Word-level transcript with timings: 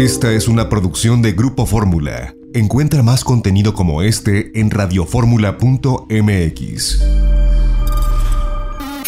Esta 0.00 0.32
es 0.32 0.48
una 0.48 0.68
producción 0.70 1.20
de 1.20 1.32
Grupo 1.32 1.66
Fórmula. 1.66 2.34
Encuentra 2.54 3.02
más 3.02 3.22
contenido 3.22 3.74
como 3.74 4.00
este 4.00 4.58
en 4.58 4.70
radioformula.mx. 4.70 7.00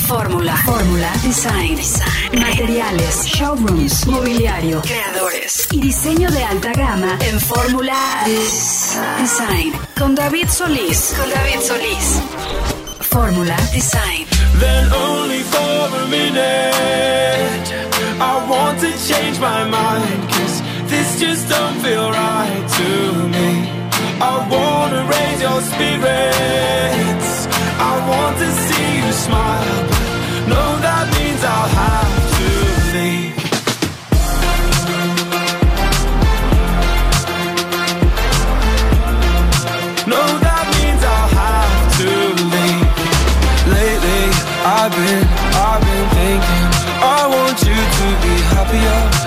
Fórmula. 0.07 0.55
Fórmula. 0.67 1.11
Design. 1.23 1.79
Materiales. 2.39 3.25
Showrooms. 3.25 4.07
Mobiliario. 4.07 4.83
Creadores. 4.83 5.67
Y 5.71 5.81
diseño 5.81 6.31
de 6.31 6.45
alta 6.45 6.75
gama 6.75 7.17
en 7.27 7.41
Fórmula 7.41 7.97
Design. 8.27 9.73
Con 9.99 10.15
David 10.15 10.49
Solís. 10.51 11.15
Con 11.19 11.31
David 11.31 11.61
Solís. 11.67 12.21
Fórmula 13.01 13.57
Design. 13.73 14.27
Then 14.61 14.93
only 14.93 15.43
for 15.45 15.59
a 15.59 16.07
minute 16.11 16.75
I 18.21 18.45
want 18.47 18.79
to 18.81 18.91
change 19.09 19.41
my 19.41 19.65
mind 19.65 20.29
Cause 20.29 20.61
this 20.93 21.19
just 21.19 21.49
don't 21.49 21.77
feel 21.81 22.11
right 22.11 22.65
to 22.79 22.91
me. 23.35 23.51
I 24.21 24.35
wanna 24.55 25.03
raise 25.15 25.41
your 25.47 25.61
spirits. 25.73 27.31
I 27.91 27.93
want 28.11 28.35
to 28.43 28.49
see 28.67 28.89
you 29.01 29.13
smile. 29.27 29.81
No, 30.53 30.63
that 30.87 31.05
means 31.17 31.41
I'll 31.55 31.73
have 31.83 32.17
to 32.39 32.49
leave. 32.95 33.37
No, 40.13 40.23
that 40.47 40.65
means 40.77 41.03
I'll 41.15 41.33
have 41.43 41.83
to 42.01 42.11
leave. 42.55 42.89
Lately, 43.77 44.25
I've 44.77 44.93
been, 45.01 45.25
I've 45.69 45.83
been 45.89 46.09
thinking 46.19 46.67
I 47.17 47.21
want 47.35 47.59
you 47.69 47.79
to 47.99 48.07
be 48.25 48.35
happier 48.53 49.22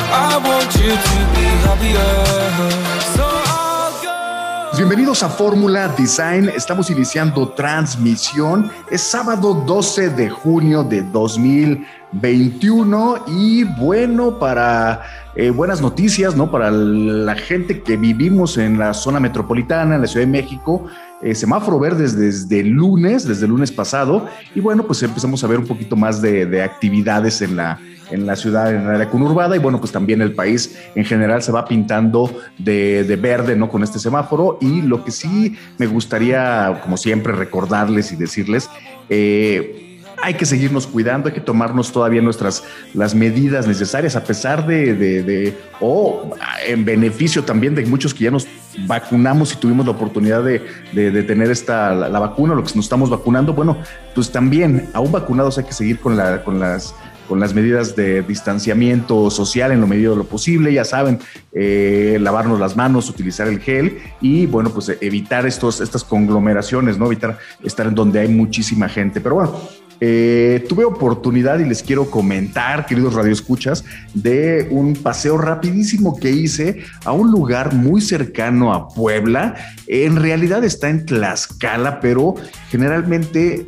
Bienvenidos 4.78 5.24
a 5.24 5.30
Fórmula 5.30 5.88
Design. 5.98 6.50
Estamos 6.50 6.90
iniciando 6.90 7.50
transmisión. 7.50 8.72
Es 8.92 9.02
sábado 9.02 9.64
12 9.66 10.10
de 10.10 10.30
junio 10.30 10.84
de 10.84 11.02
2021 11.02 13.24
y 13.28 13.64
bueno, 13.64 14.38
para 14.38 15.04
eh, 15.36 15.50
buenas 15.50 15.82
noticias, 15.82 16.36
¿no? 16.36 16.52
Para 16.52 16.72
la 16.72 17.36
gente 17.36 17.82
que 17.82 17.98
vivimos 17.98 18.58
en 18.58 18.78
la 18.78 18.94
zona 18.94 19.20
metropolitana, 19.20 19.96
en 19.96 20.02
la 20.02 20.08
Ciudad 20.08 20.26
de 20.26 20.32
México. 20.32 20.86
Eh, 21.22 21.34
semáforo 21.34 21.80
verde 21.80 22.08
desde 22.10 22.64
lunes, 22.64 23.28
desde 23.28 23.48
lunes 23.48 23.72
pasado, 23.72 24.28
y 24.54 24.60
bueno, 24.60 24.86
pues 24.86 25.02
empezamos 25.04 25.44
a 25.44 25.48
ver 25.48 25.60
un 25.60 25.68
poquito 25.68 25.96
más 25.96 26.22
de, 26.22 26.46
de 26.46 26.62
actividades 26.62 27.42
en 27.42 27.56
la, 27.56 27.80
en 28.12 28.26
la 28.26 28.36
ciudad, 28.36 28.74
en 28.74 28.86
la 28.86 28.96
área 28.96 29.10
conurbada, 29.10 29.56
y 29.56 29.60
bueno, 29.60 29.80
pues 29.80 29.92
también 29.92 30.22
el 30.22 30.34
país 30.34 30.78
en 30.94 31.06
general 31.06 31.42
se 31.42 31.52
va 31.52 31.66
pintando 31.66 32.36
de, 32.58 33.04
de 33.04 33.16
verde, 33.16 33.56
¿no? 33.56 33.70
Con 33.70 33.84
este 33.84 34.00
semáforo, 34.00 34.58
y 34.62 34.82
lo 34.82 35.04
que 35.04 35.12
sí 35.12 35.58
me 35.78 35.88
gustaría, 35.88 36.80
como 36.84 36.98
siempre, 36.98 37.34
recordarles 37.34 38.12
y 38.12 38.16
decirles, 38.16 38.70
eh, 39.10 39.82
hay 40.22 40.34
que 40.36 40.46
seguirnos 40.46 40.88
cuidando, 40.88 41.28
hay 41.28 41.36
que 41.36 41.42
tomarnos 41.42 41.92
todavía 41.92 42.22
nuestras 42.22 42.64
las 42.94 43.14
medidas 43.14 43.68
necesarias, 43.68 44.16
a 44.16 44.24
pesar 44.24 44.66
de 44.66 45.54
o 45.80 46.32
en 46.66 46.86
beneficio 46.86 47.44
también 47.44 47.76
de 47.76 47.86
muchos 47.86 48.14
que 48.14 48.24
ya 48.24 48.32
nos 48.32 48.48
vacunamos 48.88 49.54
y 49.54 49.58
tuvimos 49.58 49.86
la 49.86 49.92
oportunidad 49.92 50.44
de, 50.44 50.62
de, 50.94 51.24
tener 51.24 51.50
esta 51.52 51.94
la, 51.94 52.10
la, 52.10 52.20
vacuna, 52.20 52.56
lo 52.56 52.64
que 52.64 52.76
nos 52.76 52.86
estamos 52.86 53.10
vacunando, 53.10 53.54
bueno, 53.54 53.78
pues 54.14 54.32
también 54.32 54.90
aún 54.94 55.12
vacunados 55.12 55.58
hay 55.58 55.64
que 55.64 55.74
seguir 55.74 56.00
con, 56.00 56.18
la, 56.18 56.44
con 56.44 56.60
las 56.60 56.94
con 57.28 57.40
las 57.40 57.54
medidas 57.54 57.96
de 57.96 58.22
distanciamiento 58.22 59.30
social 59.30 59.72
en 59.72 59.82
lo 59.82 59.88
medido 59.88 60.12
de 60.12 60.18
lo 60.18 60.26
posible, 60.26 60.74
ya 60.74 60.86
saben, 60.86 61.20
eh, 61.54 62.18
lavarnos 62.22 62.60
las 62.60 62.76
manos, 62.76 63.10
utilizar 63.10 63.48
el 63.48 63.60
gel 63.60 64.00
y 64.22 64.46
bueno, 64.46 64.70
pues 64.70 64.96
evitar 65.02 65.46
estos, 65.46 65.82
estas 65.82 66.04
conglomeraciones, 66.04 66.98
¿no? 66.98 67.08
Evitar 67.08 67.38
estar 67.64 67.88
en 67.88 67.96
donde 67.96 68.20
hay 68.20 68.28
muchísima 68.28 68.90
gente. 68.90 69.22
Pero 69.22 69.36
bueno, 69.36 69.60
eh, 70.02 70.66
tuve 70.68 70.86
oportunidad 70.86 71.60
y 71.60 71.66
les 71.66 71.82
quiero 71.82 72.10
comentar, 72.10 72.86
queridos 72.86 73.14
radioescuchas, 73.14 73.86
de 74.14 74.68
un 74.72 74.94
paseo 74.94 75.38
rapidísimo 75.38 76.18
que 76.20 76.32
hice 76.32 76.84
a 77.06 77.12
un 77.12 77.32
lugar 77.32 77.74
muy 77.74 78.02
cercano 78.02 78.74
a 78.74 78.90
Puebla. 78.90 79.56
En 79.88 80.18
realidad 80.18 80.64
está 80.64 80.90
en 80.90 81.06
Tlaxcala, 81.06 82.00
pero 82.00 82.36
generalmente 82.70 83.68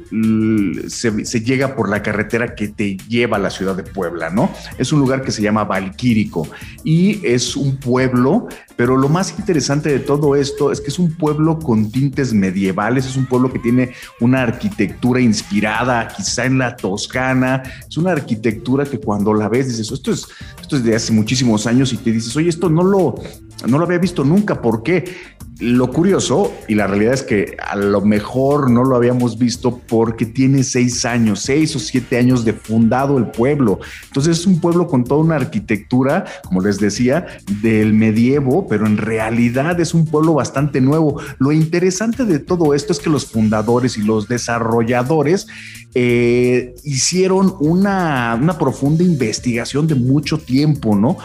se, 0.88 1.26
se, 1.26 1.42
llega 1.42 1.76
por 1.76 1.90
la 1.90 2.02
carretera 2.02 2.56
que 2.56 2.68
te 2.68 2.98
lleva 3.08 3.38
a 3.38 3.40
la 3.40 3.50
ciudad 3.50 3.76
de 3.76 3.84
Puebla, 3.84 4.30
¿no? 4.30 4.52
Es 4.78 4.92
un 4.92 5.00
lugar 5.00 5.22
que 5.22 5.32
se 5.32 5.42
llama 5.42 5.64
Valquírico 5.64 6.48
y 6.84 7.26
es 7.26 7.56
un 7.56 7.78
pueblo, 7.78 8.48
pero 8.78 8.96
lo 8.96 9.10
más 9.10 9.38
interesante 9.38 9.90
de 9.90 10.00
todo 10.00 10.36
esto 10.36 10.72
es 10.72 10.80
que 10.80 10.88
es 10.88 11.00
un 11.00 11.16
pueblo 11.16 11.58
con 11.58 11.92
tintes 11.92 12.32
medievales, 12.32 13.08
es 13.08 13.18
un 13.18 13.26
pueblo 13.26 13.52
que 13.52 13.60
tiene 13.60 13.94
una 14.22 14.44
arquitectura 14.44 15.20
inspirada 15.20 16.08
quizá 16.08 16.46
en 16.46 16.60
la 16.60 16.76
Toscana, 16.78 17.64
es 17.90 17.98
una 17.98 18.12
arquitectura 18.12 18.86
que 18.86 19.00
cuando 19.00 19.34
la 19.34 19.50
ves 19.50 19.68
dices, 19.68 19.92
esto 19.92 20.12
es, 20.12 20.28
esto 20.62 20.78
es 20.78 20.84
de 20.84 20.96
hace 20.96 21.12
muchísimos 21.12 21.66
años 21.66 21.92
y 21.92 21.98
te 21.98 22.12
dices, 22.12 22.36
oye, 22.38 22.50
esto 22.50 22.70
no 22.70 22.84
lo, 22.84 23.16
no 23.68 23.80
lo 23.80 23.86
había 23.86 23.98
visto 23.98 24.24
nunca, 24.24 24.62
¿por 24.62 24.84
qué? 24.84 25.37
Lo 25.59 25.91
curioso, 25.91 26.53
y 26.68 26.75
la 26.75 26.85
realidad 26.85 27.16
es 27.16 27.23
que 27.23 27.57
a 27.57 27.75
lo 27.75 28.01
mejor 28.01 28.69
no 28.69 28.84
lo 28.84 28.95
habíamos 28.95 29.40
visto 29.40 29.81
porque 29.88 30.28
tiene 30.28 30.63
seis 30.63 31.03
años, 31.03 31.40
seis 31.40 31.75
o 31.75 31.79
siete 31.79 32.19
años 32.19 32.45
de 32.45 32.53
fundado 32.53 33.18
el 33.18 33.31
pueblo. 33.31 33.79
Entonces 34.06 34.40
es 34.40 34.46
un 34.46 34.62
pueblo 34.62 34.85
con 34.85 35.03
toda 35.03 35.22
una 35.22 35.35
arquitectura, 35.38 36.25
como 36.44 36.62
les 36.62 36.79
decía, 36.79 37.25
del 37.63 37.94
medievo, 37.94 38.67
pero 38.67 38.85
en 38.85 38.97
realidad 38.97 39.79
es 39.79 39.96
un 39.96 40.06
pueblo 40.06 40.35
bastante 40.35 40.79
nuevo. 40.79 41.19
Lo 41.40 41.51
interesante 41.51 42.25
de 42.25 42.38
todo 42.38 42.75
esto 42.75 42.94
es 42.94 43.00
que 43.00 43.09
los 43.09 43.25
fundadores 43.25 43.97
y 43.97 44.03
los 44.03 44.28
desarrolladores 44.28 45.47
eh, 46.00 46.75
hicieron 46.84 47.56
una, 47.59 48.38
una, 48.40 48.56
profunda 48.59 49.03
investigación 49.03 49.88
de 49.88 49.96
mucho 49.96 50.38
tiempo, 50.38 50.96
¿no? 50.96 51.18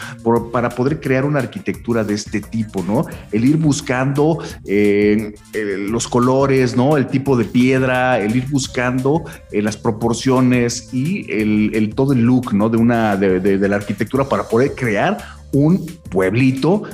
Para 0.51 0.71
poder 0.71 0.99
crear 0.99 1.27
una 1.27 1.41
arquitectura 1.41 2.05
de 2.05 2.15
este 2.15 2.41
tipo, 2.41 2.83
¿no? 2.83 3.05
El 3.33 3.45
ir 3.45 3.59
buscando 3.59 4.39
eh, 4.65 5.35
eh, 5.53 5.77
los 5.77 6.09
colores, 6.09 6.75
¿no? 6.75 6.97
El 6.97 7.07
tipo 7.09 7.37
de 7.37 7.45
piedra, 7.45 8.19
el 8.19 8.35
ir 8.35 8.49
buscando 8.49 9.25
las 9.53 9.77
proporciones 9.77 10.89
y 10.91 11.31
el, 11.31 11.93
todo 11.95 12.15
el 12.15 12.23
look, 12.23 12.55
¿no? 12.55 12.71
De 12.71 12.79
una, 12.79 13.15
de, 13.19 13.41
de 13.41 13.69
la 13.69 13.77
arquitectura 13.77 14.27
para 14.27 14.49
poder 14.49 14.75
crear 14.75 15.19
un 15.53 15.85
pueblito 16.09 16.85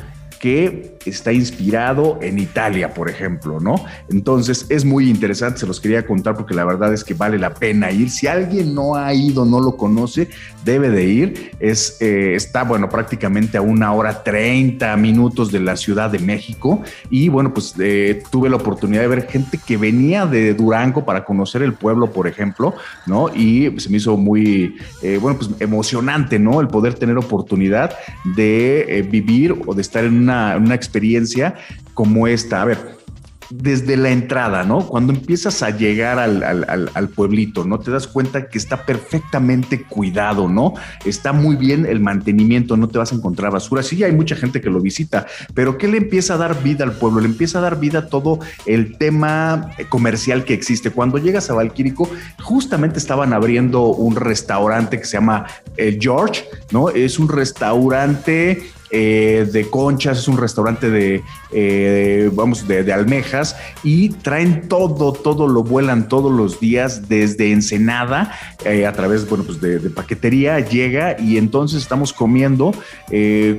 que 0.40 0.97
está 1.08 1.32
inspirado 1.32 2.18
en 2.22 2.38
Italia, 2.38 2.94
por 2.94 3.08
ejemplo, 3.08 3.60
¿no? 3.60 3.84
Entonces 4.10 4.66
es 4.68 4.84
muy 4.84 5.08
interesante, 5.08 5.60
se 5.60 5.66
los 5.66 5.80
quería 5.80 6.06
contar 6.06 6.34
porque 6.36 6.54
la 6.54 6.64
verdad 6.64 6.92
es 6.92 7.04
que 7.04 7.14
vale 7.14 7.38
la 7.38 7.54
pena 7.54 7.90
ir. 7.90 8.10
Si 8.10 8.26
alguien 8.26 8.74
no 8.74 8.94
ha 8.94 9.12
ido, 9.14 9.44
no 9.44 9.60
lo 9.60 9.76
conoce, 9.76 10.28
debe 10.64 10.90
de 10.90 11.04
ir. 11.04 11.50
Es, 11.60 11.96
eh, 12.00 12.34
está, 12.34 12.64
bueno, 12.64 12.88
prácticamente 12.88 13.58
a 13.58 13.62
una 13.62 13.92
hora 13.92 14.22
30 14.22 14.96
minutos 14.96 15.50
de 15.50 15.60
la 15.60 15.76
Ciudad 15.76 16.10
de 16.10 16.18
México 16.18 16.82
y 17.10 17.28
bueno, 17.28 17.52
pues 17.54 17.74
eh, 17.78 18.22
tuve 18.30 18.50
la 18.50 18.56
oportunidad 18.56 19.02
de 19.02 19.08
ver 19.08 19.28
gente 19.28 19.58
que 19.64 19.76
venía 19.76 20.26
de 20.26 20.54
Durango 20.54 21.04
para 21.04 21.24
conocer 21.24 21.62
el 21.62 21.72
pueblo, 21.72 22.12
por 22.12 22.26
ejemplo, 22.26 22.74
¿no? 23.06 23.34
Y 23.34 23.78
se 23.78 23.88
me 23.88 23.96
hizo 23.96 24.16
muy, 24.16 24.76
eh, 25.02 25.18
bueno, 25.20 25.38
pues 25.38 25.50
emocionante, 25.60 26.38
¿no? 26.38 26.60
El 26.60 26.68
poder 26.68 26.94
tener 26.94 27.16
oportunidad 27.16 27.94
de 28.36 29.06
vivir 29.10 29.56
o 29.66 29.74
de 29.74 29.82
estar 29.82 30.04
en 30.04 30.18
una, 30.18 30.56
una 30.56 30.74
experiencia 30.74 30.97
como 31.94 32.26
esta. 32.26 32.62
A 32.62 32.64
ver, 32.64 32.98
desde 33.50 33.96
la 33.96 34.10
entrada, 34.10 34.62
¿no? 34.64 34.86
Cuando 34.86 35.12
empiezas 35.12 35.62
a 35.62 35.70
llegar 35.70 36.18
al, 36.18 37.08
pueblito, 37.14 37.64
¿no? 37.64 37.80
Te 37.80 37.90
das 37.90 38.06
cuenta 38.06 38.48
que 38.48 38.58
está 38.58 38.84
perfectamente 38.84 39.82
cuidado, 39.84 40.48
¿no? 40.48 40.74
Está 41.04 41.32
muy 41.32 41.56
bien 41.56 41.86
el 41.86 42.00
mantenimiento, 42.00 42.76
no 42.76 42.88
te 42.88 42.98
vas 42.98 43.12
a 43.12 43.14
encontrar 43.14 43.50
basura. 43.50 43.82
Sí, 43.82 44.02
hay 44.04 44.12
mucha 44.12 44.36
gente 44.36 44.60
que 44.60 44.68
lo 44.68 44.80
visita, 44.80 45.26
pero 45.54 45.78
¿qué 45.78 45.88
le 45.88 45.98
empieza 45.98 46.34
a 46.34 46.36
dar 46.36 46.62
vida 46.62 46.84
al 46.84 46.92
pueblo? 46.92 47.20
Le 47.20 47.26
empieza 47.26 47.58
a 47.58 47.62
dar 47.62 47.80
vida 47.80 48.08
todo 48.08 48.38
el 48.66 48.98
tema 48.98 49.70
comercial 49.88 50.44
que 50.44 50.54
existe. 50.54 50.90
Cuando 50.90 51.18
llegas 51.18 51.48
a 51.48 51.54
Valquírico, 51.54 52.10
justamente 52.42 52.98
estaban 52.98 53.32
abriendo 53.32 53.86
un 53.86 54.16
restaurante 54.16 54.98
que 54.98 55.06
se 55.06 55.16
llama 55.16 55.46
el 55.76 55.98
George, 56.00 56.44
¿no? 56.70 56.90
Es 56.90 57.18
un 57.18 57.28
restaurante 57.28 58.62
eh, 58.90 59.46
de 59.52 59.68
conchas, 59.68 60.18
es 60.18 60.28
un 60.28 60.38
restaurante 60.38 60.90
de, 60.90 61.22
eh, 61.52 62.30
vamos, 62.32 62.66
de, 62.66 62.82
de, 62.84 62.92
almejas 62.92 63.54
y 63.82 64.08
traen 64.08 64.66
todo, 64.66 65.12
todo 65.12 65.46
lo 65.46 65.62
vuelan 65.62 66.08
todos 66.08 66.32
los 66.32 66.58
días 66.58 67.06
desde 67.06 67.52
Ensenada 67.52 68.32
eh, 68.64 68.86
a 68.86 68.92
través, 68.92 69.28
bueno, 69.28 69.44
pues 69.44 69.60
de, 69.60 69.78
paquetería 69.90 70.60
llega 70.60 71.20
y 71.20 71.36
entonces 71.36 71.82
estamos 71.82 72.12
comiendo 72.12 72.72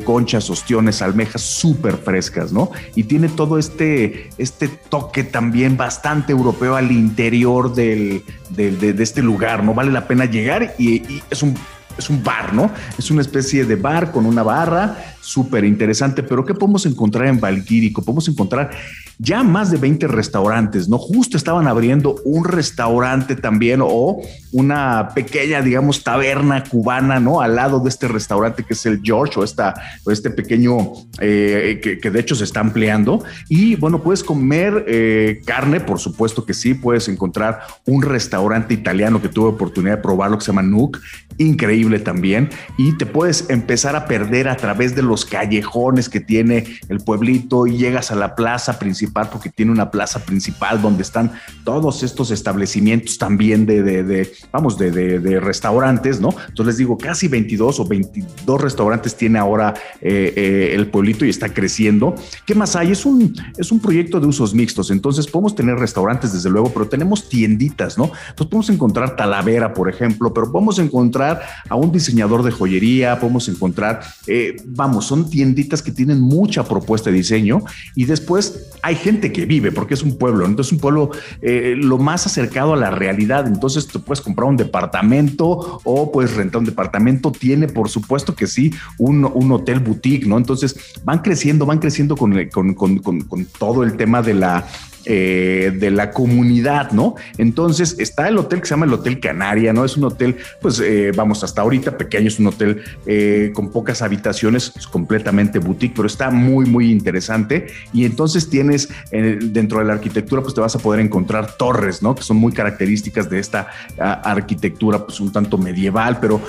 conchas, 0.04 0.50
ostiones, 0.50 1.02
almejas 1.02 1.42
súper 1.42 1.98
frescas, 1.98 2.52
¿no? 2.52 2.72
Y 2.96 3.04
tiene 3.04 3.30
todo 3.30 3.58
este, 3.58 4.30
este 4.38 4.68
toque 4.68 5.24
también 5.24 5.78
bastante 5.78 6.32
europeo 6.32 6.76
al 6.76 6.92
interior 6.92 7.74
del, 7.74 8.24
del 8.50 8.80
de, 8.80 8.94
de, 8.94 9.04
este 9.04 9.22
lugar, 9.22 9.64
¿no? 9.64 9.74
Vale 9.74 9.92
la 9.92 10.08
pena 10.08 10.26
llegar 10.26 10.76
y, 10.78 10.96
y 11.12 11.24
es 11.30 11.44
un 11.44 11.56
es 12.00 12.10
un 12.10 12.24
bar, 12.24 12.54
¿no? 12.54 12.72
Es 12.98 13.12
una 13.12 13.22
especie 13.22 13.66
de 13.66 13.76
bar 13.76 14.12
con 14.12 14.26
una 14.26 14.42
barra, 14.42 15.16
súper 15.22 15.64
interesante, 15.66 16.24
pero 16.24 16.44
¿qué 16.44 16.54
podemos 16.54 16.86
encontrar 16.86 17.28
en 17.28 17.40
Valquírico? 17.40 18.02
Podemos 18.02 18.28
encontrar 18.28 18.72
ya 19.22 19.44
más 19.44 19.70
de 19.70 19.78
20 19.78 20.08
restaurantes, 20.08 20.88
¿no? 20.88 20.98
Justo 20.98 21.36
estaban 21.36 21.68
abriendo 21.68 22.16
un 22.24 22.46
restaurante 22.46 23.36
también 23.36 23.82
o 23.84 24.22
una 24.54 25.10
pequeña, 25.14 25.62
digamos, 25.62 26.06
taberna 26.06 26.64
cubana, 26.64 27.20
¿no? 27.20 27.42
Al 27.42 27.58
lado 27.58 27.82
de 27.82 27.90
este 27.90 28.08
restaurante 28.08 28.64
que 28.64 28.74
es 28.74 28.86
el 28.86 29.02
George 29.04 29.38
o, 29.38 29.44
esta, 29.44 29.74
o 30.06 30.12
este 30.12 30.30
pequeño 30.30 30.94
eh, 31.20 31.82
que, 32.02 32.10
de 32.10 32.20
hecho 32.20 32.34
se 32.34 32.46
está 32.46 32.62
ampliando. 32.62 33.22
Y 33.50 33.76
bueno, 33.76 34.02
puedes 34.02 34.24
comer 34.24 34.86
eh, 34.88 35.42
carne, 35.46 35.82
por 35.82 36.00
supuesto 36.00 36.46
que 36.46 36.54
sí, 36.54 36.74
puedes 36.74 37.10
encontrar 37.10 37.60
un 37.86 38.02
restaurante 38.02 38.74
italiano 38.74 39.22
que 39.22 39.28
tuve 39.28 39.50
oportunidad 39.50 39.98
de 39.98 40.02
probarlo 40.02 40.38
que 40.38 40.46
se 40.46 40.52
llama 40.52 40.62
Nook, 40.62 40.98
increíble 41.38 42.00
también. 42.00 42.50
Y 42.78 42.98
te 42.98 43.06
puedes 43.06 43.50
empezar 43.50 43.98
a 43.98 44.06
perder 44.06 44.48
a 44.48 44.56
través 44.56 44.96
de 44.96 45.02
los 45.02 45.26
callejones 45.26 46.08
que 46.08 46.22
tiene 46.22 46.80
el 46.88 47.00
pueblito 47.00 47.68
y 47.68 47.76
llegas 47.76 48.12
a 48.12 48.16
la 48.16 48.34
plaza 48.34 48.80
principal 48.80 49.09
porque 49.14 49.50
tiene 49.50 49.72
una 49.72 49.92
plaza 49.92 50.20
principal 50.20 50.82
donde 50.82 51.04
están 51.04 51.32
todos 51.64 52.04
estos 52.04 52.32
establecimientos 52.32 53.18
también 53.18 53.66
de, 53.66 54.32
vamos, 54.52 54.78
de, 54.78 55.40
restaurantes, 55.40 56.20
¿no? 56.20 56.30
Entonces 56.30 56.66
les 56.66 56.78
digo, 56.78 56.98
casi 56.98 57.28
22 57.28 57.80
o 57.80 57.86
22 57.86 58.62
restaurantes 58.62 59.16
tiene 59.16 59.40
ahora 59.40 59.74
eh, 60.02 60.34
eh, 60.36 60.72
el 60.74 60.88
pueblito 60.88 61.26
y 61.26 61.30
está 61.30 61.54
creciendo. 61.54 62.16
¿Qué 62.46 62.56
más 62.56 62.76
hay? 62.76 62.92
Es 62.92 63.06
un, 63.06 63.36
es 63.58 63.72
un 63.72 63.80
proyecto 63.80 64.20
de 64.20 64.28
usos 64.28 64.54
mixtos, 64.54 64.92
entonces 64.92 65.28
podemos 65.28 65.56
tener 65.56 65.76
restaurantes 65.78 66.34
desde 66.34 66.50
luego, 66.50 66.72
pero 66.74 66.88
tenemos 66.88 67.30
tienditas, 67.30 67.98
¿no? 67.98 68.06
Entonces 68.30 68.48
podemos 68.48 68.70
encontrar 68.70 69.16
Talavera, 69.16 69.74
por 69.74 69.90
ejemplo, 69.90 70.34
pero 70.34 70.52
podemos 70.52 70.80
encontrar 70.80 71.42
a 71.68 71.76
un 71.76 71.92
diseñador 71.92 72.44
de 72.44 72.52
joyería, 72.52 73.20
podemos 73.20 73.48
encontrar, 73.50 74.02
eh, 74.28 74.56
vamos, 74.66 75.06
son 75.06 75.30
tienditas 75.30 75.82
que 75.82 75.92
tienen 75.92 76.20
mucha 76.20 76.64
propuesta 76.64 77.10
de 77.10 77.18
diseño 77.18 77.62
y 77.96 78.06
después 78.06 78.70
hay 78.82 78.96
gente 79.00 79.32
que 79.32 79.46
vive, 79.46 79.72
porque 79.72 79.94
es 79.94 80.04
un 80.04 80.18
pueblo, 80.18 80.46
entonces 80.46 80.68
es 80.68 80.74
un 80.74 80.80
pueblo 80.80 81.12
eh, 81.42 81.76
lo 81.78 81.98
más 81.98 82.26
acercado 82.26 82.74
a 82.74 82.78
la 82.78 82.92
realidad, 82.92 83.48
entonces 83.48 83.88
tú 83.88 84.02
puedes 84.02 84.22
comprar 84.22 84.48
un 84.48 84.58
departamento 84.58 85.82
o 85.84 86.12
puedes 86.12 86.36
rentar 86.36 86.60
un 86.60 86.66
departamento, 86.66 87.32
tiene 87.32 87.68
por 87.68 87.90
supuesto 87.90 88.36
que 88.36 88.48
sí 88.48 88.74
un, 88.98 89.26
hotel 89.52 89.80
boutique, 89.80 90.28
¿no? 90.28 90.38
Entonces 90.38 90.76
van 91.04 91.20
creciendo, 91.20 91.66
van 91.66 91.80
creciendo 91.80 92.16
con, 92.16 92.48
con 92.50 93.46
todo 93.58 93.84
el 93.84 93.98
tema 93.98 94.22
de 94.22 94.34
la 94.36 94.66
eh, 95.06 95.72
de 95.74 95.92
la 95.92 96.12
comunidad, 96.12 96.92
¿no? 96.92 97.16
Entonces 97.38 97.96
está 98.00 98.28
el 98.28 98.38
hotel 98.38 98.60
que 98.60 98.68
se 98.68 98.72
llama 98.72 98.86
el 98.86 98.94
Hotel 98.94 99.22
Canaria, 99.22 99.72
¿no? 99.72 99.86
Es 99.86 99.96
un 99.96 100.04
hotel, 100.04 100.36
pues 100.62 100.82
eh, 100.82 101.14
vamos, 101.16 101.42
hasta 101.44 101.62
ahorita 101.62 101.98
pequeño, 101.98 102.28
es 102.28 102.38
un 102.38 102.48
hotel 102.48 102.82
eh, 103.06 103.52
con 103.54 103.70
pocas 103.70 104.02
habitaciones, 104.02 104.74
es 104.76 104.88
completamente 104.88 105.58
boutique, 105.60 105.94
pero 105.96 106.06
está 106.06 106.30
muy, 106.32 106.66
muy 106.66 106.92
interesante. 106.92 107.68
Y 107.94 108.04
entonces 108.04 108.50
tienes 108.50 108.90
dentro 109.10 109.80
de 109.80 109.86
la 109.86 109.94
arquitectura, 109.94 110.42
pues 110.42 110.54
te 110.54 110.60
vas 110.60 110.76
a 110.76 110.80
poder 110.80 111.00
encontrar 111.00 111.56
torres, 111.56 112.04
¿no? 112.04 112.14
Que 112.14 112.24
son 112.24 112.38
muy 112.38 112.52
características 112.52 113.30
de 113.30 113.40
esta 113.40 113.68
arquitectura, 113.98 115.06
pues 115.06 115.22
un 115.22 115.32
tanto 115.32 115.58
medieval, 115.58 116.20
pero 116.20 116.42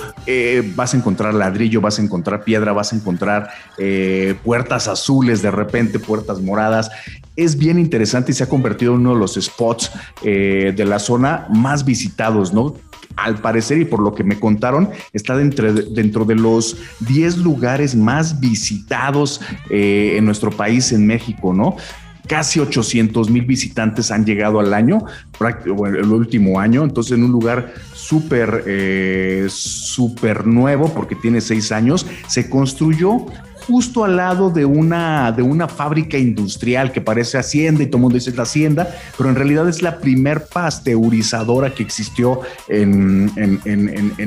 vas 0.75 0.93
a 0.93 0.97
encontrar 0.97 1.33
ladrillo, 1.33 1.79
vas 1.79 1.99
a 1.99 2.01
encontrar 2.01 2.43
piedra, 2.43 2.73
vas 2.73 2.91
a 2.91 2.97
encontrar 2.97 3.49
puertas 4.43 4.87
azules 4.89 5.41
de 5.41 5.51
repente, 5.51 5.99
puertas 5.99 6.41
moradas 6.41 6.91
es 7.35 7.57
bien 7.57 7.79
interesante 7.79 8.31
y 8.31 8.35
se 8.35 8.43
ha 8.43 8.49
convertido 8.49 8.93
en 8.93 9.01
uno 9.01 9.13
de 9.13 9.19
los 9.19 9.35
spots 9.35 9.91
eh, 10.23 10.73
de 10.75 10.85
la 10.85 10.99
zona 10.99 11.47
más 11.53 11.85
visitados, 11.85 12.53
¿no? 12.53 12.75
Al 13.15 13.39
parecer 13.39 13.77
y 13.79 13.85
por 13.85 14.01
lo 14.01 14.13
que 14.13 14.23
me 14.23 14.39
contaron, 14.39 14.89
está 15.13 15.35
dentro 15.35 15.73
de, 15.73 15.83
dentro 15.93 16.25
de 16.25 16.35
los 16.35 16.77
10 17.01 17.37
lugares 17.37 17.95
más 17.95 18.39
visitados 18.39 19.41
eh, 19.69 20.15
en 20.17 20.25
nuestro 20.25 20.51
país, 20.51 20.91
en 20.91 21.05
México, 21.05 21.53
¿no? 21.53 21.75
Casi 22.27 22.59
800 22.59 23.29
mil 23.29 23.45
visitantes 23.45 24.11
han 24.11 24.25
llegado 24.25 24.59
al 24.59 24.73
año, 24.73 25.03
el 25.39 26.11
último 26.11 26.59
año, 26.59 26.83
entonces 26.83 27.17
en 27.17 27.23
un 27.23 27.31
lugar 27.31 27.73
súper, 27.93 28.63
eh, 28.67 29.47
súper 29.49 30.47
nuevo 30.47 30.93
porque 30.93 31.15
tiene 31.15 31.41
seis 31.41 31.71
años, 31.71 32.05
se 32.27 32.49
construyó 32.49 33.25
justo 33.67 34.03
al 34.03 34.17
lado 34.17 34.49
de 34.49 34.65
una, 34.65 35.31
de 35.31 35.41
una 35.41 35.67
fábrica 35.67 36.17
industrial 36.17 36.91
que 36.91 37.01
parece 37.01 37.37
hacienda 37.37 37.83
y 37.83 37.87
todo 37.87 37.97
el 37.97 38.01
mundo 38.01 38.15
dice 38.15 38.31
la 38.35 38.43
hacienda, 38.43 38.95
pero 39.17 39.29
en 39.29 39.35
realidad 39.35 39.67
es 39.67 39.81
la 39.81 39.99
primer 39.99 40.45
pasteurizadora 40.45 41.73
que 41.73 41.83
existió 41.83 42.41
en, 42.67 43.31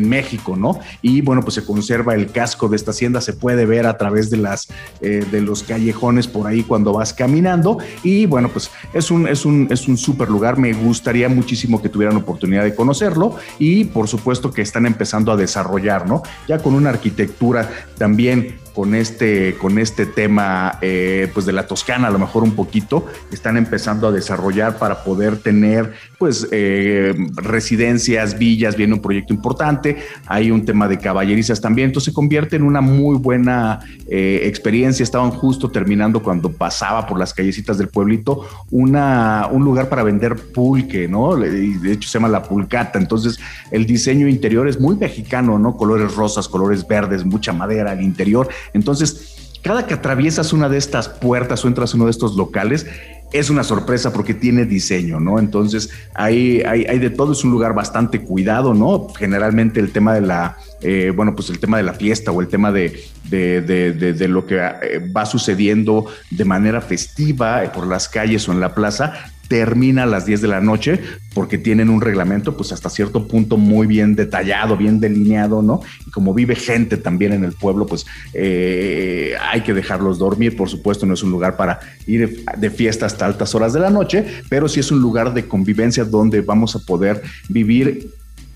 México, 0.08 0.56
¿no? 0.56 0.78
Y 1.02 1.22
bueno, 1.22 1.42
pues 1.42 1.54
se 1.54 1.64
conserva 1.64 2.14
el 2.14 2.30
casco 2.30 2.68
de 2.68 2.76
esta 2.76 2.90
hacienda, 2.90 3.20
se 3.20 3.32
puede 3.32 3.66
ver 3.66 3.86
a 3.86 3.96
través 3.96 4.30
de, 4.30 4.36
las, 4.36 4.68
eh, 5.00 5.24
de 5.30 5.40
los 5.40 5.62
callejones 5.62 6.26
por 6.26 6.46
ahí 6.46 6.62
cuando 6.62 6.92
vas 6.92 7.12
caminando 7.12 7.78
y 8.02 8.26
bueno, 8.26 8.48
pues 8.48 8.70
es 8.92 9.10
un, 9.10 9.26
es 9.26 9.44
un, 9.44 9.68
es 9.70 9.88
un 9.88 9.96
súper 9.96 10.28
lugar, 10.28 10.58
me 10.58 10.72
gustaría 10.72 11.28
muchísimo 11.28 11.80
que 11.80 11.88
tuvieran 11.88 12.16
oportunidad 12.16 12.64
de 12.64 12.74
conocerlo 12.74 13.36
y 13.58 13.84
por 13.84 14.08
supuesto 14.08 14.52
que 14.52 14.62
están 14.62 14.86
empezando 14.86 15.32
a 15.32 15.36
desarrollar, 15.36 16.06
¿no? 16.06 16.22
Ya 16.48 16.58
con 16.58 16.74
una 16.74 16.90
arquitectura 16.90 17.70
también 17.98 18.63
con 18.74 18.94
este, 18.94 19.54
con 19.54 19.78
este 19.78 20.04
tema 20.04 20.78
eh, 20.82 21.30
pues 21.32 21.46
de 21.46 21.52
la 21.52 21.66
Toscana, 21.66 22.08
a 22.08 22.10
lo 22.10 22.18
mejor 22.18 22.42
un 22.42 22.56
poquito, 22.56 23.06
están 23.30 23.56
empezando 23.56 24.08
a 24.08 24.12
desarrollar 24.12 24.78
para 24.78 25.04
poder 25.04 25.36
tener 25.36 25.92
pues 26.18 26.48
eh, 26.50 27.14
residencias, 27.36 28.36
villas, 28.36 28.76
viene 28.76 28.94
un 28.94 29.00
proyecto 29.00 29.32
importante, 29.32 29.98
hay 30.26 30.50
un 30.50 30.64
tema 30.64 30.88
de 30.88 30.98
caballerizas 30.98 31.60
también, 31.60 31.90
entonces 31.90 32.12
se 32.12 32.14
convierte 32.14 32.56
en 32.56 32.64
una 32.64 32.80
muy 32.80 33.16
buena 33.16 33.80
eh, 34.08 34.40
experiencia, 34.44 35.04
estaban 35.04 35.30
justo 35.30 35.70
terminando 35.70 36.22
cuando 36.22 36.50
pasaba 36.50 37.06
por 37.06 37.18
las 37.18 37.32
callecitas 37.32 37.78
del 37.78 37.88
pueblito 37.88 38.46
una, 38.70 39.48
un 39.50 39.64
lugar 39.64 39.88
para 39.88 40.02
vender 40.02 40.36
pulque, 40.52 41.06
¿no? 41.06 41.36
De 41.36 41.92
hecho 41.92 42.08
se 42.08 42.18
llama 42.18 42.28
La 42.28 42.42
Pulcata, 42.42 42.98
entonces 42.98 43.38
el 43.70 43.86
diseño 43.86 44.26
interior 44.26 44.66
es 44.66 44.80
muy 44.80 44.96
mexicano, 44.96 45.58
¿no? 45.58 45.76
Colores 45.76 46.14
rosas, 46.14 46.48
colores 46.48 46.86
verdes, 46.86 47.24
mucha 47.24 47.52
madera 47.52 47.92
al 47.92 48.02
interior, 48.02 48.48
entonces, 48.72 49.34
cada 49.62 49.86
que 49.86 49.94
atraviesas 49.94 50.52
una 50.52 50.68
de 50.68 50.76
estas 50.76 51.08
puertas 51.08 51.64
o 51.64 51.68
entras 51.68 51.92
a 51.92 51.96
uno 51.96 52.04
de 52.04 52.10
estos 52.10 52.36
locales, 52.36 52.86
es 53.34 53.50
una 53.50 53.64
sorpresa 53.64 54.12
porque 54.12 54.32
tiene 54.32 54.64
diseño, 54.64 55.18
¿no? 55.18 55.40
Entonces, 55.40 55.90
hay, 56.14 56.62
hay, 56.62 56.98
de 57.00 57.10
todo, 57.10 57.32
es 57.32 57.42
un 57.42 57.50
lugar 57.50 57.74
bastante 57.74 58.20
cuidado, 58.20 58.74
¿no? 58.74 59.08
Generalmente 59.08 59.80
el 59.80 59.90
tema 59.90 60.14
de 60.14 60.20
la, 60.20 60.56
eh, 60.82 61.12
bueno, 61.14 61.34
pues 61.34 61.50
el 61.50 61.58
tema 61.58 61.78
de 61.78 61.82
la 61.82 61.94
fiesta 61.94 62.30
o 62.30 62.40
el 62.40 62.46
tema 62.46 62.70
de, 62.70 63.02
de, 63.24 64.28
lo 64.28 64.46
que 64.46 64.56
eh, 64.56 65.10
va 65.14 65.26
sucediendo 65.26 66.06
de 66.30 66.44
manera 66.44 66.80
festiva 66.80 67.62
por 67.74 67.88
las 67.88 68.08
calles 68.08 68.48
o 68.48 68.52
en 68.52 68.60
la 68.60 68.72
plaza, 68.72 69.33
termina 69.48 70.04
a 70.04 70.06
las 70.06 70.26
10 70.26 70.42
de 70.42 70.48
la 70.48 70.60
noche 70.60 71.00
porque 71.34 71.58
tienen 71.58 71.90
un 71.90 72.00
reglamento 72.00 72.56
pues 72.56 72.72
hasta 72.72 72.88
cierto 72.88 73.26
punto 73.26 73.56
muy 73.56 73.86
bien 73.86 74.14
detallado, 74.14 74.76
bien 74.76 75.00
delineado, 75.00 75.62
¿no? 75.62 75.80
Y 76.06 76.10
como 76.10 76.32
vive 76.32 76.54
gente 76.54 76.96
también 76.96 77.32
en 77.32 77.44
el 77.44 77.52
pueblo, 77.52 77.86
pues 77.86 78.06
eh, 78.32 79.34
hay 79.40 79.62
que 79.62 79.74
dejarlos 79.74 80.18
dormir, 80.18 80.56
por 80.56 80.68
supuesto 80.68 81.06
no 81.06 81.14
es 81.14 81.22
un 81.22 81.30
lugar 81.30 81.56
para 81.56 81.80
ir 82.06 82.44
de 82.56 82.70
fiesta 82.70 83.06
hasta 83.06 83.26
altas 83.26 83.54
horas 83.54 83.72
de 83.72 83.80
la 83.80 83.90
noche, 83.90 84.24
pero 84.48 84.68
sí 84.68 84.80
es 84.80 84.90
un 84.90 85.00
lugar 85.00 85.34
de 85.34 85.46
convivencia 85.46 86.04
donde 86.04 86.40
vamos 86.40 86.76
a 86.76 86.80
poder 86.80 87.22
vivir 87.48 88.10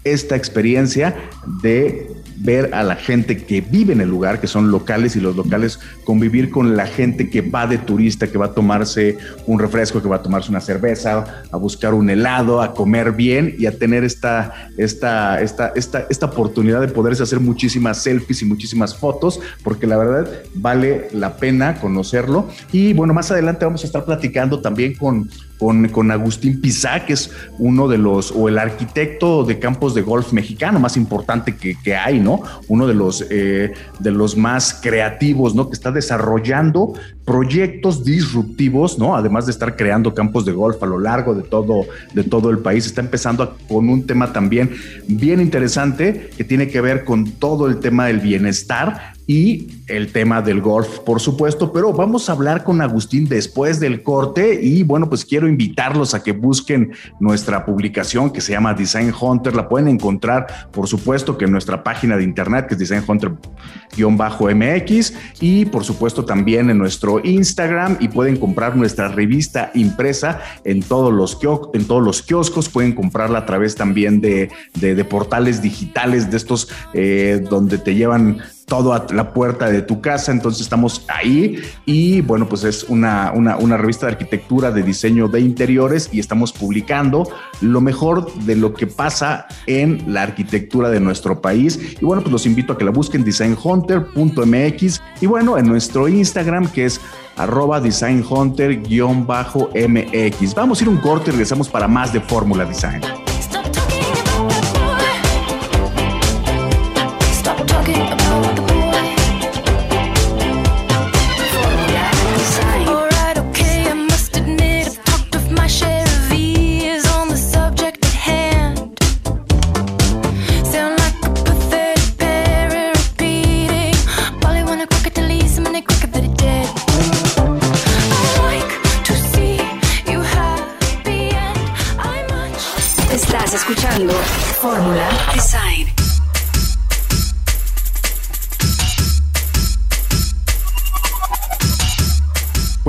esta 0.04 0.36
experiencia 0.36 1.16
de 1.62 2.08
ver 2.40 2.74
a 2.74 2.82
la 2.82 2.96
gente 2.96 3.36
que 3.44 3.60
vive 3.60 3.92
en 3.92 4.00
el 4.00 4.08
lugar, 4.08 4.40
que 4.40 4.46
son 4.46 4.70
locales 4.70 5.16
y 5.16 5.20
los 5.20 5.36
locales 5.36 5.78
convivir 6.04 6.50
con 6.50 6.76
la 6.76 6.86
gente 6.86 7.30
que 7.30 7.40
va 7.40 7.66
de 7.66 7.78
turista, 7.78 8.28
que 8.28 8.38
va 8.38 8.46
a 8.46 8.54
tomarse 8.54 9.18
un 9.46 9.58
refresco, 9.58 10.02
que 10.02 10.08
va 10.08 10.16
a 10.16 10.22
tomarse 10.22 10.50
una 10.50 10.60
cerveza, 10.60 11.42
a 11.50 11.56
buscar 11.56 11.94
un 11.94 12.10
helado, 12.10 12.62
a 12.62 12.74
comer 12.74 13.12
bien 13.12 13.54
y 13.58 13.66
a 13.66 13.78
tener 13.78 14.04
esta, 14.04 14.70
esta, 14.76 15.40
esta, 15.40 15.72
esta, 15.74 16.06
esta 16.08 16.26
oportunidad 16.26 16.80
de 16.80 16.88
poderse 16.88 17.22
hacer 17.22 17.40
muchísimas 17.40 18.02
selfies 18.02 18.42
y 18.42 18.44
muchísimas 18.44 18.96
fotos, 18.96 19.40
porque 19.62 19.86
la 19.86 19.96
verdad 19.96 20.30
vale 20.54 21.08
la 21.12 21.36
pena 21.36 21.80
conocerlo. 21.80 22.48
Y 22.72 22.92
bueno, 22.92 23.14
más 23.14 23.30
adelante 23.30 23.64
vamos 23.64 23.82
a 23.82 23.86
estar 23.86 24.04
platicando 24.04 24.60
también 24.60 24.94
con 24.94 25.28
con, 25.58 26.10
Agustín 26.10 26.60
Pizá, 26.60 27.04
que 27.04 27.14
es 27.14 27.30
uno 27.58 27.88
de 27.88 27.98
los, 27.98 28.32
o 28.32 28.48
el 28.48 28.58
arquitecto 28.58 29.44
de 29.44 29.58
campos 29.58 29.94
de 29.94 30.02
golf 30.02 30.32
mexicano 30.32 30.78
más 30.78 30.96
importante 30.96 31.56
que, 31.56 31.96
hay, 31.96 32.20
¿no? 32.20 32.42
Uno 32.68 32.86
de 32.86 32.94
los, 32.94 33.26
eh, 33.30 33.72
de 33.98 34.10
los 34.10 34.36
más 34.36 34.78
creativos, 34.80 35.54
¿no? 35.54 35.68
Que 35.68 35.74
está 35.74 35.90
desarrollando 35.90 36.94
proyectos 37.24 38.04
disruptivos, 38.04 38.98
¿no? 38.98 39.16
Además 39.16 39.46
de 39.46 39.52
estar 39.52 39.76
creando 39.76 40.14
campos 40.14 40.44
de 40.44 40.52
golf 40.52 40.82
a 40.82 40.86
lo 40.86 40.98
largo 40.98 41.34
de 41.34 41.42
todo, 41.42 41.86
de 42.14 42.24
todo 42.24 42.50
el 42.50 42.58
país, 42.58 42.86
está 42.86 43.00
empezando 43.00 43.56
con 43.68 43.88
un 43.88 44.06
tema 44.06 44.32
también 44.32 44.70
bien 45.06 45.40
interesante 45.40 46.30
que 46.36 46.44
tiene 46.44 46.68
que 46.68 46.80
ver 46.80 47.04
con 47.04 47.32
todo 47.32 47.66
el 47.66 47.80
tema 47.80 48.06
del 48.06 48.20
bienestar 48.20 49.17
y 49.30 49.66
el 49.88 50.10
tema 50.10 50.40
del 50.40 50.62
golf, 50.62 51.00
por 51.00 51.20
supuesto, 51.20 51.70
pero 51.70 51.92
vamos 51.92 52.30
a 52.30 52.32
hablar 52.32 52.64
con 52.64 52.80
Agustín 52.80 53.28
después 53.28 53.78
del 53.78 54.02
corte 54.02 54.58
y 54.60 54.84
bueno, 54.84 55.10
pues 55.10 55.26
quiero 55.26 55.46
invitarlos 55.46 56.14
a 56.14 56.22
que 56.22 56.32
busquen 56.32 56.92
nuestra 57.20 57.66
publicación 57.66 58.30
que 58.30 58.40
se 58.40 58.52
llama 58.52 58.72
Design 58.72 59.12
Hunter, 59.20 59.54
la 59.54 59.68
pueden 59.68 59.88
encontrar, 59.88 60.46
por 60.72 60.88
supuesto, 60.88 61.36
que 61.36 61.44
en 61.44 61.52
nuestra 61.52 61.84
página 61.84 62.16
de 62.16 62.24
internet 62.24 62.68
que 62.68 62.74
es 62.74 62.80
Design 62.80 63.04
Hunter-MX 63.06 65.12
y 65.40 65.66
por 65.66 65.84
supuesto 65.84 66.24
también 66.24 66.70
en 66.70 66.78
nuestro 66.78 67.20
Instagram 67.22 67.98
y 68.00 68.08
pueden 68.08 68.38
comprar 68.38 68.76
nuestra 68.76 69.08
revista 69.08 69.70
impresa 69.74 70.40
en 70.64 70.82
todos 70.82 71.12
los, 71.12 71.38
en 71.74 71.84
todos 71.84 72.02
los 72.02 72.22
kioscos, 72.22 72.70
pueden 72.70 72.94
comprarla 72.94 73.40
a 73.40 73.46
través 73.46 73.74
también 73.74 74.22
de, 74.22 74.48
de, 74.74 75.04
portales 75.04 75.60
digitales 75.60 76.30
de 76.30 76.38
estos 76.38 76.70
eh, 76.94 77.44
donde 77.46 77.76
te 77.76 77.94
llevan 77.94 78.38
todo 78.68 78.92
a 78.92 79.06
la 79.10 79.32
puerta 79.32 79.70
de 79.70 79.82
tu 79.82 80.00
casa. 80.00 80.30
Entonces 80.30 80.62
estamos 80.62 81.04
ahí 81.08 81.60
y 81.86 82.20
bueno, 82.20 82.48
pues 82.48 82.62
es 82.64 82.84
una, 82.84 83.32
una, 83.32 83.76
revista 83.76 84.06
de 84.06 84.12
arquitectura, 84.12 84.70
de 84.70 84.82
diseño 84.82 85.26
de 85.28 85.40
interiores 85.40 86.10
y 86.12 86.20
estamos 86.20 86.52
publicando 86.52 87.28
lo 87.60 87.80
mejor 87.80 88.32
de 88.44 88.54
lo 88.54 88.74
que 88.74 88.86
pasa 88.86 89.46
en 89.66 90.12
la 90.12 90.22
arquitectura 90.22 90.90
de 90.90 91.00
nuestro 91.00 91.40
país. 91.40 91.96
Y 92.00 92.04
bueno, 92.04 92.22
pues 92.22 92.30
los 92.32 92.46
invito 92.46 92.74
a 92.74 92.78
que 92.78 92.84
la 92.84 92.92
busquen 92.92 93.24
designhunter.mx 93.24 95.00
y 95.20 95.26
bueno, 95.26 95.58
en 95.58 95.66
nuestro 95.66 96.06
Instagram 96.06 96.68
que 96.68 96.84
es 96.84 97.00
arroba 97.36 97.80
designhunter-mx. 97.80 100.54
Vamos 100.54 100.80
a 100.80 100.82
ir 100.82 100.88
un 100.88 100.98
corte 100.98 101.30
y 101.30 101.32
regresamos 101.32 101.68
para 101.68 101.88
más 101.88 102.12
de 102.12 102.20
Fórmula 102.20 102.64
Design. 102.64 103.00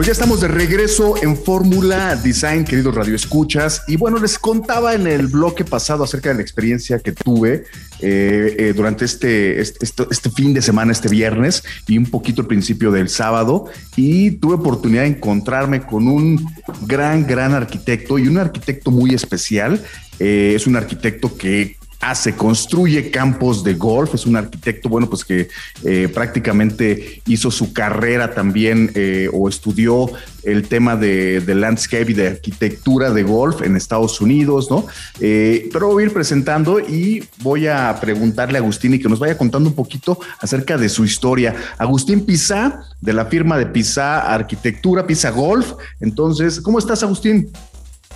Ya 0.09 0.13
estamos 0.13 0.41
de 0.41 0.47
regreso 0.47 1.21
en 1.21 1.37
Fórmula 1.37 2.15
Design, 2.15 2.65
queridos 2.65 2.95
radioescuchas. 2.95 3.83
Y 3.87 3.95
bueno, 3.95 4.17
les 4.17 4.39
contaba 4.39 4.95
en 4.95 5.05
el 5.05 5.27
bloque 5.27 5.63
pasado 5.63 6.03
acerca 6.03 6.29
de 6.29 6.35
la 6.35 6.41
experiencia 6.41 6.97
que 6.97 7.11
tuve 7.11 7.65
eh, 7.99 8.55
eh, 8.57 8.73
durante 8.75 9.05
este, 9.05 9.61
este, 9.61 9.85
este, 10.09 10.31
fin 10.31 10.51
de 10.55 10.63
semana, 10.63 10.93
este 10.93 11.09
viernes 11.09 11.63
y 11.85 11.99
un 11.99 12.07
poquito 12.07 12.41
al 12.41 12.47
principio 12.47 12.91
del 12.91 13.07
sábado. 13.07 13.67
Y 13.95 14.31
tuve 14.31 14.55
oportunidad 14.55 15.03
de 15.03 15.09
encontrarme 15.09 15.85
con 15.85 16.07
un 16.07 16.43
gran, 16.87 17.27
gran 17.27 17.53
arquitecto 17.53 18.17
y 18.17 18.27
un 18.27 18.39
arquitecto 18.39 18.89
muy 18.89 19.13
especial. 19.13 19.79
Eh, 20.17 20.53
es 20.55 20.65
un 20.65 20.75
arquitecto 20.75 21.37
que 21.37 21.77
hace, 21.99 22.35
construye 22.35 23.11
campos 23.11 23.63
de 23.63 23.73
golf, 23.73 24.15
es 24.15 24.25
un 24.25 24.35
arquitecto, 24.37 24.87
bueno, 24.87 25.09
pues 25.09 25.25
que 25.25 25.49
eh, 25.83 26.09
prácticamente 26.13 27.21
hizo 27.27 27.51
su 27.51 27.73
carrera 27.73 28.33
también 28.33 28.91
eh, 28.95 29.29
o 29.33 29.49
estudió 29.49 30.09
el 30.43 30.67
tema 30.67 30.95
de, 30.95 31.43
landscape 31.45 32.11
y 32.11 32.13
de 32.13 32.27
arquitectura 32.27 33.11
de 33.11 33.23
golf 33.23 33.61
en 33.61 33.75
Estados 33.75 34.21
Unidos, 34.21 34.69
¿no? 34.69 34.85
Eh, 35.19 35.69
pero 35.73 35.87
voy 35.87 36.03
a 36.03 36.05
ir 36.05 36.13
presentando 36.13 36.79
y 36.79 37.23
voy 37.41 37.67
a 37.67 37.97
preguntarle 37.99 38.57
a 38.57 38.61
Agustín 38.61 38.93
y 38.93 38.99
que 38.99 39.09
nos 39.09 39.19
vaya 39.19 39.37
contando 39.37 39.69
un 39.69 39.75
poquito 39.75 40.19
acerca 40.39 40.77
de 40.77 40.87
su 40.87 41.03
historia. 41.03 41.55
Agustín 41.77 42.25
Pizá, 42.25 42.83
de 43.01 43.13
la 43.13 43.25
firma 43.25 43.57
de 43.57 43.65
Pizá 43.65 44.33
Arquitectura, 44.33 45.05
Pizá 45.05 45.31
Golf. 45.31 45.73
Entonces, 45.99 46.61
¿cómo 46.61 46.79
estás, 46.79 47.03
Agustín? 47.03 47.51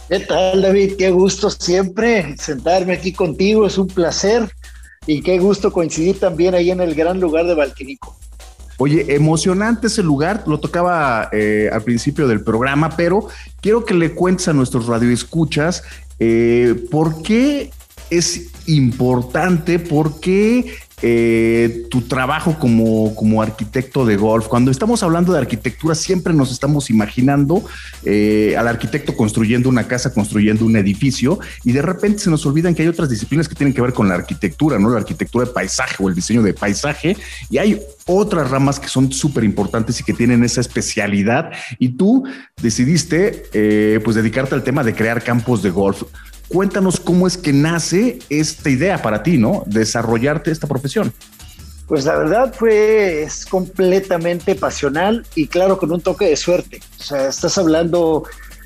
¿Qué 0.10 0.20
tal, 0.20 0.62
David? 0.62 0.94
Qué 0.98 1.12
gusto 1.12 1.50
siempre 1.50 2.36
sentarme 2.38 2.94
aquí 2.94 3.14
contigo, 3.14 3.66
es 3.66 3.78
un 3.78 3.88
placer 3.88 4.54
y 5.08 5.22
qué 5.22 5.40
gusto 5.40 5.72
coincidir 5.72 6.20
también 6.20 6.56
ahí 6.56 6.72
en 6.72 6.82
el 6.82 6.94
gran 6.94 7.20
lugar 7.20 7.46
de 7.46 7.56
Valquirico. 7.56 8.16
Oye, 8.78 9.16
emocionante 9.16 9.88
ese 9.88 10.04
lugar, 10.04 10.44
lo 10.46 10.60
tocaba 10.60 11.30
eh, 11.32 11.70
al 11.72 11.84
principio 11.84 12.28
del 12.28 12.44
programa, 12.44 12.90
pero 12.98 13.28
quiero 13.62 13.86
que 13.86 13.94
le 13.94 14.14
cuentes 14.14 14.48
a 14.50 14.54
nuestros 14.54 14.88
radioescuchas 14.88 15.84
eh, 16.20 16.76
por 16.92 17.22
qué 17.22 17.72
es 18.10 18.52
importante, 18.68 19.80
por 19.80 20.20
qué 20.20 20.76
eh, 21.02 21.86
tu 21.90 22.02
trabajo 22.02 22.58
como, 22.60 23.16
como, 23.16 23.42
arquitecto 23.42 24.06
de 24.06 24.16
golf. 24.16 24.48
Cuando 24.48 24.72
estamos 24.72 25.04
hablando 25.04 25.34
de 25.34 25.40
arquitectura, 25.40 25.96
siempre 25.96 26.34
nos 26.34 26.52
estamos 26.52 26.90
imaginando 26.90 27.64
eh, 28.06 28.56
al 28.58 28.68
arquitecto 28.68 29.16
construyendo 29.16 29.70
una 29.70 29.88
casa, 29.88 30.14
construyendo 30.14 30.66
un 30.66 30.78
edificio, 30.78 31.40
y 31.64 31.72
de 31.72 31.82
repente 31.82 32.20
se 32.20 32.30
nos 32.30 32.46
olvidan 32.46 32.76
que 32.76 32.84
hay 32.84 32.88
otras 32.88 33.10
disciplinas 33.10 33.48
que 33.50 33.56
tienen 33.56 33.74
que 33.74 33.82
ver 33.82 33.94
con 33.94 34.08
la 34.08 34.16
arquitectura, 34.16 34.80
¿no? 34.80 34.90
La 34.90 35.00
arquitectura 35.00 35.46
de 35.46 35.52
paisaje 35.52 35.96
o 36.00 36.10
el 36.10 36.16
diseño 36.16 36.42
de 36.42 36.54
paisaje, 36.54 37.18
y 37.50 37.58
hay 37.58 37.80
otras 38.06 38.50
ramas 38.50 38.80
que 38.80 38.88
son 38.88 39.12
súper 39.12 39.44
importantes 39.44 40.00
y 40.00 40.04
que 40.04 40.14
tienen 40.14 40.44
esa 40.44 40.62
especialidad. 40.62 41.52
Y 41.80 41.90
tú 41.90 42.24
decidiste, 42.62 43.44
eh, 43.54 44.00
pues, 44.04 44.16
dedicarte 44.16 44.56
al 44.56 44.64
tema 44.64 44.84
de 44.84 44.94
crear 44.94 45.24
campos 45.24 45.64
de 45.64 45.70
golf 45.70 46.04
cuéntanos 46.48 47.00
cómo 47.00 47.28
es 47.28 47.38
que 47.38 47.54
nace 47.54 48.20
esta 48.30 48.70
idea 48.70 49.02
para 49.02 49.24
ti, 49.24 49.38
¿no? 49.38 49.64
Desarrollarte 49.66 50.52
esta 50.52 50.68
profesión. 50.68 51.14
Pues 51.88 52.06
la 52.06 52.16
verdad 52.16 52.54
fue, 52.54 53.24
es 53.24 53.46
completamente 53.46 54.56
pasional 54.56 55.26
y 55.36 55.48
claro, 55.48 55.78
con 55.78 55.92
un 55.92 56.02
toque 56.02 56.26
de 56.26 56.36
suerte. 56.36 56.82
O 57.00 57.04
sea, 57.04 57.28
estás 57.28 57.58
hablando, 57.58 58.24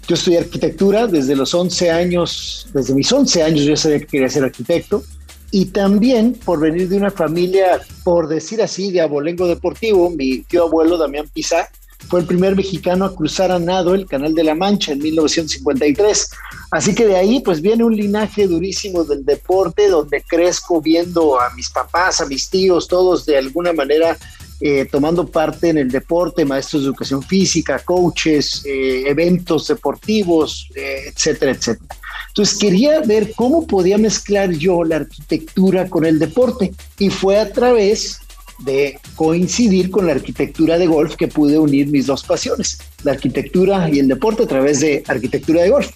yo 0.08 0.16
estudié 0.16 0.40
arquitectura 0.40 1.08
desde 1.08 1.36
los 1.36 1.54
11 1.54 1.92
años, 1.92 2.70
desde 2.74 2.94
mis 2.94 3.12
11 3.12 3.44
años 3.44 3.66
yo 3.66 3.76
sabía 3.76 4.00
que 4.00 4.08
quería 4.08 4.30
ser 4.30 4.44
arquitecto 4.44 5.04
y 5.52 5.66
también 5.66 6.34
por 6.34 6.60
venir 6.60 6.90
de 6.90 6.98
una 6.98 7.10
familia, 7.10 7.82
por 8.04 8.28
decir 8.28 8.62
así, 8.62 8.92
de 8.92 9.02
abolengo 9.02 9.48
deportivo, 9.48 10.10
mi 10.10 10.40
tío 10.44 10.66
abuelo 10.66 10.98
Damián 10.98 11.28
Pizá 11.34 11.70
fue 12.10 12.22
el 12.22 12.26
primer 12.26 12.56
mexicano 12.56 13.06
a 13.06 13.16
cruzar 13.16 13.52
a 13.52 13.60
nado 13.60 13.94
el 13.94 14.06
Canal 14.06 14.34
de 14.34 14.44
la 14.44 14.56
Mancha 14.56 14.94
en 14.94 15.00
1953. 15.00 16.30
Así 16.72 16.96
que 16.96 17.06
de 17.06 17.18
ahí 17.18 17.40
pues 17.42 17.62
viene 17.62 17.84
un 17.84 17.96
linaje 17.96 18.48
durísimo 18.48 19.04
del 19.04 19.26
deporte 19.26 19.90
donde 19.90 20.24
crezco 20.24 20.82
viendo 20.82 21.40
a 21.40 21.50
mis 21.52 21.70
papás, 21.70 22.22
a 22.22 22.26
mis 22.26 22.50
tíos, 22.50 22.88
todos 22.88 23.26
de 23.26 23.38
alguna 23.38 23.74
manera 23.74 24.18
eh, 24.60 24.88
tomando 24.92 25.28
parte 25.28 25.70
en 25.70 25.78
el 25.78 25.92
deporte, 25.92 26.44
maestros 26.44 26.82
de 26.82 26.88
educación 26.88 27.22
física, 27.22 27.78
coaches, 27.80 28.64
eh, 28.66 29.04
eventos 29.06 29.68
deportivos, 29.68 30.68
eh, 30.76 31.12
etcétera, 31.14 31.52
etcétera. 31.52 31.96
Entonces 32.30 32.58
quería 32.58 33.02
ver 33.02 33.34
cómo 33.36 33.68
podía 33.68 33.98
mezclar 34.00 34.52
yo 34.52 34.84
la 34.84 34.98
arquitectura 34.98 35.88
con 35.88 36.06
el 36.06 36.18
deporte 36.18 36.74
y 36.98 37.10
fue 37.10 37.40
a 37.40 37.52
través 37.52 38.20
de 38.60 39.00
coincidir 39.16 39.92
con 39.92 40.08
la 40.08 40.14
arquitectura 40.14 40.78
de 40.78 40.88
golf 40.88 41.16
que 41.16 41.28
pude 41.28 41.60
unir 41.60 41.88
mis 41.88 42.08
dos 42.08 42.24
pasiones, 42.24 42.80
la 43.04 43.12
arquitectura 43.14 43.90
y 43.90 44.00
el 44.00 44.08
deporte 44.08 44.44
a 44.44 44.48
través 44.48 44.80
de 44.80 45.04
arquitectura 45.08 45.62
de 45.62 45.70
golf. 45.70 45.90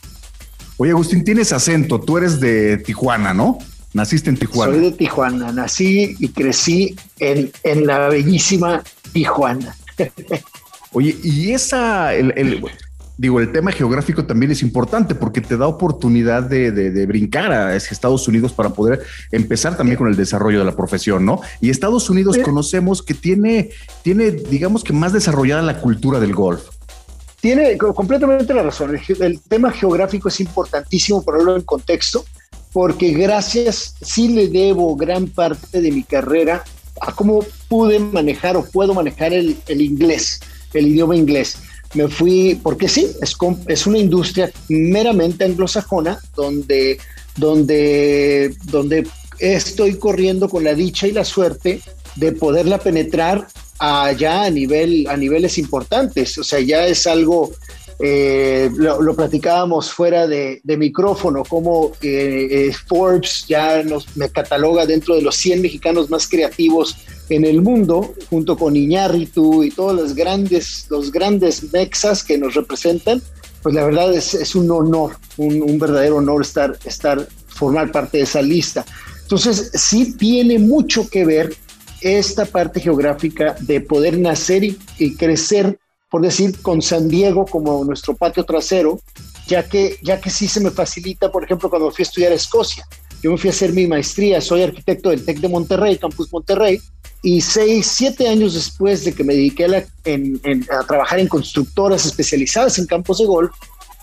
Oye, 0.78 0.92
Agustín, 0.92 1.24
tienes 1.24 1.52
acento, 1.54 2.00
tú 2.00 2.18
eres 2.18 2.40
de 2.40 2.78
Tijuana, 2.78 3.34
¿no? 3.34 3.58
Naciste 3.94 4.30
en 4.30 4.38
Tijuana. 4.38 4.74
Soy 4.74 4.82
de 4.82 4.92
Tijuana, 4.92 5.52
nací 5.52 6.16
y 6.18 6.30
crecí 6.30 6.96
en, 7.20 7.52
en 7.64 7.86
la 7.86 8.10
bellísima 8.10 8.84
Tijuana. 9.12 9.76
Oye, 10.94 11.16
y 11.24 11.52
esa, 11.52 12.14
el, 12.14 12.64
digo, 13.18 13.40
el 13.40 13.52
tema 13.52 13.72
geográfico 13.72 14.26
también 14.26 14.52
es 14.52 14.62
importante 14.62 15.16
porque 15.16 15.42
te 15.42 15.58
da 15.58 15.68
oportunidad 15.68 16.44
de, 16.44 17.06
brincar 17.06 17.52
a 17.52 17.76
Estados 17.76 18.28
Unidos 18.28 18.54
para 18.54 18.70
poder 18.70 19.02
empezar 19.32 19.78
también 19.78 19.98
con 19.98 20.08
el 20.08 20.16
desarrollo 20.16 20.60
de 20.60 20.66
la 20.66 20.76
profesión, 20.76 21.26
¿no? 21.26 21.42
Y 21.60 21.70
Estados 21.70 22.10
Unidos 22.10 22.38
conocemos 22.44 23.02
que 23.02 23.14
tiene, 23.14 23.70
tiene, 24.04 24.32
digamos 24.32 24.84
que 24.84 24.94
más 24.94 25.14
desarrollada 25.14 25.62
la 25.62 25.80
cultura 25.80 26.20
del 26.20 26.34
golf. 26.34 26.64
Tiene 27.42 27.78
completamente 27.78 28.54
la 28.54 28.64
razón. 28.64 29.00
El, 29.20 29.40
tema 29.42 29.72
geográfico 29.72 30.30
es 30.30 30.40
importantísimo 30.40 31.24
ponerlo 31.24 31.56
en 31.56 31.64
contexto 31.64 32.24
porque 32.72 33.12
gracias, 33.12 33.96
sí 34.02 34.30
le 34.30 34.48
debo 34.48 34.96
gran 34.96 35.28
parte 35.28 35.82
de 35.82 35.92
mi 35.92 36.04
carrera 36.04 36.64
a 37.02 37.12
cómo 37.14 37.44
pude 37.68 38.00
manejar 38.00 38.56
o 38.56 38.64
puedo 38.64 38.94
manejar 38.94 39.34
el, 39.34 39.58
el 39.68 39.82
inglés, 39.82 40.40
el 40.74 40.88
idioma 40.88 41.16
inglés 41.16 41.58
me 41.94 42.08
fui, 42.08 42.60
porque 42.62 42.88
sí, 42.88 43.08
es, 43.22 43.36
es 43.68 43.88
una 43.88 43.98
industria 43.98 44.52
meramente 44.70 45.46
anglosajona 45.46 46.20
donde, 46.36 47.00
donde, 47.36 48.56
donde 48.64 49.08
estoy 49.40 49.96
corriendo 49.96 50.48
con 50.48 50.64
la 50.64 50.74
dicha 50.74 51.08
y 51.08 51.12
la 51.12 51.26
suerte 51.26 51.82
de 52.16 52.32
poderla 52.32 52.78
penetrar 52.78 53.48
allá 53.80 54.44
a, 54.44 54.50
nivel, 54.50 55.08
a 55.10 55.18
niveles 55.18 55.58
importantes. 55.58 56.38
O 56.38 56.44
sea, 56.44 56.60
ya 56.60 56.86
es 56.86 57.08
algo, 57.08 57.52
eh, 58.00 58.70
lo, 58.76 59.16
platicábamos 59.16 59.92
fuera 59.92 60.28
de, 60.28 60.62
micrófono, 60.64 61.44
como 61.44 61.92
eh, 62.02 62.48
eh, 62.70 62.74
Forbes 62.88 63.46
ya 63.48 63.84
nos, 63.84 64.16
me 64.16 64.30
cataloga 64.30 64.86
dentro 64.86 65.16
de 65.16 65.24
los 65.24 65.36
100 65.36 65.62
mexicanos 65.62 66.10
más 66.10 66.28
creativos 66.28 66.96
en 67.32 67.46
el 67.46 67.62
mundo, 67.62 68.14
junto 68.30 68.58
con 68.58 68.76
Iñárritu 68.76 69.64
y 69.64 69.72
todos 69.72 69.96
los 69.96 70.14
grandes, 70.14 70.86
los 70.90 71.12
grandes 71.12 71.72
mexas 71.72 72.24
que 72.24 72.38
nos 72.38 72.56
representan, 72.56 73.22
pues 73.64 73.74
la 73.74 73.86
verdad 73.86 74.14
es, 74.14 74.34
es 74.34 74.54
un 74.54 74.70
honor, 74.70 75.18
un, 75.38 75.62
un, 75.62 75.80
verdadero 75.80 76.18
honor 76.18 76.42
estar, 76.42 76.78
estar, 76.84 77.26
formar 77.48 77.92
parte 77.92 78.18
de 78.18 78.24
esa 78.24 78.42
lista. 78.42 78.86
Entonces, 79.22 79.72
sí 79.76 80.14
tiene 80.18 80.60
mucho 80.60 81.10
que 81.10 81.24
ver 81.24 81.56
esta 82.02 82.46
parte 82.46 82.82
geográfica 82.82 83.56
de 83.62 83.80
poder 83.80 84.20
nacer 84.20 84.64
y, 84.64 85.16
crecer, 85.16 85.80
por 86.10 86.22
decir, 86.22 86.62
con 86.62 86.82
San 86.82 87.08
Diego 87.08 87.46
como 87.46 87.86
nuestro 87.86 88.16
patio 88.16 88.44
trasero, 88.44 89.00
ya 89.48 89.70
que, 89.70 89.96
ya 90.04 90.20
que 90.20 90.30
sí 90.30 90.48
se 90.48 90.60
me 90.60 90.72
facilita, 90.72 91.32
por 91.32 91.44
ejemplo, 91.44 91.70
cuando 91.70 91.92
fui 91.92 92.04
a 92.04 92.08
estudiar 92.08 92.32
a 92.34 92.36
Escocia. 92.36 92.86
Yo 93.24 93.32
me 93.32 93.38
fui 93.38 93.50
a 93.50 93.54
hacer 93.54 93.72
mi 93.72 93.88
maestría, 93.88 94.42
soy 94.42 94.64
arquitecto 94.64 95.12
del 95.12 95.24
TEC 95.24 95.40
de 95.40 95.48
Monterrey, 95.48 95.98
Campus 95.98 96.34
Monterrey, 96.34 96.82
y 97.22 97.42
seis, 97.42 97.88
siete 97.88 98.28
años 98.28 98.54
después 98.54 99.04
de 99.06 99.14
que 99.14 99.24
me 99.24 99.36
dediqué 99.36 99.66
a, 99.66 100.80
a 100.80 100.84
trabajar 100.88 101.20
en 101.20 101.28
constructoras 101.28 102.06
especializadas 102.06 102.80
en 102.80 102.88
campos 102.88 103.20
de 103.20 103.26
golf, 103.26 103.52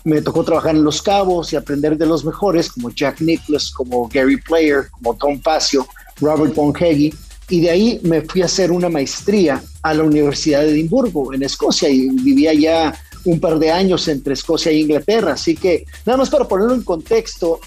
me 0.03 0.21
tocó 0.21 0.43
trabajar 0.43 0.75
en 0.75 0.83
Los 0.83 1.01
Cabos 1.01 1.51
y 1.51 1.55
aprender 1.55 1.97
de 1.97 2.05
los 2.05 2.23
mejores, 2.23 2.71
como 2.71 2.89
Jack 2.89 3.21
Nicklaus, 3.21 3.71
como 3.71 4.07
Gary 4.07 4.37
Player, 4.37 4.89
como 4.91 5.15
Tom 5.15 5.41
Facio, 5.41 5.87
Robert 6.21 6.55
Bonheggie, 6.55 7.13
y 7.49 7.61
de 7.61 7.69
ahí 7.69 7.99
me 8.03 8.21
fui 8.21 8.41
a 8.41 8.45
hacer 8.45 8.71
una 8.71 8.89
maestría 8.89 9.61
a 9.81 9.93
la 9.93 10.03
Universidad 10.03 10.61
de 10.61 10.71
Edimburgo, 10.71 11.33
en 11.33 11.43
Escocia, 11.43 11.89
y 11.89 12.07
vivía 12.09 12.53
ya 12.53 12.97
un 13.25 13.39
par 13.39 13.59
de 13.59 13.71
años 13.71 14.07
entre 14.07 14.33
Escocia 14.33 14.71
e 14.71 14.75
Inglaterra. 14.75 15.33
Así 15.33 15.55
que, 15.55 15.85
nada 16.05 16.17
más 16.17 16.29
para 16.29 16.47
ponerlo 16.47 16.75
en 16.75 16.83
contexto, 16.83 17.59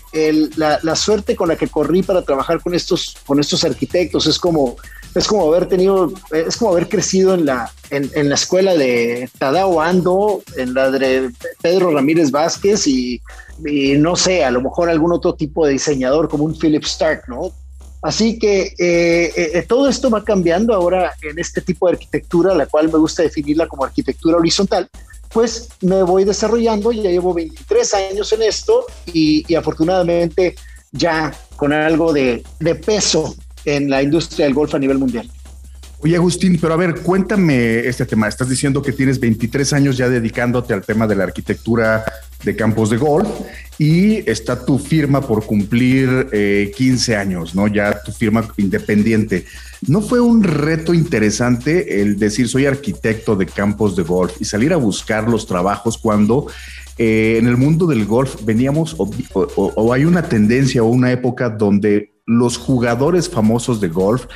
la, 0.56 0.96
suerte 0.96 1.36
con 1.36 1.48
la 1.48 1.56
que 1.56 1.68
corrí 1.68 2.02
para 2.02 2.22
trabajar 2.22 2.62
con 2.62 2.74
estos, 2.74 3.16
con 3.26 3.40
estos 3.40 3.64
arquitectos 3.64 4.26
es 4.26 4.38
como, 4.38 4.76
es 5.14 5.26
como 5.26 5.46
haber 5.46 5.66
tenido, 5.66 6.12
es 6.32 6.56
como 6.56 6.72
haber 6.72 6.88
crecido 6.88 7.34
en 7.34 7.44
la, 7.44 7.70
en, 7.90 8.28
la 8.28 8.34
escuela 8.34 8.74
de 8.74 9.28
Tadao 9.38 9.80
Ando, 9.80 10.42
en 10.56 10.74
la 10.74 10.90
de 10.90 11.30
Pedro 11.60 11.90
Ramírez 11.92 12.30
Vázquez 12.30 12.86
y, 12.86 13.20
y, 13.64 13.94
no 13.98 14.16
sé, 14.16 14.44
a 14.44 14.50
lo 14.50 14.62
mejor 14.62 14.88
algún 14.88 15.12
otro 15.12 15.34
tipo 15.34 15.66
de 15.66 15.72
diseñador 15.72 16.28
como 16.28 16.44
un 16.44 16.58
Philip 16.58 16.84
Stark, 16.84 17.24
¿no? 17.28 17.52
Así 18.02 18.38
que 18.38 18.74
eh, 18.78 19.32
eh, 19.36 19.64
todo 19.68 19.88
esto 19.88 20.10
va 20.10 20.24
cambiando 20.24 20.74
ahora 20.74 21.12
en 21.22 21.38
este 21.38 21.60
tipo 21.60 21.86
de 21.86 21.92
arquitectura, 21.92 22.54
la 22.54 22.66
cual 22.66 22.90
me 22.90 22.98
gusta 22.98 23.22
definirla 23.22 23.68
como 23.68 23.84
arquitectura 23.84 24.38
horizontal, 24.38 24.90
pues 25.32 25.68
me 25.82 26.02
voy 26.02 26.24
desarrollando, 26.24 26.90
ya 26.90 27.10
llevo 27.10 27.32
23 27.32 27.94
años 27.94 28.32
en 28.32 28.42
esto 28.42 28.86
y, 29.12 29.54
afortunadamente 29.54 30.56
ya 30.90 31.32
con 31.56 31.72
algo 31.72 32.12
de, 32.12 32.42
de 32.58 32.74
peso 32.74 33.34
en 33.64 33.90
la 33.90 34.02
industria 34.02 34.46
del 34.46 34.54
golf 34.54 34.74
a 34.74 34.78
nivel 34.78 34.98
mundial. 34.98 35.30
Oye, 36.04 36.16
Agustín, 36.16 36.58
pero 36.60 36.74
a 36.74 36.76
ver, 36.76 36.96
cuéntame 36.96 37.78
este 37.86 38.04
tema. 38.04 38.26
Estás 38.26 38.48
diciendo 38.48 38.82
que 38.82 38.92
tienes 38.92 39.20
23 39.20 39.72
años 39.72 39.96
ya 39.96 40.08
dedicándote 40.08 40.74
al 40.74 40.82
tema 40.82 41.06
de 41.06 41.14
la 41.14 41.22
arquitectura 41.22 42.04
de 42.42 42.56
campos 42.56 42.90
de 42.90 42.96
golf 42.96 43.28
y 43.78 44.28
está 44.28 44.64
tu 44.64 44.80
firma 44.80 45.20
por 45.20 45.46
cumplir 45.46 46.28
15 46.74 47.12
eh, 47.12 47.16
años, 47.16 47.54
¿no? 47.54 47.68
Ya 47.68 48.02
tu 48.02 48.10
firma 48.10 48.48
independiente. 48.56 49.44
¿No 49.86 50.02
fue 50.02 50.20
un 50.20 50.42
reto 50.42 50.92
interesante 50.92 52.02
el 52.02 52.18
decir 52.18 52.48
soy 52.48 52.66
arquitecto 52.66 53.36
de 53.36 53.46
campos 53.46 53.94
de 53.94 54.02
golf 54.02 54.32
y 54.40 54.44
salir 54.44 54.72
a 54.72 54.78
buscar 54.78 55.28
los 55.28 55.46
trabajos 55.46 55.98
cuando 55.98 56.48
eh, 56.98 57.36
en 57.38 57.46
el 57.46 57.56
mundo 57.56 57.86
del 57.86 58.06
golf 58.06 58.44
veníamos 58.44 58.96
o 58.98 59.92
hay 59.92 60.04
una 60.04 60.28
tendencia 60.28 60.82
o 60.82 60.86
una 60.86 61.12
época 61.12 61.48
donde 61.48 62.11
los 62.26 62.56
jugadores 62.58 63.28
famosos 63.28 63.80
de 63.80 63.88
golf 63.88 64.26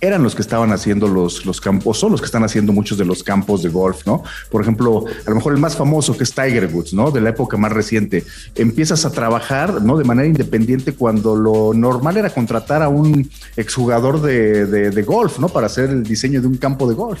eran 0.00 0.22
los 0.22 0.34
que 0.34 0.42
estaban 0.42 0.72
haciendo 0.72 1.08
los, 1.08 1.44
los 1.44 1.60
campos, 1.60 1.98
son 1.98 2.12
los 2.12 2.20
que 2.20 2.24
están 2.24 2.42
haciendo 2.42 2.72
muchos 2.72 2.96
de 2.96 3.04
los 3.04 3.22
campos 3.22 3.62
de 3.62 3.68
golf, 3.68 4.06
¿no? 4.06 4.22
Por 4.50 4.62
ejemplo, 4.62 5.04
a 5.26 5.28
lo 5.28 5.36
mejor 5.36 5.52
el 5.52 5.58
más 5.58 5.76
famoso 5.76 6.16
que 6.16 6.24
es 6.24 6.34
Tiger 6.34 6.70
Woods, 6.72 6.94
¿no? 6.94 7.10
De 7.10 7.20
la 7.20 7.30
época 7.30 7.58
más 7.58 7.72
reciente. 7.72 8.24
Empiezas 8.54 9.04
a 9.04 9.12
trabajar, 9.12 9.82
¿no? 9.82 9.98
De 9.98 10.04
manera 10.04 10.26
independiente 10.26 10.94
cuando 10.94 11.36
lo 11.36 11.74
normal 11.74 12.16
era 12.16 12.30
contratar 12.30 12.82
a 12.82 12.88
un 12.88 13.30
exjugador 13.56 14.22
de, 14.22 14.66
de, 14.66 15.02
golf, 15.02 15.38
¿no? 15.38 15.48
Para 15.48 15.66
hacer 15.66 15.90
el 15.90 16.02
diseño 16.02 16.40
de 16.40 16.46
un 16.46 16.56
campo 16.56 16.88
de 16.88 16.94
golf. 16.94 17.20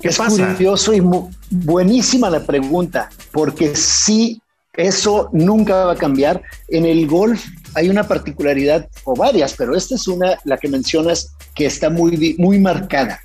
¿Qué 0.00 0.08
es 0.08 0.16
pasa? 0.16 0.54
curioso 0.54 0.94
y 0.94 1.02
buenísima 1.50 2.30
la 2.30 2.46
pregunta, 2.46 3.10
porque 3.32 3.74
sí, 3.74 4.40
eso 4.72 5.28
nunca 5.32 5.86
va 5.86 5.92
a 5.92 5.96
cambiar. 5.96 6.40
En 6.68 6.86
el 6.86 7.06
golf 7.06 7.44
hay 7.78 7.88
una 7.88 8.06
particularidad, 8.06 8.88
o 9.04 9.14
varias, 9.14 9.54
pero 9.54 9.76
esta 9.76 9.94
es 9.94 10.08
una, 10.08 10.36
la 10.44 10.56
que 10.56 10.68
mencionas, 10.68 11.30
que 11.54 11.66
está 11.66 11.90
muy, 11.90 12.34
muy 12.36 12.58
marcada, 12.58 13.20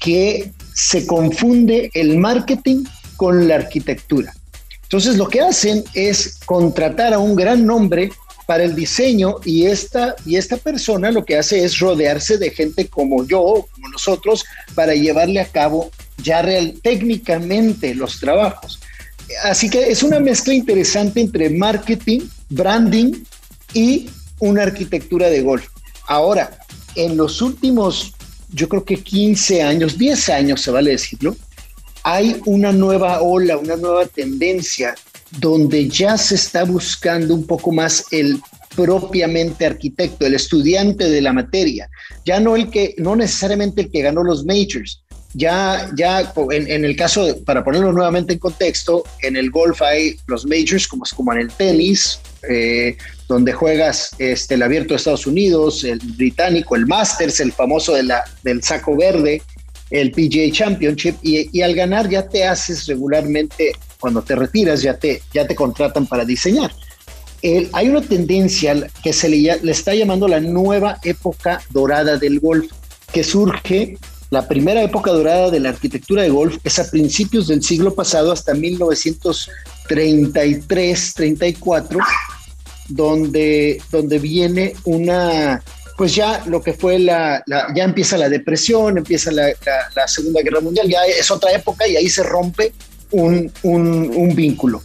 que 0.00 0.50
se 0.74 1.06
confunde 1.06 1.90
el 1.94 2.18
marketing 2.18 2.84
con 3.16 3.46
la 3.46 3.54
arquitectura. 3.54 4.34
Entonces 4.82 5.16
lo 5.16 5.28
que 5.28 5.42
hacen 5.42 5.84
es 5.94 6.38
contratar 6.44 7.14
a 7.14 7.20
un 7.20 7.36
gran 7.36 7.64
nombre 7.64 8.10
para 8.46 8.64
el 8.64 8.74
diseño 8.74 9.36
y 9.44 9.66
esta, 9.66 10.16
y 10.26 10.36
esta 10.36 10.56
persona 10.56 11.12
lo 11.12 11.24
que 11.24 11.36
hace 11.36 11.62
es 11.62 11.78
rodearse 11.78 12.36
de 12.38 12.50
gente 12.50 12.88
como 12.88 13.26
yo, 13.26 13.66
como 13.70 13.88
nosotros, 13.90 14.44
para 14.74 14.94
llevarle 14.94 15.40
a 15.40 15.46
cabo 15.46 15.90
ya 16.22 16.42
real, 16.42 16.74
técnicamente 16.82 17.94
los 17.94 18.18
trabajos. 18.18 18.80
Así 19.44 19.68
que 19.68 19.90
es 19.90 20.02
una 20.02 20.18
mezcla 20.18 20.54
interesante 20.54 21.20
entre 21.20 21.50
marketing, 21.50 22.20
branding 22.48 23.12
y 23.74 24.08
una 24.38 24.62
arquitectura 24.62 25.28
de 25.28 25.42
golf. 25.42 25.66
Ahora, 26.06 26.58
en 26.94 27.16
los 27.16 27.42
últimos, 27.42 28.14
yo 28.50 28.68
creo 28.68 28.84
que 28.84 29.02
15 29.02 29.62
años, 29.62 29.98
10 29.98 30.28
años, 30.30 30.62
se 30.62 30.70
vale 30.70 30.92
decirlo, 30.92 31.36
hay 32.02 32.40
una 32.46 32.72
nueva 32.72 33.20
ola, 33.20 33.58
una 33.58 33.76
nueva 33.76 34.06
tendencia 34.06 34.94
donde 35.38 35.88
ya 35.88 36.16
se 36.16 36.36
está 36.36 36.64
buscando 36.64 37.34
un 37.34 37.46
poco 37.46 37.72
más 37.72 38.04
el 38.10 38.40
propiamente 38.74 39.66
arquitecto, 39.66 40.24
el 40.24 40.34
estudiante 40.34 41.10
de 41.10 41.20
la 41.20 41.32
materia, 41.32 41.90
ya 42.24 42.40
no 42.40 42.56
el 42.56 42.70
que, 42.70 42.94
no 42.98 43.16
necesariamente 43.16 43.82
el 43.82 43.90
que 43.90 44.02
ganó 44.02 44.22
los 44.22 44.44
majors, 44.44 45.02
ya, 45.34 45.90
ya 45.96 46.32
en, 46.50 46.84
el 46.84 46.96
caso, 46.96 47.36
para 47.44 47.62
ponerlo 47.62 47.92
nuevamente 47.92 48.32
en 48.32 48.38
contexto, 48.38 49.04
en 49.22 49.36
el 49.36 49.50
golf 49.50 49.82
hay 49.82 50.16
los 50.26 50.46
majors, 50.46 50.88
como, 50.88 51.04
como 51.14 51.32
en 51.32 51.40
el 51.40 51.50
tenis, 51.50 52.20
eh, 52.48 52.96
donde 53.28 53.52
juegas 53.52 54.10
este, 54.18 54.54
el 54.54 54.62
abierto 54.62 54.94
de 54.94 54.96
Estados 54.96 55.26
Unidos, 55.26 55.84
el 55.84 55.98
británico, 55.98 56.74
el 56.74 56.86
Masters, 56.86 57.40
el 57.40 57.52
famoso 57.52 57.94
del 57.94 58.62
saco 58.62 58.96
verde, 58.96 59.42
el 59.90 60.10
PGA 60.12 60.50
Championship, 60.50 61.16
y, 61.22 61.60
al 61.60 61.74
ganar 61.74 62.08
ya 62.08 62.26
te 62.26 62.46
haces 62.46 62.86
regularmente, 62.86 63.72
cuando 64.00 64.22
te 64.22 64.34
retiras, 64.34 64.80
ya 64.82 64.94
te, 64.94 65.22
ya 65.32 65.46
te 65.46 65.54
contratan 65.54 66.06
para 66.06 66.24
diseñar. 66.24 66.72
hay 67.42 67.88
una 67.88 68.00
tendencia 68.00 68.74
que 69.02 69.12
se 69.12 69.28
le, 69.28 69.70
está 69.70 69.94
llamando 69.94 70.26
la 70.26 70.40
nueva 70.40 70.98
época 71.04 71.60
dorada 71.70 72.16
del 72.16 72.40
golf, 72.40 72.72
que 73.12 73.22
surge 73.22 73.98
la 74.30 74.48
primera 74.48 74.82
época 74.82 75.10
dorada 75.10 75.50
de 75.50 75.60
la 75.60 75.70
arquitectura 75.70 76.22
de 76.22 76.28
golf 76.28 76.58
es 76.62 76.78
a 76.78 76.90
principios 76.90 77.48
del 77.48 77.62
siglo 77.62 77.94
pasado 77.94 78.30
hasta 78.30 78.52
1933, 78.52 81.14
34, 81.14 81.98
donde, 82.88 83.80
donde 83.90 84.18
viene 84.18 84.74
una, 84.84 85.62
pues 85.96 86.14
ya 86.14 86.42
lo 86.46 86.62
que 86.62 86.72
fue 86.72 86.98
la, 86.98 87.42
ya 87.46 87.84
empieza 87.84 88.16
la 88.16 88.28
depresión, 88.28 88.98
empieza 88.98 89.30
la, 89.30 89.52
Segunda 90.06 90.42
Guerra 90.42 90.60
Mundial, 90.60 90.88
ya 90.88 91.04
es 91.04 91.30
otra 91.30 91.52
época 91.52 91.86
y 91.86 91.96
ahí 91.96 92.08
se 92.08 92.22
rompe 92.22 92.72
un, 93.10 93.52
un, 93.62 94.34
vínculo. 94.34 94.82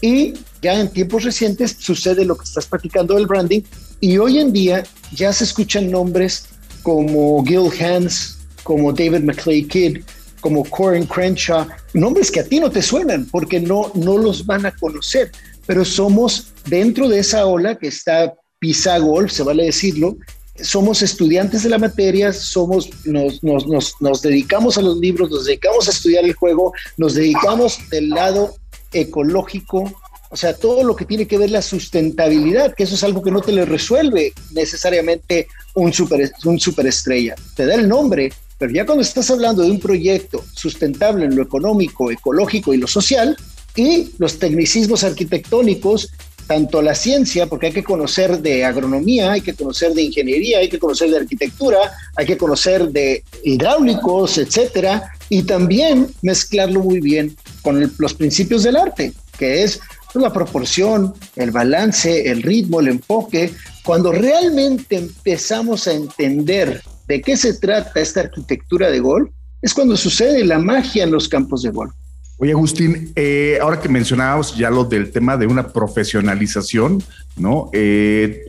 Y 0.00 0.34
ya 0.60 0.80
en 0.80 0.88
tiempos 0.88 1.24
recientes 1.24 1.76
sucede 1.78 2.24
lo 2.24 2.36
que 2.36 2.44
estás 2.44 2.66
platicando 2.66 3.14
del 3.14 3.26
branding 3.26 3.62
y 4.00 4.18
hoy 4.18 4.38
en 4.38 4.52
día 4.52 4.84
ya 5.12 5.32
se 5.32 5.44
escuchan 5.44 5.90
nombres 5.90 6.46
como 6.82 7.44
Gil 7.44 7.70
Hans, 7.80 8.38
como 8.62 8.92
David 8.92 9.20
McClay 9.20 9.64
Kidd, 9.64 10.02
como 10.42 10.64
Corin 10.64 11.06
Crenshaw, 11.06 11.66
nombres 11.94 12.30
que 12.30 12.40
a 12.40 12.44
ti 12.44 12.60
no 12.60 12.70
te 12.70 12.82
suenan 12.82 13.26
porque 13.26 13.60
no, 13.60 13.92
no 13.94 14.18
los 14.18 14.44
van 14.44 14.66
a 14.66 14.72
conocer, 14.72 15.30
pero 15.66 15.84
somos 15.84 16.52
dentro 16.66 17.08
de 17.08 17.20
esa 17.20 17.46
ola 17.46 17.76
que 17.76 17.88
está 17.88 18.34
Pisa 18.58 18.98
Golf, 18.98 19.32
se 19.32 19.42
vale 19.42 19.64
decirlo, 19.64 20.16
somos 20.60 21.02
estudiantes 21.02 21.62
de 21.62 21.70
la 21.70 21.78
materia, 21.78 22.32
somos, 22.32 22.90
nos, 23.04 23.42
nos, 23.42 23.66
nos, 23.66 23.94
nos, 24.00 24.22
dedicamos 24.22 24.78
a 24.78 24.82
los 24.82 24.98
libros, 24.98 25.30
nos 25.30 25.46
dedicamos 25.46 25.88
a 25.88 25.90
estudiar 25.90 26.24
el 26.24 26.34
juego, 26.34 26.72
nos 26.96 27.14
dedicamos 27.14 27.78
del 27.90 28.10
lado 28.10 28.54
ecológico 28.92 29.90
O 30.30 30.36
sea, 30.36 30.54
todo 30.54 30.84
lo 30.84 30.94
que 30.96 31.04
tiene 31.04 31.26
que 31.26 31.38
ver 31.38 31.50
la 31.50 31.62
sustentabilidad, 31.62 32.74
que 32.74 32.84
eso 32.84 32.94
es 32.94 33.04
algo 33.04 33.22
que 33.22 33.30
no 33.30 33.40
te 33.40 33.52
le 33.52 33.64
resuelve 33.64 34.32
necesariamente 34.52 35.46
un, 35.74 35.92
super, 35.92 36.32
un 36.44 36.58
superestrella. 36.58 37.34
Te 37.54 37.66
da 37.66 37.74
el 37.74 37.88
nombre, 37.88 38.32
pero 38.58 38.72
ya 38.72 38.86
cuando 38.86 39.02
estás 39.02 39.30
hablando 39.30 39.62
de 39.62 39.70
un 39.70 39.80
proyecto 39.80 40.44
sustentable 40.54 41.26
en 41.26 41.36
lo 41.36 41.42
económico, 41.42 42.10
ecológico 42.10 42.72
y 42.72 42.78
lo 42.78 42.86
social, 42.86 43.36
y 43.76 44.10
los 44.18 44.38
tecnicismos 44.38 45.04
arquitectónicos, 45.04 46.12
tanto 46.46 46.82
la 46.82 46.94
ciencia, 46.94 47.46
porque 47.46 47.66
hay 47.66 47.72
que 47.72 47.84
conocer 47.84 48.40
de 48.40 48.64
agronomía, 48.64 49.32
hay 49.32 49.40
que 49.40 49.54
conocer 49.54 49.94
de 49.94 50.02
ingeniería, 50.02 50.58
hay 50.58 50.68
que 50.68 50.78
conocer 50.78 51.10
de 51.10 51.18
arquitectura, 51.18 51.78
hay 52.16 52.26
que 52.26 52.36
conocer 52.36 52.88
de 52.88 53.24
hidráulicos, 53.44 54.38
etcétera, 54.38 55.12
y 55.28 55.44
también 55.44 56.08
mezclarlo 56.20 56.80
muy 56.80 57.00
bien 57.00 57.36
con 57.62 57.90
los 57.98 58.14
principios 58.14 58.64
del 58.64 58.76
arte, 58.76 59.12
que 59.38 59.62
es 59.62 59.80
la 60.14 60.32
proporción, 60.32 61.14
el 61.36 61.50
balance, 61.50 62.30
el 62.30 62.42
ritmo, 62.42 62.80
el 62.80 62.88
enfoque. 62.88 63.52
Cuando 63.84 64.12
realmente 64.12 64.96
empezamos 64.96 65.88
a 65.88 65.94
entender 65.94 66.82
de 67.08 67.22
qué 67.22 67.36
se 67.36 67.54
trata 67.54 68.00
esta 68.00 68.20
arquitectura 68.20 68.90
de 68.90 69.00
golf, 69.00 69.30
es 69.62 69.72
cuando 69.72 69.96
sucede 69.96 70.44
la 70.44 70.58
magia 70.58 71.04
en 71.04 71.12
los 71.12 71.28
campos 71.28 71.62
de 71.62 71.70
golf. 71.70 71.94
Oye, 72.42 72.50
Agustín, 72.50 73.12
eh, 73.14 73.60
ahora 73.62 73.78
que 73.78 73.88
mencionábamos 73.88 74.56
ya 74.56 74.68
lo 74.68 74.82
del 74.82 75.12
tema 75.12 75.36
de 75.36 75.46
una 75.46 75.68
profesionalización, 75.68 77.00
¿no? 77.36 77.70
Eh, 77.72 78.48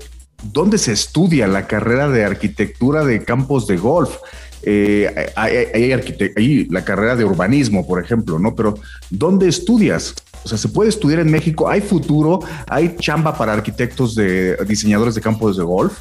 ¿Dónde 0.52 0.80
se 0.80 0.94
estudia 0.94 1.46
la 1.46 1.68
carrera 1.68 2.10
de 2.10 2.26
arquitectura 2.26 3.06
de 3.06 3.24
campos 3.24 3.68
de 3.68 3.78
golf? 3.78 4.16
Eh, 4.64 5.14
hay, 5.36 5.94
hay, 6.36 6.68
la 6.72 6.84
carrera 6.84 7.16
de 7.16 7.24
urbanismo, 7.24 7.86
por 7.86 8.04
ejemplo, 8.04 8.40
¿no? 8.40 8.56
Pero 8.56 8.74
¿dónde 9.12 9.48
estudias? 9.48 10.16
O 10.44 10.50
sea, 10.50 10.58
se 10.58 10.70
puede 10.70 10.90
estudiar 10.90 11.20
en 11.20 11.30
México, 11.30 11.70
hay 11.70 11.82
futuro, 11.82 12.40
hay 12.68 12.96
chamba 13.00 13.38
para 13.38 13.54
arquitectos 13.54 14.16
de 14.16 14.56
diseñadores 14.68 15.14
de 15.14 15.22
campos 15.22 15.56
de 15.56 15.64
golf. 15.66 16.00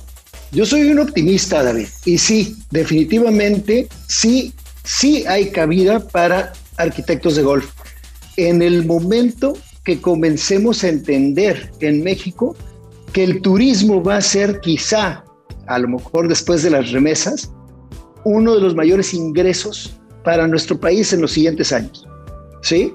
Yo 0.50 0.64
soy 0.64 0.88
un 0.90 0.98
optimista, 0.98 1.62
David, 1.62 1.88
y 2.06 2.16
sí, 2.16 2.56
definitivamente 2.70 3.86
sí, 4.08 4.54
sí 4.82 5.26
hay 5.26 5.50
cabida 5.50 6.00
para 6.00 6.54
arquitectos 6.78 7.36
de 7.36 7.42
golf. 7.42 7.66
En 8.36 8.62
el 8.62 8.86
momento 8.86 9.54
que 9.84 10.00
comencemos 10.00 10.84
a 10.84 10.88
entender 10.88 11.70
en 11.80 12.02
México 12.02 12.56
que 13.12 13.24
el 13.24 13.42
turismo 13.42 14.02
va 14.02 14.16
a 14.16 14.20
ser 14.20 14.60
quizá, 14.60 15.24
a 15.66 15.78
lo 15.78 15.88
mejor 15.88 16.28
después 16.28 16.62
de 16.62 16.70
las 16.70 16.92
remesas, 16.92 17.52
uno 18.24 18.54
de 18.54 18.60
los 18.60 18.74
mayores 18.74 19.12
ingresos 19.12 19.98
para 20.24 20.46
nuestro 20.46 20.78
país 20.78 21.12
en 21.12 21.20
los 21.20 21.32
siguientes 21.32 21.72
años. 21.72 22.06
¿Sí? 22.62 22.92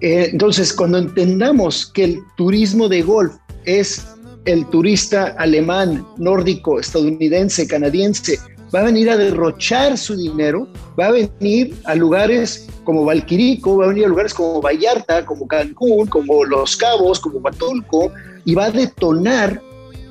Eh, 0.00 0.28
entonces, 0.32 0.72
cuando 0.72 0.98
entendamos 0.98 1.86
que 1.86 2.04
el 2.04 2.18
turismo 2.36 2.88
de 2.88 3.02
golf 3.02 3.34
es 3.64 4.06
el 4.44 4.66
turista 4.66 5.34
alemán, 5.38 6.06
nórdico, 6.16 6.80
estadounidense, 6.80 7.66
canadiense, 7.66 8.38
va 8.74 8.80
a 8.80 8.84
venir 8.84 9.10
a 9.10 9.16
derrochar 9.16 9.96
su 9.98 10.16
dinero, 10.16 10.68
va 10.98 11.06
a 11.06 11.12
venir 11.12 11.74
a 11.84 11.94
lugares 11.94 12.68
como 12.84 13.04
Valquirico, 13.04 13.78
va 13.78 13.86
a 13.86 13.88
venir 13.88 14.06
a 14.06 14.08
lugares 14.08 14.34
como 14.34 14.60
Vallarta, 14.60 15.24
como 15.24 15.46
Cancún, 15.46 16.06
como 16.06 16.44
Los 16.44 16.76
Cabos, 16.76 17.20
como 17.20 17.38
Huatulco, 17.38 18.12
y 18.44 18.54
va 18.54 18.66
a 18.66 18.70
detonar 18.70 19.60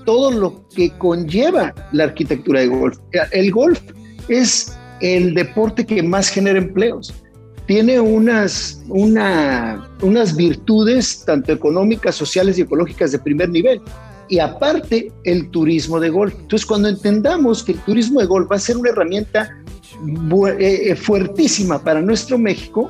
todo 0.05 0.31
lo 0.31 0.67
que 0.75 0.89
conlleva 0.97 1.73
la 1.91 2.05
arquitectura 2.05 2.61
de 2.61 2.67
golf. 2.67 2.97
El 3.31 3.51
golf 3.51 3.81
es 4.27 4.75
el 5.01 5.33
deporte 5.33 5.85
que 5.85 6.01
más 6.03 6.29
genera 6.29 6.57
empleos 6.57 7.13
tiene 7.69 7.99
unas, 7.99 8.81
unas 8.89 10.35
virtudes 10.35 11.23
tanto 11.23 11.51
económicas, 11.51 12.15
sociales 12.15 12.57
y 12.57 12.63
ecológicas 12.63 13.11
de 13.11 13.19
primer 13.19 13.47
nivel. 13.49 13.79
Y 14.29 14.39
aparte, 14.39 15.11
el 15.23 15.49
turismo 15.49 15.99
de 15.99 16.09
golf. 16.09 16.33
Entonces, 16.39 16.65
cuando 16.65 16.87
entendamos 16.87 17.63
que 17.63 17.73
el 17.73 17.79
turismo 17.79 18.19
de 18.19 18.27
golf 18.27 18.49
va 18.51 18.57
a 18.57 18.59
ser 18.59 18.77
una 18.77 18.91
herramienta 18.91 19.49
eh, 20.59 20.91
eh, 20.91 20.95
fuertísima 20.95 21.83
para 21.83 22.01
nuestro 22.01 22.37
México 22.37 22.89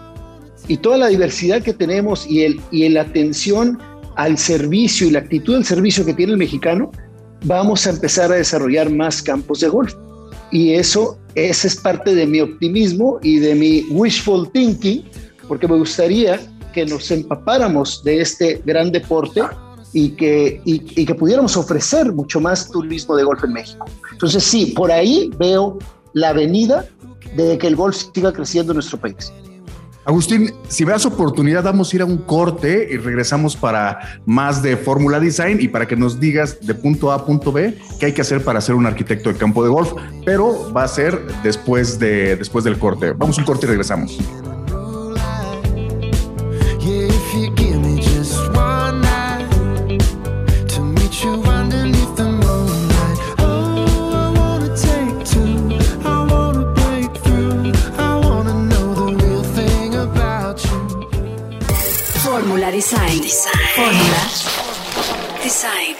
y 0.68 0.78
toda 0.78 0.98
la 0.98 1.08
diversidad 1.08 1.64
que 1.64 1.74
tenemos 1.74 2.30
y, 2.30 2.44
el, 2.44 2.62
y 2.72 2.88
la 2.90 3.02
atención 3.02 3.80
al 4.16 4.38
servicio 4.38 5.08
y 5.08 5.12
la 5.12 5.20
actitud 5.20 5.54
del 5.54 5.66
servicio 5.66 6.06
que 6.06 6.14
tiene 6.14 6.34
el 6.34 6.38
mexicano, 6.38 6.92
vamos 7.46 7.88
a 7.88 7.92
empezar 7.92 8.32
a 8.32 8.36
desarrollar 8.36 8.90
más 8.90 9.22
campos 9.22 9.62
de 9.62 9.70
golf. 9.70 9.94
Y 10.52 10.74
eso, 10.74 11.18
ese 11.36 11.70
es 11.70 11.76
parte 11.78 12.14
de 12.14 12.28
mi 12.28 12.42
optimismo 12.42 13.20
y 13.24 13.40
de 13.40 13.56
mi 13.56 13.86
wishful 13.92 14.52
thinking, 14.52 15.04
porque 15.48 15.68
me 15.68 15.78
gustaría 15.78 16.40
que 16.74 16.86
nos 16.86 17.10
empapáramos 17.12 18.04
de 18.04 18.22
este 18.22 18.62
gran 18.66 18.92
deporte 18.92 19.42
y 19.94 20.12
que, 20.12 20.62
y, 20.66 21.06
que 21.06 21.16
pudiéramos 21.16 21.58
ofrecer 21.58 22.12
mucho 22.14 22.40
más 22.40 22.70
turismo 22.70 23.16
de 23.16 23.24
golf 23.24 23.44
en 23.44 23.54
México. 23.54 23.86
Entonces 24.12 24.44
sí, 24.44 24.68
por 24.68 24.92
ahí 24.92 25.32
veo 25.38 25.78
la 26.14 26.34
venida 26.34 26.86
de 27.36 27.58
que 27.58 27.68
el 27.68 27.76
golf 27.76 27.96
siga 28.14 28.32
creciendo 28.32 28.72
en 28.74 28.78
nuestro 28.78 29.00
país. 29.00 29.32
Agustín, 30.06 30.52
si 30.68 30.86
veas 30.86 31.06
oportunidad, 31.06 31.64
vamos 31.64 31.94
a 31.94 31.96
ir 31.98 32.02
a 32.02 32.06
un 32.06 32.18
corte 32.18 32.88
y 32.90 32.98
regresamos 32.98 33.56
para 33.56 34.22
más 34.26 34.64
de 34.64 34.76
Fórmula 34.76 35.20
Design 35.20 35.60
y 35.62 35.68
para 35.68 35.88
que 35.88 35.96
nos 35.96 36.20
digas 36.20 36.66
de 36.66 36.74
punto 36.74 37.12
A 37.12 37.16
a 37.16 37.26
punto 37.26 37.52
B 37.52 37.78
qué 38.00 38.08
hay 38.08 38.14
que 38.14 38.22
hacer 38.22 38.44
para 38.44 38.60
ser 38.60 38.74
un 38.74 38.88
arquitecto 38.88 39.32
de 39.32 39.38
campo 39.38 39.64
de 39.64 39.70
golf, 39.70 39.94
pero 40.26 40.74
va 40.74 40.84
a 40.84 40.88
ser 40.88 41.22
después, 41.44 42.00
de, 42.00 42.36
después 42.38 42.64
del 42.64 42.80
corte. 42.80 43.12
Vamos 43.12 43.38
a 43.38 43.42
un 43.42 43.46
corte 43.46 43.68
y 43.68 43.70
regresamos. 43.70 44.18
Design. 62.72 63.24
Fórmula 63.76 64.30
Design. 65.44 65.96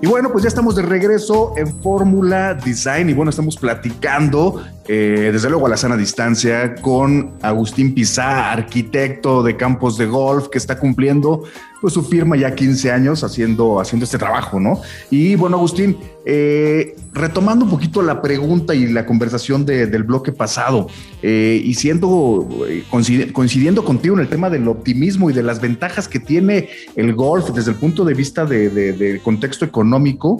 Y 0.00 0.06
bueno, 0.06 0.30
pues 0.30 0.44
ya 0.44 0.48
estamos 0.48 0.76
de 0.76 0.82
regreso 0.82 1.54
en 1.56 1.66
Fórmula 1.82 2.54
Design 2.54 3.10
y 3.10 3.14
bueno, 3.14 3.30
estamos 3.30 3.56
platicando 3.56 4.62
eh, 4.86 5.30
desde 5.32 5.50
luego 5.50 5.66
a 5.66 5.70
la 5.70 5.76
sana 5.76 5.96
distancia 5.96 6.76
con 6.76 7.34
Agustín 7.42 7.92
Pizá, 7.92 8.52
arquitecto 8.52 9.42
de 9.42 9.56
campos 9.56 9.98
de 9.98 10.06
golf 10.06 10.46
que 10.48 10.58
está 10.58 10.78
cumpliendo 10.78 11.42
pues 11.86 11.94
su 11.94 12.02
firma 12.02 12.36
ya 12.36 12.52
15 12.52 12.90
años 12.90 13.22
haciendo, 13.22 13.78
haciendo 13.78 14.02
este 14.02 14.18
trabajo, 14.18 14.58
¿no? 14.58 14.80
Y 15.08 15.36
bueno, 15.36 15.56
Agustín, 15.56 15.96
eh, 16.24 16.96
retomando 17.12 17.64
un 17.64 17.70
poquito 17.70 18.02
la 18.02 18.20
pregunta 18.20 18.74
y 18.74 18.88
la 18.88 19.06
conversación 19.06 19.64
del 19.64 20.02
bloque 20.02 20.32
pasado, 20.32 20.88
eh, 21.22 21.62
y 21.64 21.74
siendo, 21.74 22.48
eh, 22.68 22.82
coincidiendo 22.90 23.84
contigo 23.84 24.16
en 24.16 24.22
el 24.22 24.28
tema 24.28 24.50
del 24.50 24.66
optimismo 24.66 25.30
y 25.30 25.32
de 25.32 25.44
las 25.44 25.60
ventajas 25.60 26.08
que 26.08 26.18
tiene 26.18 26.70
el 26.96 27.14
golf 27.14 27.50
desde 27.50 27.70
el 27.70 27.76
punto 27.76 28.04
de 28.04 28.14
vista 28.14 28.44
de 28.44 29.20
contexto 29.22 29.64
económico, 29.64 30.38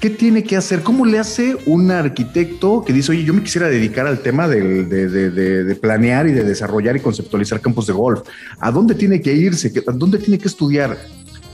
¿Qué 0.00 0.10
tiene 0.10 0.44
que 0.44 0.56
hacer? 0.56 0.82
¿Cómo 0.84 1.04
le 1.04 1.18
hace 1.18 1.56
un 1.66 1.90
arquitecto 1.90 2.84
que 2.84 2.92
dice, 2.92 3.10
oye, 3.10 3.24
yo 3.24 3.34
me 3.34 3.42
quisiera 3.42 3.68
dedicar 3.68 4.06
al 4.06 4.20
tema 4.20 4.46
de, 4.46 5.76
planear 5.80 6.28
y 6.28 6.32
de 6.32 6.44
desarrollar 6.44 6.96
y 6.96 7.00
conceptualizar 7.00 7.60
campos 7.60 7.88
de 7.88 7.94
golf? 7.94 8.20
¿A 8.60 8.70
dónde 8.70 8.94
tiene 8.94 9.20
que 9.20 9.32
irse? 9.32 9.72
¿A 9.88 9.92
dónde 9.92 10.18
tiene 10.18 10.38
que 10.38 10.46
estudiar? 10.46 10.96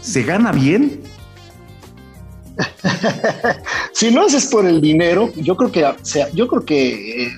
¿Se 0.03 0.23
gana 0.25 0.53
bien? 0.53 1.01
si 3.93 4.11
no 4.11 4.27
haces 4.27 4.45
por 4.47 4.67
el 4.67 4.83
dinero, 4.83 5.33
yo 5.37 5.57
creo 5.57 5.73
que, 5.73 5.95
sea, 6.03 6.29
yo 6.33 6.47
creo 6.47 6.67
que 6.67 7.25
eh, 7.25 7.33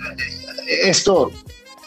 esto, 0.83 1.31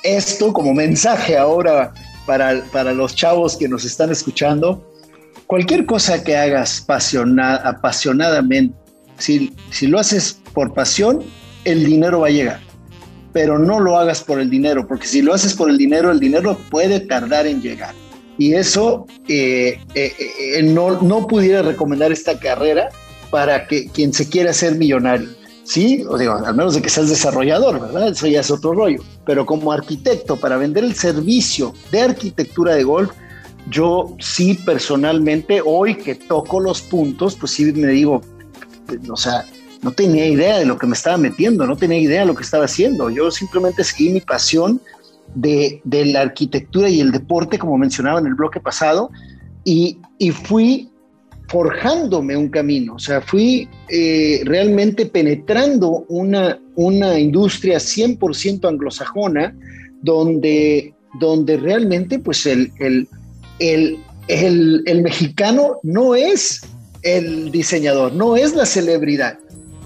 esto 0.01 0.53
como 0.53 0.73
mensaje 0.73 1.37
ahora 1.37 1.93
para, 2.25 2.63
para 2.71 2.93
los 2.93 3.15
chavos 3.15 3.57
que 3.57 3.67
nos 3.67 3.83
están 3.83 4.11
escuchando, 4.11 4.89
cualquier 5.45 5.85
cosa 5.85 6.23
que 6.23 6.37
hagas 6.37 6.85
apasionadamente, 6.87 8.79
si, 9.19 9.87
lo 9.87 9.99
haces 9.99 10.41
por 10.53 10.73
pasión, 10.73 11.21
el 11.65 11.85
dinero 11.85 12.21
va 12.21 12.27
a 12.27 12.31
llegar. 12.31 12.59
Pero 13.31 13.59
no 13.59 13.79
lo 13.79 13.97
hagas 13.97 14.23
por 14.23 14.39
el 14.39 14.49
dinero, 14.49 14.87
porque 14.87 15.05
si 15.05 15.21
lo 15.21 15.33
haces 15.33 15.53
por 15.53 15.69
el 15.69 15.77
dinero, 15.77 16.11
el 16.11 16.19
dinero 16.19 16.57
puede 16.71 16.99
tardar 16.99 17.45
en 17.45 17.61
llegar. 17.61 17.93
Y 18.37 18.53
eso 18.53 19.05
eh, 19.27 19.79
eh, 19.93 20.13
eh, 20.17 20.63
no, 20.63 21.01
no 21.01 21.27
pudiera 21.27 21.61
recomendar 21.61 22.11
esta 22.11 22.39
carrera 22.39 22.89
para 23.29 23.67
que 23.67 23.87
quien 23.89 24.13
se 24.13 24.27
quiera 24.27 24.51
hacer 24.51 24.75
millonario. 24.75 25.29
Sí, 25.63 26.03
o 26.09 26.17
digo, 26.17 26.33
al 26.33 26.55
menos 26.55 26.73
de 26.73 26.81
que 26.81 26.89
seas 26.89 27.09
desarrollador, 27.09 27.79
¿verdad? 27.79 28.07
Eso 28.07 28.25
ya 28.25 28.39
es 28.39 28.49
otro 28.49 28.73
rollo. 28.73 29.03
Pero 29.25 29.45
como 29.45 29.71
arquitecto, 29.71 30.35
para 30.35 30.57
vender 30.57 30.83
el 30.83 30.95
servicio 30.95 31.75
de 31.91 32.01
arquitectura 32.01 32.73
de 32.73 32.83
golf, 32.83 33.11
yo 33.69 34.15
sí 34.19 34.55
personalmente, 34.55 35.61
hoy 35.63 35.93
que 35.95 36.15
toco 36.15 36.59
los 36.59 36.81
puntos, 36.81 37.35
pues 37.35 37.51
sí 37.51 37.71
me 37.73 37.89
digo, 37.89 38.21
o 39.09 39.17
sea, 39.17 39.45
no 39.81 39.91
tenía 39.91 40.27
idea 40.27 40.57
de 40.59 40.65
lo 40.65 40.77
que 40.77 40.87
me 40.87 40.93
estaba 40.93 41.17
metiendo, 41.17 41.65
no 41.65 41.75
tenía 41.75 41.99
idea 41.99 42.21
de 42.21 42.27
lo 42.27 42.35
que 42.35 42.43
estaba 42.43 42.65
haciendo. 42.65 43.09
Yo 43.09 43.31
simplemente 43.31 43.83
seguí 43.83 44.09
mi 44.09 44.21
pasión 44.21 44.81
de, 45.35 45.81
la 45.85 46.21
arquitectura 46.21 46.89
y 46.89 46.99
el 46.99 47.11
deporte, 47.11 47.57
como 47.57 47.77
mencionaba 47.77 48.19
en 48.19 48.27
el 48.27 48.35
bloque 48.35 48.59
pasado, 48.59 49.11
y, 49.63 49.97
y 50.17 50.31
fui 50.31 50.89
forjándome 51.47 52.37
un 52.37 52.49
camino, 52.49 52.95
o 52.95 52.99
sea, 52.99 53.21
fui 53.21 53.67
eh, 53.89 54.41
realmente 54.45 55.07
penetrando 55.07 56.05
una, 56.07 56.59
una 56.75 57.19
industria 57.19 57.79
100% 57.79 58.67
anglosajona, 58.67 59.55
donde, 60.03 60.93
donde 61.19 61.57
realmente 61.57 62.19
pues 62.19 62.45
el, 62.45 62.71
el, 62.79 63.07
el, 63.57 64.83
el, 64.85 65.01
mexicano 65.01 65.79
no 65.81 66.13
es 66.13 66.61
el 67.03 67.51
diseñador, 67.51 68.13
no 68.13 68.35
es 68.35 68.53
la 68.53 68.65
celebridad. 68.65 69.37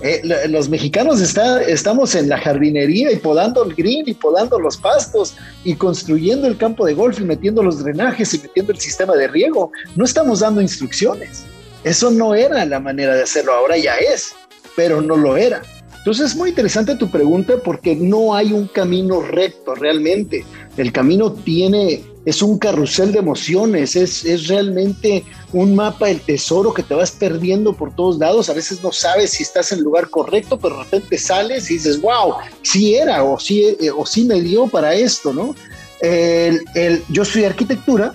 Eh, 0.01 0.21
los 0.49 0.67
mexicanos 0.67 1.21
está, 1.21 1.61
estamos 1.61 2.13
en 2.15 2.27
la 2.27 2.37
jardinería 2.37 3.11
y 3.11 3.15
podando 3.15 3.63
el 3.63 3.73
green 3.73 4.03
y 4.05 4.13
podando 4.13 4.59
los 4.59 4.75
pastos 4.75 5.35
y 5.63 5.75
construyendo 5.75 6.45
el 6.47 6.57
campo 6.57 6.85
de 6.85 6.93
golf 6.93 7.21
y 7.21 7.23
metiendo 7.23 7.63
los 7.63 7.81
drenajes 7.81 8.33
y 8.33 8.39
metiendo 8.39 8.73
el 8.73 8.79
sistema 8.79 9.15
de 9.15 9.29
riego. 9.29 9.71
No 9.95 10.03
estamos 10.03 10.41
dando 10.41 10.61
instrucciones. 10.61 11.45
Eso 11.85 12.11
no 12.11 12.35
era 12.35 12.65
la 12.65 12.79
manera 12.79 13.15
de 13.15 13.23
hacerlo, 13.23 13.53
ahora 13.53 13.77
ya 13.77 13.95
es, 13.95 14.33
pero 14.75 15.01
no 15.01 15.15
lo 15.15 15.37
era. 15.37 15.61
Entonces 15.99 16.31
es 16.31 16.35
muy 16.35 16.49
interesante 16.49 16.95
tu 16.95 17.09
pregunta 17.09 17.53
porque 17.63 17.95
no 17.95 18.35
hay 18.35 18.51
un 18.51 18.67
camino 18.67 19.21
recto 19.21 19.73
realmente. 19.73 20.43
El 20.75 20.91
camino 20.91 21.31
tiene, 21.31 22.03
es 22.25 22.41
un 22.41 22.57
carrusel 22.57 23.11
de 23.11 23.19
emociones, 23.19 23.95
es, 23.95 24.23
es 24.23 24.47
realmente 24.47 25.25
un 25.51 25.75
mapa 25.75 26.07
del 26.07 26.21
tesoro 26.21 26.73
que 26.73 26.83
te 26.83 26.93
vas 26.93 27.11
perdiendo 27.11 27.73
por 27.73 27.93
todos 27.95 28.17
lados. 28.17 28.49
A 28.49 28.53
veces 28.53 28.81
no 28.81 28.91
sabes 28.91 29.31
si 29.31 29.43
estás 29.43 29.71
en 29.71 29.79
el 29.79 29.83
lugar 29.83 30.09
correcto, 30.09 30.57
pero 30.57 30.77
de 30.77 30.83
repente 30.83 31.17
sales 31.17 31.69
y 31.69 31.75
dices, 31.75 32.01
wow, 32.01 32.35
sí 32.61 32.95
era 32.95 33.23
o 33.23 33.39
sí, 33.39 33.75
eh, 33.79 33.91
o 33.91 34.05
sí 34.05 34.25
me 34.25 34.41
dio 34.41 34.67
para 34.67 34.93
esto, 34.93 35.33
¿no? 35.33 35.55
El, 35.99 36.63
el, 36.75 37.03
yo 37.09 37.23
estudié 37.23 37.47
arquitectura 37.47 38.13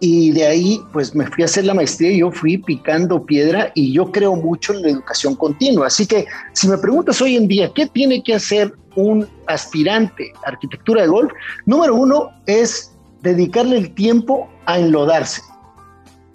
y 0.00 0.30
de 0.32 0.46
ahí 0.46 0.82
pues 0.92 1.14
me 1.14 1.26
fui 1.26 1.42
a 1.42 1.44
hacer 1.44 1.66
la 1.66 1.74
maestría 1.74 2.10
y 2.10 2.20
yo 2.20 2.32
fui 2.32 2.56
picando 2.56 3.24
piedra 3.24 3.70
y 3.74 3.92
yo 3.92 4.10
creo 4.10 4.34
mucho 4.34 4.72
en 4.72 4.82
la 4.82 4.88
educación 4.88 5.36
continua. 5.36 5.86
Así 5.86 6.06
que 6.06 6.26
si 6.54 6.68
me 6.68 6.78
preguntas 6.78 7.20
hoy 7.20 7.36
en 7.36 7.46
día, 7.46 7.70
¿qué 7.74 7.86
tiene 7.86 8.22
que 8.22 8.34
hacer 8.34 8.72
un 8.96 9.28
aspirante 9.46 10.32
a 10.44 10.48
arquitectura 10.48 11.02
de 11.02 11.08
golf? 11.08 11.30
Número 11.66 11.94
uno 11.94 12.30
es 12.46 12.92
dedicarle 13.22 13.78
el 13.78 13.94
tiempo 13.94 14.48
a 14.66 14.78
enlodarse. 14.78 15.42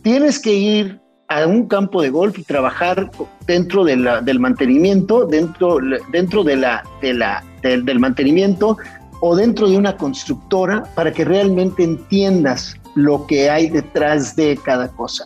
Tienes 0.02 0.40
que 0.40 0.54
ir 0.54 1.00
a 1.28 1.46
un 1.48 1.68
campo 1.68 2.02
de 2.02 2.10
golf 2.10 2.38
y 2.38 2.44
trabajar 2.44 3.10
dentro 3.48 3.84
del 3.84 4.40
mantenimiento, 4.40 5.26
dentro, 5.26 5.80
dentro 6.12 6.44
de 6.44 6.56
la, 6.56 6.84
de 7.02 7.14
la, 7.14 7.44
del 7.62 8.00
mantenimiento 8.00 8.78
o 9.22 9.36
dentro 9.36 9.70
de 9.70 9.78
una 9.78 9.98
constructora 9.98 10.84
para 10.94 11.12
que 11.12 11.26
realmente 11.26 11.84
entiendas 11.84 12.76
lo 12.96 13.26
que 13.26 13.50
hay 13.50 13.70
detrás 13.70 14.36
de 14.36 14.58
cada 14.64 14.88
cosa. 14.90 15.26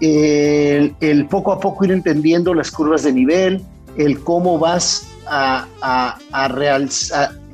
El, 0.00 1.26
poco 1.28 1.52
a 1.52 1.60
poco 1.60 1.84
ir 1.84 1.92
entendiendo 1.92 2.54
las 2.54 2.70
curvas 2.70 3.02
de 3.04 3.12
nivel, 3.12 3.62
el 3.96 4.20
cómo 4.20 4.58
vas 4.58 5.08
a, 5.26 5.66
a, 5.80 6.18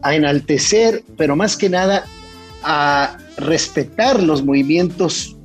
a, 0.03 0.15
enaltecer, 0.15 1.03
pero 1.17 1.37
más 1.37 1.57
que 1.57 1.69
nada 1.69 2.05
a 2.63 3.17
respetar 3.39 4.23
los 4.23 4.45
movimientos 4.45 5.37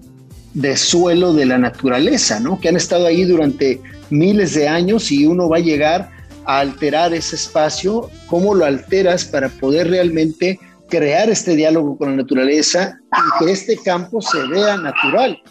de 0.54 0.78
suelo 0.78 1.34
de 1.34 1.46
la 1.46 1.58
naturaleza, 1.58 2.40
¿no? 2.40 2.60
Que 2.60 2.70
han 2.70 2.76
estado 2.76 3.08
ahí 3.08 3.24
durante 3.24 3.82
miles 4.10 4.54
de 4.54 4.68
años 4.68 5.12
y 5.12 5.26
uno 5.26 5.50
va 5.50 5.58
a 5.58 5.62
llegar 5.62 6.12
a 6.46 6.60
alterar 6.60 7.14
ese 7.14 7.36
espacio, 7.36 8.10
cómo 8.28 8.54
lo 8.54 8.66
alteras 8.66 9.26
para 9.26 9.50
poder 9.50 9.90
realmente 9.90 10.60
crear 10.90 11.30
este 11.30 11.56
diálogo 11.56 11.98
con 11.98 12.12
la 12.12 12.18
naturaleza 12.18 13.00
y 13.12 13.46
que 13.46 13.52
este 13.52 13.78
campo 13.78 14.22
se 14.22 14.46
vea 14.48 14.78
natural. 14.78 15.42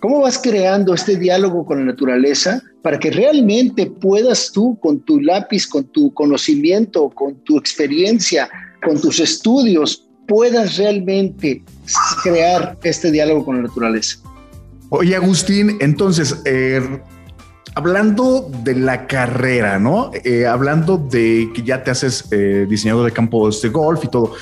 ¿Cómo 0.00 0.20
vas 0.20 0.38
creando 0.38 0.94
este 0.94 1.16
diálogo 1.16 1.66
con 1.66 1.80
la 1.80 1.92
naturaleza 1.92 2.62
para 2.82 2.98
que 2.98 3.10
realmente 3.10 3.86
puedas 3.86 4.50
tú 4.52 4.78
con 4.80 5.00
tu 5.00 5.20
lápiz, 5.20 5.66
con 5.66 5.84
tu 5.88 6.14
conocimiento, 6.14 7.10
con 7.10 7.36
tu 7.44 7.58
experiencia, 7.58 8.48
con 8.84 9.00
tus 9.00 9.20
estudios, 9.20 10.07
puedas 10.28 10.76
realmente 10.76 11.62
crear 12.22 12.78
este 12.84 13.10
diálogo 13.10 13.44
con 13.46 13.56
la 13.56 13.62
naturaleza? 13.62 14.18
Oye, 14.90 15.16
Agustín, 15.16 15.76
entonces, 15.80 16.40
eh, 16.44 16.80
Hablando 17.78 18.50
de 18.64 18.74
la 18.74 19.06
carrera, 19.06 19.78
¿no? 19.78 20.10
Eh, 20.24 20.46
hablando 20.46 20.98
de 20.98 21.48
que 21.54 21.62
ya 21.62 21.84
te 21.84 21.92
haces 21.92 22.24
eh, 22.32 22.66
diseñador 22.68 23.04
de 23.04 23.12
campos 23.12 23.62
de 23.62 23.68
golf 23.68 24.02
y 24.02 24.08
todo, 24.08 24.32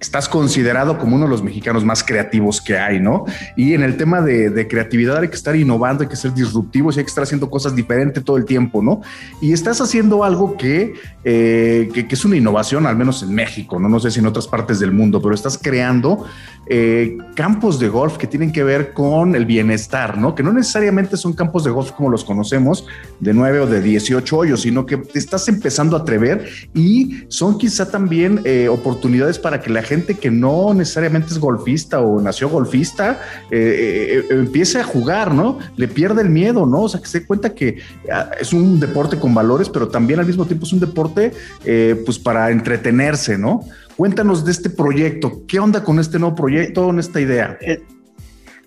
estás 0.00 0.28
considerado 0.28 0.98
como 0.98 1.16
uno 1.16 1.24
de 1.24 1.30
los 1.30 1.42
mexicanos 1.42 1.84
más 1.84 2.04
creativos 2.04 2.60
que 2.60 2.76
hay, 2.76 3.00
¿no? 3.00 3.24
Y 3.56 3.72
en 3.72 3.82
el 3.82 3.96
tema 3.96 4.20
de, 4.20 4.66
creatividad 4.68 5.18
hay 5.18 5.28
que 5.28 5.36
estar 5.36 5.56
innovando, 5.56 6.02
hay 6.02 6.08
que 6.08 6.16
ser 6.16 6.34
disruptivos 6.34 6.96
y 6.96 6.98
hay 7.00 7.04
que 7.04 7.08
estar 7.08 7.24
haciendo 7.24 7.48
cosas 7.48 7.74
diferentes 7.74 8.22
todo 8.22 8.36
el 8.36 8.44
tiempo, 8.44 8.82
¿no? 8.82 9.00
Y 9.40 9.52
estás 9.52 9.80
haciendo 9.80 10.24
algo 10.24 10.56
que, 10.56 10.94
eh, 11.24 11.88
que, 11.92 12.06
es 12.08 12.24
una 12.24 12.36
innovación, 12.36 12.86
al 12.86 12.96
menos 12.96 13.22
en 13.22 13.34
México, 13.34 13.78
¿no? 13.78 13.98
Sé 14.00 14.10
si 14.10 14.20
en 14.20 14.26
otras 14.26 14.46
partes 14.46 14.78
del 14.80 14.92
mundo, 14.92 15.22
pero 15.22 15.34
estás 15.34 15.58
creando 15.58 16.26
eh, 16.68 17.16
campos 17.34 17.78
de 17.78 17.88
golf 17.88 18.18
que 18.18 18.26
tienen 18.26 18.52
que 18.52 18.64
ver 18.64 18.92
con 18.92 19.34
el 19.34 19.46
bienestar, 19.46 20.18
¿no? 20.18 20.34
Que 20.34 20.42
no 20.42 20.52
necesariamente 20.52 21.16
son 21.16 21.32
campos 21.32 21.64
de 21.64 21.70
golf 21.70 21.92
como 21.92 22.10
los 22.10 22.24
conocemos, 22.24 22.86
de 23.20 23.32
9 23.32 23.60
o 23.60 23.66
de 23.66 23.80
18 23.80 24.36
hoyos, 24.36 24.62
sino 24.62 24.84
que 24.84 24.98
te 24.98 25.18
estás 25.18 25.48
empezando 25.48 25.96
a 25.96 26.00
atrever 26.00 26.48
y 26.74 27.24
son 27.28 27.56
quizá 27.56 27.90
también 27.90 28.40
eh, 28.44 28.68
oportunidades 28.68 29.38
para 29.38 29.60
que 29.60 29.70
la 29.70 29.85
gente 29.86 30.14
que 30.14 30.30
no 30.30 30.74
necesariamente 30.74 31.28
es 31.32 31.38
golfista 31.38 32.00
o 32.00 32.20
nació 32.20 32.50
golfista 32.50 33.20
eh, 33.50 34.22
eh, 34.30 34.34
empiece 34.34 34.78
a 34.78 34.84
jugar, 34.84 35.32
¿no? 35.32 35.58
Le 35.76 35.88
pierde 35.88 36.22
el 36.22 36.28
miedo, 36.28 36.66
¿no? 36.66 36.82
O 36.82 36.88
sea, 36.88 37.00
que 37.00 37.06
se 37.06 37.20
dé 37.20 37.26
cuenta 37.26 37.54
que 37.54 37.78
ah, 38.12 38.30
es 38.38 38.52
un 38.52 38.78
deporte 38.78 39.18
con 39.18 39.32
valores, 39.32 39.68
pero 39.70 39.88
también 39.88 40.20
al 40.20 40.26
mismo 40.26 40.44
tiempo 40.44 40.66
es 40.66 40.72
un 40.72 40.80
deporte, 40.80 41.32
eh, 41.64 42.02
pues 42.04 42.18
para 42.18 42.50
entretenerse, 42.50 43.38
¿no? 43.38 43.64
Cuéntanos 43.96 44.44
de 44.44 44.52
este 44.52 44.68
proyecto. 44.68 45.42
¿Qué 45.46 45.58
onda 45.58 45.82
con 45.82 45.98
este 45.98 46.18
nuevo 46.18 46.34
proyecto, 46.34 46.84
con 46.84 46.98
esta 46.98 47.20
idea? 47.20 47.56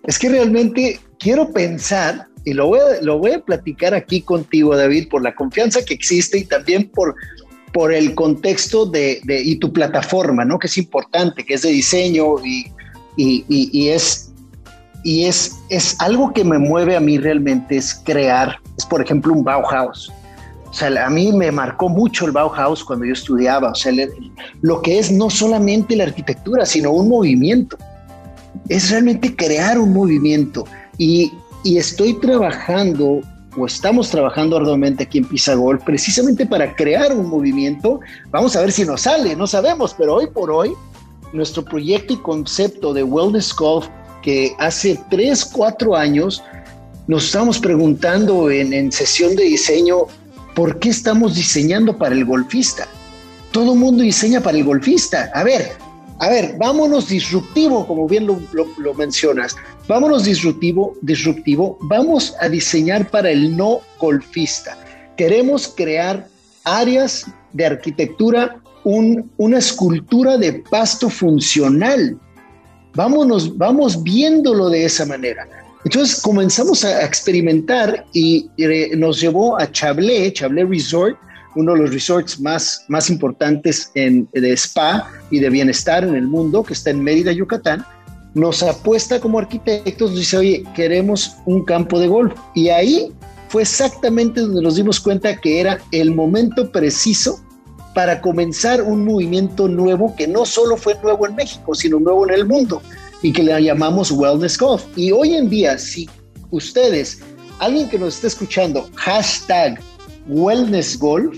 Es 0.04 0.18
que 0.18 0.30
realmente 0.30 1.00
quiero 1.20 1.52
pensar, 1.52 2.28
y 2.46 2.54
lo 2.54 2.68
voy, 2.68 2.80
a, 2.80 3.04
lo 3.04 3.20
voy 3.20 3.34
a 3.34 3.40
platicar 3.42 3.94
aquí 3.94 4.22
contigo, 4.22 4.76
David, 4.76 5.10
por 5.10 5.22
la 5.22 5.36
confianza 5.36 5.84
que 5.86 5.94
existe 5.94 6.40
y 6.40 6.46
también 6.46 6.90
por 6.90 7.16
por 7.74 7.94
el 7.94 8.16
contexto 8.16 8.86
de, 8.86 9.22
y 9.28 9.56
tu 9.58 9.72
plataforma, 9.72 10.46
¿no? 10.46 10.60
Que 10.60 10.68
es 10.68 10.78
importante, 10.78 11.46
que 11.46 11.56
es 11.56 11.62
de 11.62 11.70
diseño 11.70 12.36
y, 12.44 12.72
y, 13.18 13.90
es, 13.90 14.32
y 15.04 15.26
es, 15.26 15.58
es 15.70 16.00
algo 16.00 16.34
que 16.34 16.44
me 16.44 16.58
mueve 16.58 16.96
a 16.96 17.00
mí 17.00 17.18
realmente, 17.18 17.78
es 17.78 17.94
crear, 17.94 18.58
es 18.78 18.86
por 18.86 19.02
ejemplo 19.02 19.34
un 19.34 19.44
Bauhaus. 19.44 20.12
O 20.70 20.74
sea, 20.74 21.06
a 21.06 21.10
mí 21.10 21.32
me 21.32 21.52
marcó 21.52 21.90
mucho 21.90 22.26
el 22.26 22.32
Bauhaus 22.32 22.84
cuando 22.84 23.06
yo 23.06 23.14
estudiaba, 23.14 23.72
o 23.72 23.76
sea, 23.76 23.92
lo 24.62 24.82
que 24.82 25.00
es 25.00 25.12
no 25.12 25.30
solamente 25.30 25.96
la 25.96 26.04
arquitectura, 26.04 26.66
sino 26.66 26.92
un 26.92 27.10
movimiento. 27.10 27.78
Es 28.68 28.92
realmente 28.92 29.36
crear 29.36 29.80
un 29.80 29.94
movimiento. 29.94 30.66
Y, 30.98 31.32
y 31.64 31.78
estoy 31.78 32.14
trabajando 32.20 33.22
o 33.58 33.66
estamos 33.66 34.10
trabajando 34.10 34.58
arduamente 34.58 35.04
aquí 35.04 35.20
en 35.20 35.26
Pisagol 35.26 35.80
precisamente 35.80 36.46
para 36.46 36.76
crear 36.76 37.14
un 37.14 37.28
movimiento. 37.28 38.00
Vamos 38.32 38.56
a 38.56 38.62
ver 38.62 38.72
si 38.72 38.86
nos 38.86 39.02
sale, 39.02 39.36
no 39.36 39.48
sabemos, 39.48 39.96
pero 39.98 40.16
hoy 40.16 40.28
por 40.28 40.52
hoy 40.52 40.74
nuestro 41.34 41.64
proyecto 41.64 42.14
y 42.14 42.18
concepto 42.18 42.94
de 42.94 43.04
Wellness 43.04 43.54
Golf 43.56 43.88
que 44.22 44.56
hace 44.60 45.00
3, 45.10 45.46
4 45.46 45.96
años 45.96 46.44
nos 47.08 47.26
estamos 47.26 47.60
preguntando 47.60 48.52
en, 48.52 48.74
en 48.74 48.92
sesión 48.92 49.36
de 49.36 49.44
diseño, 49.44 50.02
¿por 50.54 50.78
qué 50.80 50.90
estamos 50.90 51.36
diseñando 51.36 51.98
para 51.98 52.14
el 52.14 52.26
golfista? 52.26 52.88
Todo 53.52 53.74
mundo 53.74 54.04
diseña 54.04 54.42
para 54.42 54.58
el 54.58 54.64
golfista. 54.64 55.32
A 55.34 55.44
ver, 55.44 55.72
a 56.20 56.30
ver, 56.30 56.56
vámonos 56.58 57.08
disruptivo, 57.08 57.88
como 57.88 58.08
bien 58.08 58.28
lo, 58.28 58.40
lo 58.78 58.94
mencionas. 58.94 59.56
Vámonos 59.90 60.24
disruptivo, 60.24 60.96
disruptivo, 61.02 61.76
vamos 61.82 62.36
a 62.40 62.48
diseñar 62.48 63.10
para 63.10 63.32
el 63.32 63.58
no 63.58 63.82
golfista. 63.98 64.78
Queremos 65.18 65.68
crear 65.76 66.28
áreas 66.64 67.26
de 67.54 67.66
arquitectura, 67.66 68.62
una 68.84 69.58
escultura 69.58 70.38
de 70.38 70.54
pasto 70.70 71.10
funcional. 71.10 72.16
Vámonos, 72.94 73.58
vamos 73.58 74.04
viéndolo 74.04 74.70
de 74.70 74.86
esa 74.86 75.08
manera. 75.08 75.48
Entonces 75.84 76.22
comenzamos 76.22 76.86
a 76.86 77.04
experimentar 77.04 78.06
y 78.14 78.48
eh, 78.60 78.92
nos 78.96 79.20
llevó 79.20 79.60
a 79.60 79.72
Chablé, 79.72 80.32
Chablé 80.32 80.66
Resort, 80.66 81.18
uno 81.56 81.74
de 81.74 81.80
los 81.80 81.92
resorts 81.92 82.40
más, 82.40 82.86
más 82.90 83.10
importantes 83.10 83.90
en, 83.96 84.30
de 84.34 84.54
spa 84.54 85.10
y 85.32 85.40
de 85.40 85.50
bienestar 85.50 86.04
en 86.04 86.14
el 86.14 86.28
mundo, 86.28 86.62
que 86.62 86.74
está 86.74 86.92
en 86.92 87.04
Mérida, 87.04 87.32
Yucatán 87.32 87.84
nos 88.40 88.64
apuesta 88.64 89.20
como 89.20 89.40
arquitectos, 89.40 90.12
nos 90.12 90.20
dice, 90.20 90.38
oye, 90.38 90.64
queremos 90.76 91.36
un 91.46 91.64
campo 91.64 92.00
de 92.00 92.08
golf. 92.08 92.34
Y 92.56 92.70
ahí 92.70 93.12
fue 93.50 93.64
exactamente 93.64 94.42
donde 94.42 94.62
nos 94.62 94.76
dimos 94.76 95.00
cuenta 95.00 95.40
que 95.40 95.60
era 95.60 95.80
el 95.92 96.14
momento 96.14 96.72
preciso 96.72 97.40
para 97.94 98.22
comenzar 98.22 98.82
un 98.82 99.06
movimiento 99.06 99.68
nuevo 99.68 100.16
que 100.16 100.28
no 100.28 100.46
solo 100.46 100.78
fue 100.78 100.96
nuevo 101.02 101.26
en 101.28 101.36
México, 101.36 101.74
sino 101.74 102.00
nuevo 102.00 102.28
en 102.28 102.34
el 102.34 102.46
mundo 102.46 102.82
y 103.22 103.34
que 103.34 103.44
le 103.44 103.62
llamamos 103.62 104.12
Wellness 104.12 104.58
Golf. 104.58 104.84
Y 104.96 105.12
hoy 105.12 105.34
en 105.34 105.50
día, 105.50 105.78
si 105.78 106.10
ustedes, 106.52 107.20
alguien 107.60 107.90
que 107.90 108.00
nos 108.00 108.16
esté 108.16 108.28
escuchando, 108.28 108.90
hashtag 108.96 109.82
Wellness 110.28 110.98
Golf, 110.98 111.38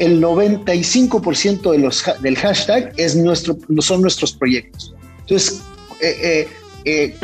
el 0.00 0.20
95% 0.20 1.72
de 1.72 1.78
los, 1.78 2.04
del 2.22 2.36
hashtag 2.36 2.92
es 2.96 3.14
nuestro, 3.14 3.56
son 3.78 4.02
nuestros 4.02 4.32
proyectos. 4.32 4.94
Entonces, 5.20 5.60
eh, 6.00 6.48
eh, 6.84 7.14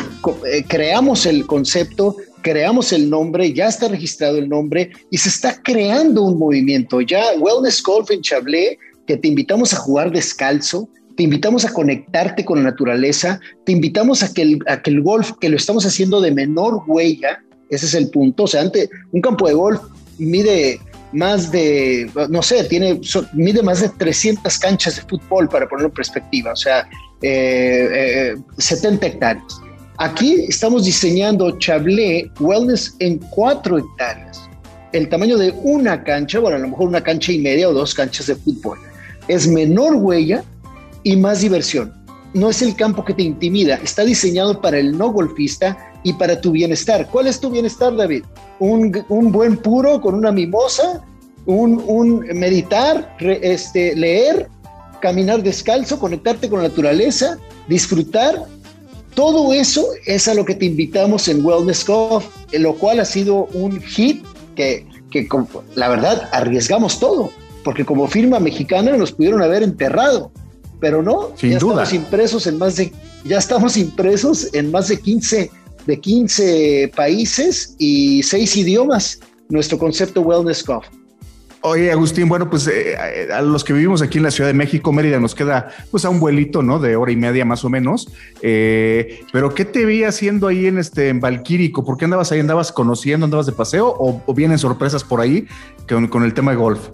eh, 0.44 0.64
creamos 0.68 1.26
el 1.26 1.46
concepto, 1.46 2.16
creamos 2.42 2.92
el 2.92 3.08
nombre, 3.08 3.52
ya 3.52 3.68
está 3.68 3.88
registrado 3.88 4.38
el 4.38 4.48
nombre 4.48 4.90
y 5.10 5.18
se 5.18 5.28
está 5.28 5.60
creando 5.62 6.22
un 6.22 6.38
movimiento. 6.38 7.00
Ya 7.00 7.24
Wellness 7.38 7.82
Golf 7.82 8.10
en 8.10 8.22
Chablé, 8.22 8.78
que 9.06 9.16
te 9.16 9.28
invitamos 9.28 9.72
a 9.72 9.78
jugar 9.78 10.10
descalzo, 10.10 10.88
te 11.16 11.22
invitamos 11.22 11.64
a 11.64 11.72
conectarte 11.72 12.44
con 12.44 12.58
la 12.58 12.70
naturaleza, 12.70 13.40
te 13.64 13.72
invitamos 13.72 14.22
a 14.22 14.32
que 14.32 14.42
el, 14.42 14.58
a 14.66 14.82
que 14.82 14.90
el 14.90 15.02
golf, 15.02 15.32
que 15.40 15.48
lo 15.48 15.56
estamos 15.56 15.86
haciendo 15.86 16.20
de 16.20 16.32
menor 16.32 16.82
huella, 16.86 17.42
ese 17.70 17.86
es 17.86 17.94
el 17.94 18.10
punto. 18.10 18.44
O 18.44 18.46
sea, 18.46 18.60
antes, 18.60 18.90
un 19.12 19.20
campo 19.20 19.48
de 19.48 19.54
golf 19.54 19.80
mide 20.18 20.80
más 21.12 21.50
de, 21.50 22.10
no 22.28 22.42
sé, 22.42 22.64
tiene, 22.64 23.00
mide 23.32 23.62
más 23.62 23.80
de 23.80 23.88
300 23.88 24.58
canchas 24.58 24.96
de 24.96 25.02
fútbol, 25.02 25.48
para 25.48 25.68
ponerlo 25.68 25.88
en 25.88 25.94
perspectiva, 25.94 26.52
o 26.52 26.56
sea, 26.56 26.88
70 27.20 27.22
eh, 27.22 29.08
hectáreas. 29.08 29.60
Aquí 29.98 30.44
estamos 30.48 30.84
diseñando 30.84 31.58
Chablé 31.58 32.30
Wellness 32.40 32.96
en 32.98 33.18
4 33.18 33.78
hectáreas. 33.78 34.42
El 34.92 35.08
tamaño 35.08 35.38
de 35.38 35.52
una 35.62 36.04
cancha, 36.04 36.38
bueno, 36.38 36.56
a 36.56 36.60
lo 36.60 36.68
mejor 36.68 36.88
una 36.88 37.02
cancha 37.02 37.32
y 37.32 37.38
media 37.38 37.68
o 37.68 37.72
dos 37.72 37.94
canchas 37.94 38.26
de 38.26 38.36
fútbol. 38.36 38.78
Es 39.28 39.48
menor 39.48 39.94
huella 39.94 40.44
y 41.02 41.16
más 41.16 41.40
diversión. 41.40 41.94
No 42.34 42.50
es 42.50 42.60
el 42.60 42.76
campo 42.76 43.04
que 43.04 43.14
te 43.14 43.22
intimida, 43.22 43.76
está 43.82 44.04
diseñado 44.04 44.60
para 44.60 44.78
el 44.78 44.96
no 44.96 45.10
golfista 45.10 45.85
y 46.06 46.12
para 46.12 46.40
tu 46.40 46.52
bienestar. 46.52 47.08
¿Cuál 47.10 47.26
es 47.26 47.40
tu 47.40 47.50
bienestar, 47.50 47.96
David? 47.96 48.22
Un, 48.60 48.92
buen 49.32 49.56
puro 49.56 50.00
con 50.00 50.14
una 50.14 50.30
mimosa, 50.30 51.02
un, 51.46 52.20
meditar, 52.32 53.16
este, 53.18 53.96
leer, 53.96 54.48
caminar 55.00 55.42
descalzo, 55.42 55.98
conectarte 55.98 56.48
con 56.48 56.62
la 56.62 56.68
naturaleza, 56.68 57.38
disfrutar 57.66 58.44
todo 59.14 59.52
eso 59.52 59.84
es 60.04 60.28
a 60.28 60.34
lo 60.34 60.44
que 60.44 60.54
te 60.54 60.66
invitamos 60.66 61.26
en 61.26 61.44
Wellness 61.44 61.84
Golf, 61.84 62.24
lo 62.52 62.74
cual 62.74 63.00
ha 63.00 63.04
sido 63.04 63.46
un 63.54 63.80
hit 63.80 64.24
que, 64.54 64.86
que 65.10 65.26
la 65.74 65.88
verdad 65.88 66.28
arriesgamos 66.30 67.00
todo, 67.00 67.30
porque 67.64 67.84
como 67.84 68.06
firma 68.06 68.38
mexicana 68.38 68.96
nos 68.96 69.10
pudieron 69.10 69.42
haber 69.42 69.64
enterrado, 69.64 70.30
pero 70.78 71.02
no, 71.02 71.30
Sin 71.34 71.50
ya 71.50 71.58
duda. 71.58 71.82
estamos 71.82 71.94
impresos 71.94 72.46
en 72.46 72.58
más 72.58 72.76
de 72.76 72.92
ya 73.24 73.38
estamos 73.38 73.76
impresos 73.76 74.50
en 74.52 74.70
más 74.70 74.86
de 74.86 75.00
15 75.00 75.50
de 75.86 76.00
15 76.00 76.92
países 76.94 77.74
y 77.78 78.22
6 78.22 78.56
idiomas 78.56 79.20
nuestro 79.48 79.78
concepto 79.78 80.20
Wellness 80.20 80.64
Golf. 80.64 80.86
Oye, 81.68 81.90
Agustín, 81.90 82.28
bueno, 82.28 82.48
pues 82.48 82.68
eh, 82.68 82.96
a 83.32 83.42
los 83.42 83.64
que 83.64 83.72
vivimos 83.72 84.00
aquí 84.00 84.18
en 84.18 84.24
la 84.24 84.30
Ciudad 84.30 84.48
de 84.48 84.54
México, 84.54 84.92
Mérida, 84.92 85.18
nos 85.18 85.34
queda 85.34 85.70
pues 85.90 86.04
a 86.04 86.10
un 86.10 86.20
vuelito, 86.20 86.62
¿no? 86.62 86.78
De 86.78 86.94
hora 86.94 87.10
y 87.10 87.16
media 87.16 87.44
más 87.44 87.64
o 87.64 87.68
menos. 87.68 88.08
Eh, 88.40 89.24
pero 89.32 89.52
¿qué 89.52 89.64
te 89.64 89.84
vi 89.84 90.04
haciendo 90.04 90.46
ahí 90.46 90.66
en 90.66 90.78
este 90.78 91.08
en 91.08 91.18
Valquírico? 91.18 91.84
¿Por 91.84 91.96
qué 91.96 92.04
andabas 92.04 92.30
ahí? 92.30 92.38
¿Andabas 92.38 92.70
conociendo, 92.70 93.24
andabas 93.24 93.46
de 93.46 93.52
paseo 93.52 93.96
o, 93.98 94.32
vienen 94.32 94.58
sorpresas 94.58 95.02
por 95.02 95.20
ahí 95.20 95.48
con, 95.88 96.22
el 96.22 96.34
tema 96.34 96.52
de 96.52 96.56
golf? 96.56 96.88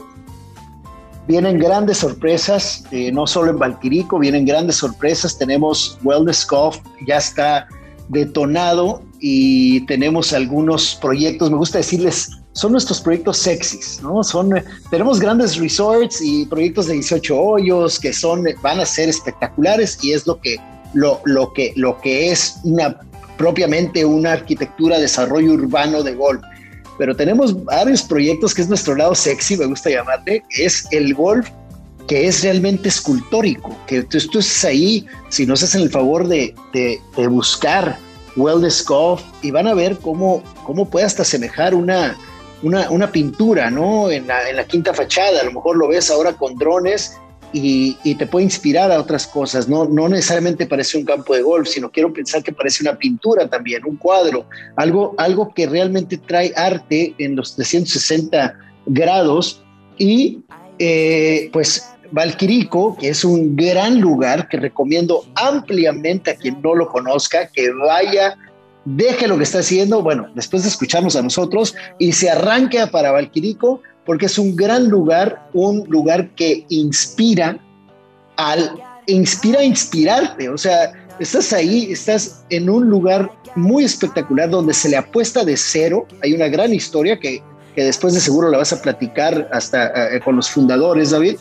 Vienen 1.28 1.58
grandes 1.58 1.98
sorpresas, 1.98 2.84
eh, 2.92 3.12
no 3.12 3.26
solo 3.26 3.50
en 3.50 3.58
Valquirico, 3.58 4.18
vienen 4.18 4.46
grandes 4.46 4.76
sorpresas. 4.76 5.36
Tenemos 5.36 5.98
Wellness 6.02 6.46
Golf, 6.46 6.78
ya 7.06 7.18
está 7.18 7.68
detonado 8.08 9.02
y 9.20 9.84
tenemos 9.86 10.32
algunos 10.32 10.96
proyectos. 11.00 11.50
Me 11.50 11.56
gusta 11.56 11.78
decirles 11.78 12.30
son 12.54 12.72
nuestros 12.72 13.00
proyectos 13.00 13.38
sexys, 13.38 14.00
¿no? 14.02 14.22
Son, 14.22 14.50
tenemos 14.90 15.20
grandes 15.20 15.56
resorts 15.56 16.20
y 16.20 16.44
proyectos 16.46 16.86
de 16.86 16.94
18 16.94 17.38
hoyos 17.38 17.98
que 17.98 18.12
son, 18.12 18.44
van 18.62 18.80
a 18.80 18.86
ser 18.86 19.08
espectaculares 19.08 19.98
y 20.02 20.12
es 20.12 20.26
lo 20.26 20.38
que, 20.40 20.56
lo, 20.92 21.20
lo 21.24 21.52
que, 21.52 21.72
lo 21.76 21.98
que 22.00 22.30
es 22.30 22.56
una, 22.64 23.00
propiamente 23.38 24.04
una 24.04 24.32
arquitectura, 24.32 24.98
desarrollo 24.98 25.52
urbano 25.52 26.02
de 26.02 26.14
golf. 26.14 26.42
Pero 26.98 27.16
tenemos 27.16 27.64
varios 27.64 28.02
proyectos 28.02 28.54
que 28.54 28.62
es 28.62 28.68
nuestro 28.68 28.94
lado 28.94 29.14
sexy, 29.14 29.56
me 29.56 29.66
gusta 29.66 29.88
llamarle, 29.88 30.42
es 30.50 30.86
el 30.90 31.14
golf 31.14 31.48
que 32.06 32.26
es 32.26 32.42
realmente 32.42 32.88
escultórico, 32.88 33.76
que 33.86 34.02
tú, 34.02 34.18
estás 34.18 34.64
ahí, 34.64 35.06
si 35.28 35.46
nos 35.46 35.62
hacen 35.62 35.82
el 35.82 35.90
favor 35.90 36.28
de, 36.28 36.54
de, 36.72 37.00
de 37.16 37.26
buscar 37.26 37.98
Wellness 38.36 38.84
Golf 38.84 39.22
y 39.42 39.50
van 39.50 39.66
a 39.66 39.74
ver 39.74 39.98
cómo, 39.98 40.42
cómo 40.64 40.88
puede 40.88 41.06
hasta 41.06 41.24
semejar 41.24 41.74
una, 41.74 42.16
una, 42.62 43.10
pintura, 43.10 43.70
¿no? 43.70 44.10
En 44.10 44.26
la, 44.26 44.64
quinta 44.64 44.94
fachada, 44.94 45.40
a 45.40 45.44
lo 45.44 45.52
mejor 45.52 45.76
lo 45.76 45.88
ves 45.88 46.10
ahora 46.10 46.32
con 46.32 46.56
drones 46.56 47.18
y, 47.52 47.96
te 48.14 48.26
puede 48.26 48.44
inspirar 48.44 48.90
a 48.90 49.00
otras 49.00 49.26
cosas. 49.26 49.68
No, 49.68 49.84
no 49.84 50.08
necesariamente 50.08 50.66
parece 50.66 50.96
un 50.98 51.04
campo 51.04 51.34
de 51.34 51.42
golf, 51.42 51.68
sino 51.68 51.90
quiero 51.90 52.12
pensar 52.12 52.42
que 52.42 52.52
parece 52.52 52.82
una 52.82 52.96
pintura 52.96 53.48
también, 53.48 53.84
un 53.84 53.96
cuadro, 53.96 54.46
algo, 54.76 55.14
algo 55.18 55.52
que 55.52 55.66
realmente 55.66 56.18
trae 56.18 56.52
arte 56.56 57.14
en 57.18 57.36
los 57.36 57.54
360 57.56 58.54
grados 58.86 59.62
y 59.98 60.40
eh, 60.78 61.50
pues 61.52 61.91
Valquirico, 62.12 62.96
que 62.96 63.08
es 63.08 63.24
un 63.24 63.56
gran 63.56 64.00
lugar 64.00 64.48
que 64.48 64.58
recomiendo 64.58 65.24
ampliamente 65.34 66.30
a 66.30 66.36
quien 66.36 66.60
no 66.62 66.74
lo 66.74 66.88
conozca, 66.88 67.48
que 67.48 67.70
vaya 67.72 68.36
deje 68.84 69.26
lo 69.28 69.36
que 69.36 69.44
está 69.44 69.60
haciendo, 69.60 70.02
bueno, 70.02 70.26
después 70.34 70.62
de 70.62 70.68
escucharnos 70.68 71.16
a 71.16 71.22
nosotros 71.22 71.74
y 71.98 72.12
se 72.12 72.30
arranque 72.30 72.86
para 72.88 73.12
Valquirico, 73.12 73.80
porque 74.04 74.26
es 74.26 74.38
un 74.38 74.56
gran 74.56 74.88
lugar, 74.88 75.48
un 75.52 75.84
lugar 75.88 76.30
que 76.34 76.66
inspira 76.68 77.58
al 78.36 78.72
inspira 79.06 79.60
a 79.60 79.64
inspirarte, 79.64 80.48
o 80.48 80.56
sea, 80.56 80.92
estás 81.18 81.52
ahí, 81.52 81.90
estás 81.90 82.44
en 82.50 82.70
un 82.70 82.88
lugar 82.88 83.32
muy 83.56 83.84
espectacular 83.84 84.48
donde 84.48 84.74
se 84.74 84.88
le 84.88 84.96
apuesta 84.96 85.44
de 85.44 85.56
cero, 85.56 86.06
hay 86.22 86.32
una 86.32 86.48
gran 86.48 86.72
historia 86.72 87.18
que, 87.18 87.42
que 87.74 87.84
después 87.84 88.14
de 88.14 88.20
seguro 88.20 88.48
la 88.48 88.58
vas 88.58 88.72
a 88.72 88.80
platicar 88.80 89.48
hasta 89.52 90.14
eh, 90.14 90.20
con 90.20 90.36
los 90.36 90.50
fundadores, 90.50 91.10
David, 91.10 91.36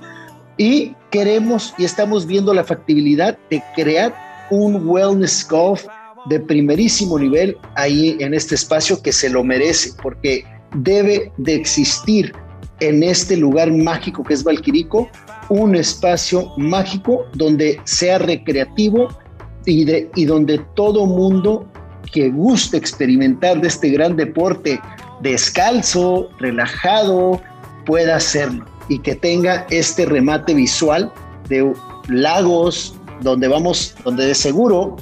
y 0.61 0.95
queremos 1.09 1.73
y 1.79 1.85
estamos 1.85 2.27
viendo 2.27 2.53
la 2.53 2.63
factibilidad 2.63 3.35
de 3.49 3.63
crear 3.75 4.13
un 4.51 4.87
wellness 4.87 5.47
golf 5.49 5.87
de 6.27 6.39
primerísimo 6.39 7.17
nivel 7.17 7.57
ahí 7.75 8.15
en 8.19 8.35
este 8.35 8.53
espacio 8.53 9.01
que 9.01 9.11
se 9.11 9.27
lo 9.27 9.43
merece, 9.43 9.89
porque 10.03 10.45
debe 10.75 11.31
de 11.37 11.55
existir 11.55 12.31
en 12.79 13.01
este 13.01 13.37
lugar 13.37 13.71
mágico 13.71 14.23
que 14.23 14.35
es 14.35 14.43
Valquirico, 14.43 15.09
un 15.49 15.75
espacio 15.75 16.53
mágico 16.57 17.25
donde 17.33 17.81
sea 17.85 18.19
recreativo 18.19 19.07
y, 19.65 19.83
de, 19.85 20.11
y 20.13 20.25
donde 20.25 20.59
todo 20.75 21.07
mundo 21.07 21.65
que 22.13 22.29
guste 22.29 22.77
experimentar 22.77 23.59
de 23.61 23.67
este 23.67 23.89
gran 23.89 24.15
deporte 24.15 24.79
descalzo, 25.23 26.29
relajado, 26.37 27.41
pueda 27.83 28.17
hacerlo 28.17 28.70
y 28.87 28.99
que 28.99 29.15
tenga 29.15 29.65
este 29.69 30.05
remate 30.05 30.53
visual 30.53 31.11
de 31.49 31.73
lagos 32.07 32.95
donde 33.21 33.47
vamos, 33.47 33.95
donde 34.03 34.25
de 34.25 34.35
seguro 34.35 34.97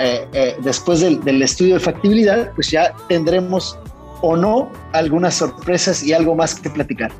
eh, 0.00 0.26
eh, 0.32 0.56
después 0.62 1.00
del, 1.00 1.42
estudio 1.42 1.74
de 1.74 1.80
factibilidad, 1.80 2.52
pues 2.54 2.70
ya 2.70 2.94
tendremos 3.08 3.78
o 4.22 4.36
no 4.36 4.70
algunas 4.92 5.34
sorpresas 5.34 6.02
y 6.02 6.12
algo 6.12 6.34
más 6.34 6.54
que 6.54 6.70
platicar. 6.70 7.12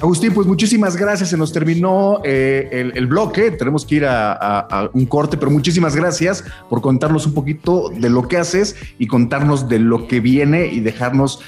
Agustín, 0.00 0.32
pues 0.32 0.46
muchísimas 0.46 0.96
gracias. 0.96 1.30
Se 1.30 1.36
nos 1.36 1.52
terminó 1.52 2.20
eh, 2.24 2.90
el, 2.94 3.06
bloque. 3.06 3.50
Tenemos 3.50 3.84
que 3.84 3.96
ir 3.96 4.06
a, 4.06 4.90
un 4.92 5.06
corte, 5.06 5.36
pero 5.36 5.50
muchísimas 5.50 5.94
gracias 5.94 6.44
por 6.68 6.80
contarnos 6.80 7.26
un 7.26 7.34
poquito 7.34 7.90
de 7.90 8.08
lo 8.08 8.26
que 8.26 8.38
haces 8.38 8.76
y 8.98 9.06
contarnos 9.06 9.68
de 9.68 9.78
lo 9.78 10.08
que 10.08 10.20
viene 10.20 10.66
y 10.66 10.80
dejarnos 10.80 11.40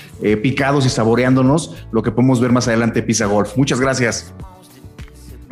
picados 0.43 0.87
y 0.87 0.91
saboreándonos 0.91 1.87
lo 1.93 2.03
que 2.03 2.11
podemos 2.11 2.41
ver 2.41 2.53
más 2.53 2.69
adelante 2.69 3.03
Pisa 3.03 3.27
Golf. 3.27 3.57
Muchas 3.57 3.81
gracias. 3.81 4.33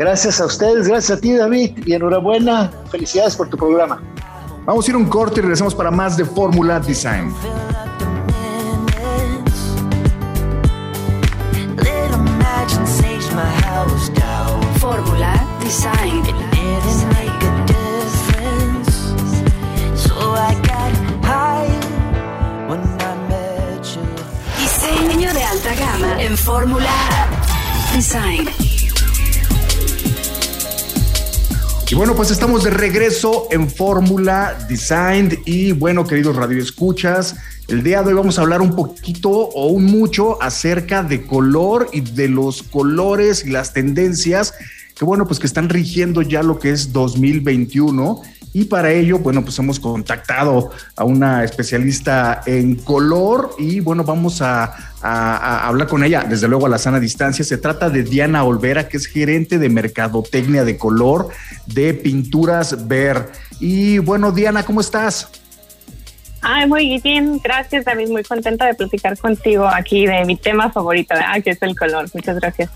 Gracias 0.01 0.41
a 0.41 0.47
ustedes, 0.47 0.89
gracias 0.89 1.19
a 1.19 1.21
ti, 1.21 1.35
David, 1.35 1.73
y 1.85 1.93
enhorabuena. 1.93 2.71
Felicidades 2.91 3.37
por 3.37 3.51
tu 3.51 3.59
programa. 3.59 4.01
Vamos 4.65 4.87
a 4.87 4.91
ir 4.91 4.95
a 4.95 4.99
un 4.99 5.05
corte 5.05 5.41
y 5.41 5.43
regresamos 5.43 5.75
para 5.75 5.91
más 5.91 6.17
de 6.17 6.25
Fórmula 6.25 6.81
Design. 6.81 7.31
Design. 15.71 16.25
Diseño 24.59 25.33
de 25.33 25.45
alta 25.45 25.75
gama 25.77 26.21
en 26.21 26.37
Fórmula 26.37 26.91
Design. 27.95 28.49
Y 31.89 31.95
bueno, 31.95 32.17
pues 32.17 32.33
estamos 32.33 32.65
de 32.65 32.71
regreso 32.71 33.47
en 33.53 33.71
Fórmula 33.71 34.67
Design 34.69 35.39
y 35.45 35.71
bueno, 35.71 36.05
queridos 36.05 36.35
radioescuchas, 36.35 37.37
el 37.69 37.85
día 37.85 38.03
de 38.03 38.09
hoy 38.09 38.15
vamos 38.15 38.41
a 38.41 38.43
hablar 38.43 38.61
un 38.61 38.75
poquito 38.75 39.31
o 39.31 39.69
un 39.69 39.85
mucho 39.85 40.43
acerca 40.43 41.05
de 41.05 41.25
color 41.25 41.89
y 41.93 42.01
de 42.01 42.29
los 42.29 42.65
colores 42.65 43.45
y 43.45 43.51
las 43.51 43.73
tendencias 43.73 44.53
que 45.01 45.07
bueno, 45.07 45.27
pues 45.27 45.39
que 45.39 45.47
están 45.47 45.71
rigiendo 45.71 46.21
ya 46.21 46.43
lo 46.43 46.59
que 46.59 46.73
es 46.73 46.93
2021 46.93 48.21
y 48.53 48.67
para 48.67 48.93
ello, 48.93 49.19
bueno, 49.21 49.43
pues 49.43 49.59
hemos 49.59 49.81
contactado 49.81 50.73
a 50.95 51.05
una 51.05 51.43
especialista 51.43 52.43
en 52.45 52.75
color 52.75 53.53
y 53.57 53.81
bueno, 53.81 54.05
vamos 54.05 54.43
a, 54.43 54.91
hablar 55.01 55.89
con 55.89 56.05
ella, 56.05 56.27
desde 56.29 56.49
luego 56.49 56.67
a 56.67 56.69
la 56.69 56.77
sana 56.77 57.01
distancia. 57.01 57.47
Se 57.47 57.57
trata 57.57 57.89
de 57.89 58.03
Diana 58.03 58.45
Olvera, 58.45 58.89
que 58.89 58.99
es 58.99 59.07
gerente 59.07 59.59
de 59.59 59.71
mercadotecnia 59.71 60.65
de 60.65 60.77
color 60.77 61.31
de 61.65 61.95
Pinturas 61.95 62.87
Ver. 62.87 63.31
Y 63.59 64.01
bueno, 64.01 64.33
Diana, 64.33 64.67
¿cómo 64.67 64.83
estás? 64.83 65.31
Ay, 66.43 66.69
muy 66.69 67.01
bien, 67.01 67.41
gracias 67.43 67.87
David, 67.87 68.11
muy 68.11 68.23
contenta 68.23 68.67
de 68.67 68.75
platicar 68.75 69.17
contigo 69.17 69.67
aquí 69.67 70.05
de 70.05 70.27
mi 70.27 70.37
tema 70.37 70.71
favorito, 70.71 71.15
que 71.43 71.51
es 71.53 71.63
el 71.63 71.75
color. 71.75 72.07
Muchas 72.13 72.37
gracias. 72.37 72.71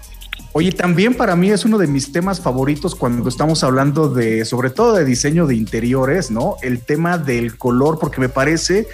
Oye, 0.57 0.71
también 0.71 1.15
para 1.15 1.35
mí 1.35 1.51
es 1.51 1.65
uno 1.65 1.79
de 1.79 1.89
mis 1.89 2.13
temas 2.13 2.41
favoritos 2.41 2.95
cuando 2.95 3.29
estamos 3.29 3.65
hablando 3.65 4.09
de, 4.09 4.45
sobre 4.45 4.71
todo 4.71 4.95
de 4.95 5.05
diseño 5.05 5.49
de 5.49 5.57
interiores, 5.57 6.31
¿no? 6.31 6.59
El 6.63 6.79
tema 6.79 7.19
del 7.19 7.59
color, 7.59 7.99
porque 7.99 8.21
me 8.21 8.29
parece 8.29 8.87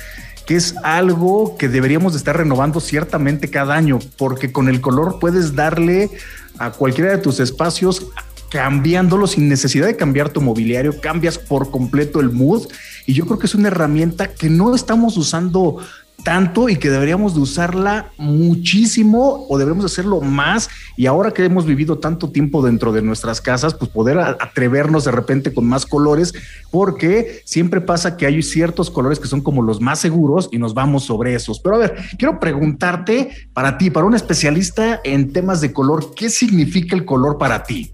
que 0.47 0.57
es 0.57 0.75
algo 0.83 1.59
que 1.59 1.69
deberíamos 1.69 2.15
de 2.15 2.19
estar 2.19 2.35
renovando 2.35 2.81
ciertamente 2.81 3.51
cada 3.51 3.75
año, 3.75 3.99
porque 4.17 4.53
con 4.53 4.71
el 4.71 4.81
color 4.81 5.19
puedes 5.21 5.55
darle 5.55 6.09
a 6.57 6.71
cualquiera 6.71 7.11
de 7.11 7.19
tus 7.19 7.41
espacios 7.41 8.07
cambiándolo 8.51 9.27
sin 9.27 9.51
necesidad 9.51 9.87
de 9.87 9.97
cambiar 9.97 10.31
tu 10.31 10.41
mobiliario, 10.41 10.99
cambias 10.99 11.37
por 11.37 11.71
completo 11.71 12.21
el 12.21 12.31
mood 12.31 12.69
y 13.07 13.13
yo 13.13 13.27
creo 13.27 13.39
que 13.39 13.47
es 13.47 13.55
una 13.55 13.69
herramienta 13.69 14.33
que 14.33 14.49
no 14.49 14.75
estamos 14.75 15.17
usando 15.17 15.77
tanto 16.23 16.69
y 16.69 16.77
que 16.77 16.91
deberíamos 16.91 17.35
de 17.35 17.41
usarla 17.41 18.13
muchísimo 18.19 19.47
o 19.49 19.59
debemos 19.59 19.85
hacerlo 19.85 20.21
más 20.21 20.69
y 20.97 21.07
ahora 21.07 21.33
que 21.33 21.45
hemos 21.45 21.67
vivido 21.67 21.99
tanto 21.99 22.31
tiempo 22.31 22.63
dentro 22.63 22.93
de 22.93 23.03
nuestras 23.03 23.41
casas, 23.41 23.75
pues 23.75 23.91
poder 23.91 24.19
atrevernos 24.19 25.05
de 25.05 25.13
repente 25.13 25.53
con 25.53 25.67
más 25.67 25.87
colores 25.87 26.33
porque 26.71 27.43
siempre 27.45 27.81
pasa 27.81 28.17
que 28.17 28.27
hay 28.27 28.43
ciertos 28.43 28.91
colores 28.91 29.19
que 29.19 29.29
son 29.29 29.41
como 29.41 29.63
los 29.63 29.81
más 29.81 29.99
seguros 29.99 30.49
y 30.53 30.59
nos 30.59 30.75
vamos 30.75 31.05
sobre 31.05 31.35
esos. 31.35 31.61
Pero 31.61 31.77
a 31.77 31.79
ver, 31.79 31.97
quiero 32.19 32.39
preguntarte 32.39 33.31
para 33.53 33.79
ti, 33.79 33.91
para 33.91 34.07
un 34.07 34.15
especialista 34.15 35.01
en 35.05 35.33
temas 35.33 35.61
de 35.61 35.73
color, 35.73 36.15
¿qué 36.15 36.31
significa 36.31 36.97
el 36.97 37.05
color 37.05 37.39
para 37.39 37.63
ti? 37.65 37.93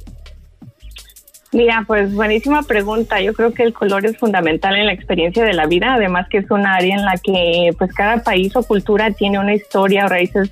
Mira, 1.57 1.85
pues 1.87 2.13
buenísima 2.13 2.65
pregunta. 2.65 3.19
Yo 3.23 3.33
creo 3.33 3.55
que 3.55 3.63
el 3.63 3.73
color 3.73 4.05
es 4.05 4.19
fundamental 4.19 4.77
en 4.77 4.85
la 4.85 4.93
experiencia 4.93 5.43
de 5.43 5.55
la 5.55 5.65
vida, 5.65 5.95
además 5.95 6.29
que 6.29 6.37
es 6.37 6.51
un 6.51 6.67
área 6.67 6.95
en 6.95 7.03
la 7.03 7.15
que 7.17 7.71
pues 7.79 7.95
cada 7.95 8.23
país 8.23 8.55
o 8.57 8.63
cultura 8.63 9.11
tiene 9.13 9.39
una 9.39 9.55
historia 9.55 10.05
o 10.05 10.09
raíces 10.11 10.51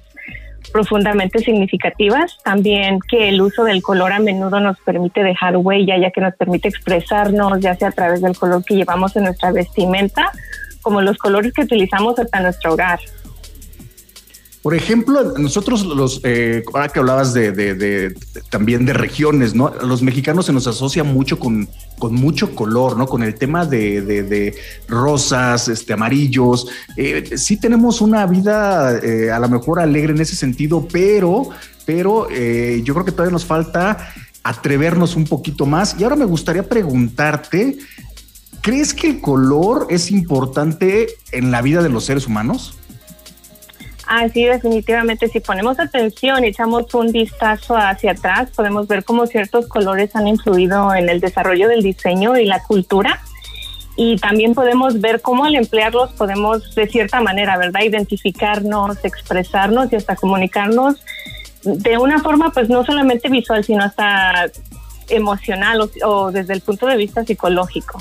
profundamente 0.73 1.41
significativas. 1.41 2.39
También 2.43 3.01
que 3.07 3.29
el 3.29 3.43
uso 3.43 3.65
del 3.65 3.83
color 3.83 4.15
a 4.15 4.19
menudo 4.19 4.61
nos 4.61 4.79
permite 4.81 5.23
dejar 5.23 5.59
huella, 5.59 5.99
ya 5.99 6.11
que 6.11 6.23
nos 6.23 6.35
permite 6.37 6.69
expresarnos, 6.69 7.61
ya 7.61 7.75
sea 7.75 7.89
a 7.89 7.93
través 7.93 8.23
del 8.23 8.35
color 8.35 8.65
que 8.65 8.75
llevamos 8.75 9.15
en 9.17 9.25
nuestra 9.25 9.53
vestimenta, 9.53 10.33
como 10.81 11.03
los 11.03 11.19
colores 11.19 11.53
que 11.53 11.65
utilizamos 11.65 12.19
hasta 12.19 12.41
nuestro 12.41 12.73
hogar. 12.73 12.99
Por 14.65 14.75
ejemplo, 14.75 15.35
nosotros 15.37 15.85
los, 15.85 16.23
eh, 16.25 16.63
ahora 16.73 16.89
que 16.89 16.99
hablabas 16.99 17.35
de, 17.35 18.17
también 18.49 18.87
de 18.87 18.95
regiones, 18.95 19.55
¿no? 19.55 19.71
Los 19.83 20.01
mexicanos 20.01 20.47
se 20.47 20.55
nos 20.55 20.67
asocia 20.67 21.05
mucho 21.05 21.39
con, 21.39 21.69
con 21.99 22.15
mucho 22.15 22.55
color, 22.55 22.97
¿no? 22.97 23.07
Con 23.07 23.23
el 23.23 23.35
tema 23.35 23.67
de, 23.67 24.57
rosas, 24.89 25.69
este, 25.69 25.93
amarillos. 25.93 26.67
Eh, 26.97 27.37
sí 27.37 27.59
tenemos 27.59 28.01
una 28.01 28.25
vida 28.25 28.99
eh, 29.01 29.31
a 29.31 29.39
lo 29.39 29.51
mejor 29.51 29.81
alegre 29.81 30.15
en 30.15 30.23
ese 30.23 30.35
sentido, 30.35 30.89
pero, 30.91 31.51
pero 31.85 32.31
yo 32.31 32.95
creo 32.95 33.05
que 33.05 33.13
todavía 33.13 33.33
nos 33.33 33.45
falta 33.45 34.15
atrevernos 34.43 35.15
un 35.15 35.25
poquito 35.27 35.67
más. 35.67 35.95
Y 35.99 36.05
ahora 36.05 36.17
me 36.17 36.25
gustaría 36.25 36.67
preguntarte, 36.67 37.77
¿crees 38.63 38.95
que 38.95 39.09
el 39.09 39.21
color 39.21 39.89
es 39.91 40.11
importante 40.11 41.09
en 41.33 41.51
la 41.51 41.61
vida 41.61 41.83
de 41.83 41.91
los 41.91 42.07
seres 42.07 42.27
humanos? 42.27 42.79
Ah, 44.17 44.29
sí, 44.33 44.45
definitivamente. 44.45 45.27
Si 45.27 45.41
ponemos 45.41 45.81
atención 45.81 46.45
y 46.45 46.49
echamos 46.49 46.95
un 46.95 47.11
vistazo 47.11 47.77
hacia 47.77 48.13
atrás, 48.13 48.49
podemos 48.55 48.87
ver 48.87 49.03
cómo 49.03 49.27
ciertos 49.27 49.67
colores 49.67 50.15
han 50.15 50.29
influido 50.29 50.95
en 50.95 51.09
el 51.09 51.19
desarrollo 51.19 51.67
del 51.67 51.83
diseño 51.83 52.37
y 52.39 52.45
la 52.45 52.63
cultura. 52.63 53.21
Y 53.97 54.17
también 54.19 54.55
podemos 54.55 55.01
ver 55.01 55.21
cómo 55.21 55.45
al 55.47 55.57
emplearlos 55.57 56.13
podemos, 56.13 56.77
de 56.77 56.87
cierta 56.87 57.21
manera, 57.21 57.59
¿verdad?, 57.59 57.81
identificarnos, 57.83 59.05
expresarnos 59.05 59.93
y 59.93 59.97
hasta 59.97 60.15
comunicarnos 60.15 60.95
de 61.65 61.99
una 61.99 62.21
forma, 62.21 62.53
pues 62.53 62.69
no 62.69 62.85
solamente 62.85 63.29
visual, 63.29 63.65
sino 63.65 63.83
hasta 63.83 64.47
emocional 65.09 65.81
o, 65.81 65.91
o 66.09 66.31
desde 66.31 66.53
el 66.53 66.61
punto 66.61 66.87
de 66.87 66.97
vista 66.97 67.25
psicológico. 67.25 68.01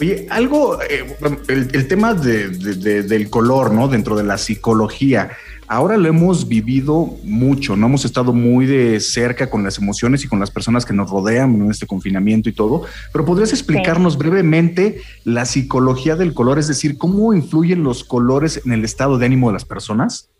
Oye, 0.00 0.26
algo, 0.30 0.80
eh, 0.80 1.04
el, 1.48 1.86
tema 1.86 2.14
del 2.14 3.28
color, 3.28 3.72
¿no? 3.72 3.86
Dentro 3.86 4.16
de 4.16 4.24
la 4.24 4.38
psicología, 4.38 5.32
ahora 5.68 5.98
lo 5.98 6.08
hemos 6.08 6.48
vivido 6.48 7.18
mucho, 7.22 7.76
¿no? 7.76 7.86
Hemos 7.86 8.06
estado 8.06 8.32
muy 8.32 8.64
de 8.64 8.98
cerca 9.00 9.50
con 9.50 9.62
las 9.62 9.76
emociones 9.76 10.24
y 10.24 10.28
con 10.28 10.40
las 10.40 10.50
personas 10.50 10.86
que 10.86 10.94
nos 10.94 11.10
rodean 11.10 11.54
en 11.54 11.70
este 11.70 11.86
confinamiento 11.86 12.48
y 12.48 12.54
todo, 12.54 12.86
pero 13.12 13.26
¿podrías 13.26 13.52
explicarnos 13.52 14.16
brevemente 14.16 15.02
la 15.24 15.44
psicología 15.44 16.16
del 16.16 16.32
color? 16.32 16.58
Es 16.58 16.68
decir, 16.68 16.96
¿cómo 16.96 17.34
influyen 17.34 17.82
los 17.82 18.02
colores 18.02 18.62
en 18.64 18.72
el 18.72 18.84
estado 18.84 19.18
de 19.18 19.26
ánimo 19.26 19.48
de 19.48 19.52
las 19.52 19.66
personas? 19.66 20.30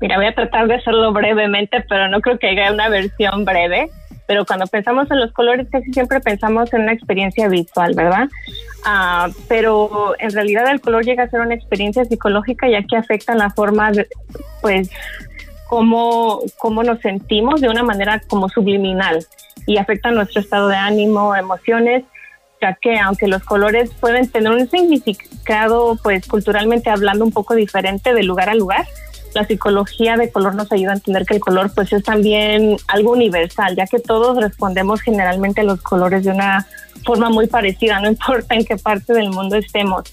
Mira, 0.00 0.16
voy 0.16 0.26
a 0.26 0.34
tratar 0.34 0.68
de 0.68 0.76
hacerlo 0.76 1.12
brevemente, 1.12 1.84
pero 1.86 2.08
no 2.08 2.22
creo 2.22 2.38
que 2.38 2.46
haya 2.46 2.72
una 2.72 2.88
versión 2.88 3.44
breve 3.44 3.90
pero 4.28 4.44
cuando 4.44 4.66
pensamos 4.66 5.10
en 5.10 5.20
los 5.20 5.32
colores 5.32 5.66
casi 5.72 5.90
siempre 5.90 6.20
pensamos 6.20 6.70
en 6.74 6.82
una 6.82 6.92
experiencia 6.92 7.48
visual, 7.48 7.94
¿verdad? 7.94 8.28
Ah, 8.84 9.30
pero 9.48 10.14
en 10.18 10.30
realidad 10.30 10.70
el 10.70 10.82
color 10.82 11.02
llega 11.02 11.24
a 11.24 11.30
ser 11.30 11.40
una 11.40 11.54
experiencia 11.54 12.04
psicológica 12.04 12.68
ya 12.68 12.82
que 12.82 12.98
afecta 12.98 13.34
la 13.34 13.48
forma, 13.48 13.90
de, 13.90 14.06
pues, 14.60 14.90
cómo, 15.66 16.40
cómo 16.58 16.82
nos 16.82 17.00
sentimos 17.00 17.62
de 17.62 17.70
una 17.70 17.82
manera 17.82 18.20
como 18.28 18.50
subliminal 18.50 19.24
y 19.66 19.78
afecta 19.78 20.10
nuestro 20.10 20.42
estado 20.42 20.68
de 20.68 20.76
ánimo, 20.76 21.34
emociones, 21.34 22.04
ya 22.60 22.74
que 22.74 22.98
aunque 22.98 23.28
los 23.28 23.42
colores 23.44 23.90
pueden 23.98 24.30
tener 24.30 24.52
un 24.52 24.68
significado, 24.68 25.98
pues 26.02 26.26
culturalmente 26.26 26.90
hablando 26.90 27.24
un 27.24 27.32
poco 27.32 27.54
diferente 27.54 28.12
de 28.12 28.22
lugar 28.24 28.50
a 28.50 28.54
lugar, 28.54 28.84
la 29.34 29.44
psicología 29.44 30.16
de 30.16 30.30
color 30.30 30.54
nos 30.54 30.70
ayuda 30.72 30.92
a 30.92 30.94
entender 30.94 31.24
que 31.24 31.34
el 31.34 31.40
color 31.40 31.72
pues 31.74 31.92
es 31.92 32.02
también 32.02 32.76
algo 32.88 33.12
universal, 33.12 33.76
ya 33.76 33.86
que 33.86 33.98
todos 33.98 34.36
respondemos 34.36 35.00
generalmente 35.00 35.60
a 35.60 35.64
los 35.64 35.80
colores 35.82 36.24
de 36.24 36.30
una 36.30 36.66
forma 37.04 37.30
muy 37.30 37.46
parecida, 37.46 38.00
no 38.00 38.08
importa 38.16 38.54
en 38.54 38.64
qué 38.64 38.76
parte 38.76 39.12
del 39.12 39.30
mundo 39.30 39.56
estemos. 39.56 40.04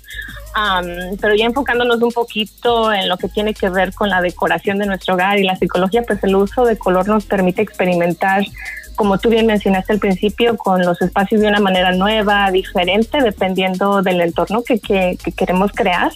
pero 1.22 1.36
ya 1.36 1.46
enfocándonos 1.46 2.02
un 2.02 2.12
poquito 2.12 2.92
en 2.94 3.10
lo 3.10 3.18
que 3.18 3.30
tiene 3.30 3.54
que 3.54 3.70
ver 3.70 3.94
con 3.94 4.10
la 4.10 4.22
decoración 4.22 4.78
de 4.78 4.86
nuestro 4.86 5.16
hogar 5.16 5.40
y 5.40 5.44
la 5.44 5.56
psicología, 5.56 6.04
pues 6.04 6.24
el 6.24 6.36
uso 6.36 6.66
de 6.66 6.78
color 6.78 7.08
nos 7.08 7.26
permite 7.26 7.62
experimentar, 7.62 8.44
como 8.96 9.18
tú 9.18 9.30
bien 9.30 9.46
mencionaste 9.46 9.94
al 9.94 10.00
principio, 10.00 10.56
con 10.58 10.82
los 10.82 11.02
espacios 11.02 11.42
de 11.42 11.48
una 11.48 11.60
manera 11.60 11.92
nueva, 11.92 12.50
diferente, 12.52 13.22
dependiendo 13.22 14.02
del 14.02 14.22
entorno 14.22 14.64
que 14.64 15.18
queremos 15.36 15.72
crear. 15.74 16.12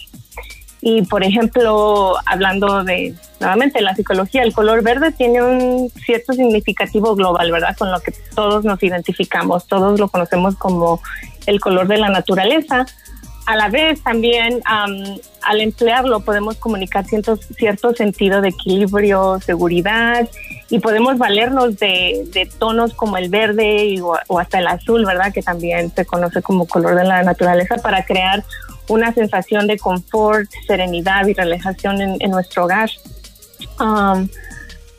Y 0.82 1.02
por 1.02 1.22
ejemplo, 1.22 2.14
hablando 2.24 2.84
de 2.84 3.14
nuevamente 3.38 3.82
la 3.82 3.94
psicología, 3.94 4.42
el 4.42 4.54
color 4.54 4.82
verde 4.82 5.12
tiene 5.12 5.42
un 5.42 5.90
cierto 5.90 6.32
significativo 6.32 7.14
global, 7.14 7.52
¿verdad? 7.52 7.76
Con 7.76 7.90
lo 7.90 8.00
que 8.00 8.12
todos 8.34 8.64
nos 8.64 8.82
identificamos, 8.82 9.66
todos 9.66 10.00
lo 10.00 10.08
conocemos 10.08 10.56
como 10.56 11.00
el 11.46 11.60
color 11.60 11.86
de 11.88 11.98
la 11.98 12.08
naturaleza. 12.08 12.86
A 13.46 13.56
la 13.56 13.68
vez 13.68 14.02
también 14.02 14.62
al 14.64 15.60
emplearlo 15.60 16.20
podemos 16.20 16.56
comunicar 16.56 17.04
cierto, 17.04 17.36
cierto 17.36 17.94
sentido 17.94 18.40
de 18.40 18.50
equilibrio, 18.50 19.40
seguridad 19.40 20.28
y 20.68 20.78
podemos 20.78 21.18
valernos 21.18 21.78
de, 21.78 22.26
de 22.32 22.46
tonos 22.46 22.94
como 22.94 23.16
el 23.16 23.28
verde 23.28 24.00
o, 24.02 24.16
o 24.28 24.38
hasta 24.38 24.60
el 24.60 24.68
azul, 24.68 25.04
¿verdad? 25.04 25.32
Que 25.32 25.42
también 25.42 25.90
se 25.94 26.06
conoce 26.06 26.42
como 26.42 26.66
color 26.66 26.94
de 26.94 27.04
la 27.04 27.22
naturaleza 27.22 27.76
para 27.76 28.04
crear 28.04 28.44
una 28.90 29.12
sensación 29.12 29.68
de 29.68 29.78
confort, 29.78 30.50
serenidad 30.66 31.26
y 31.28 31.32
relajación 31.32 32.00
en, 32.00 32.30
nuestro 32.30 32.64
hogar. 32.64 32.90
Um, 33.78 34.28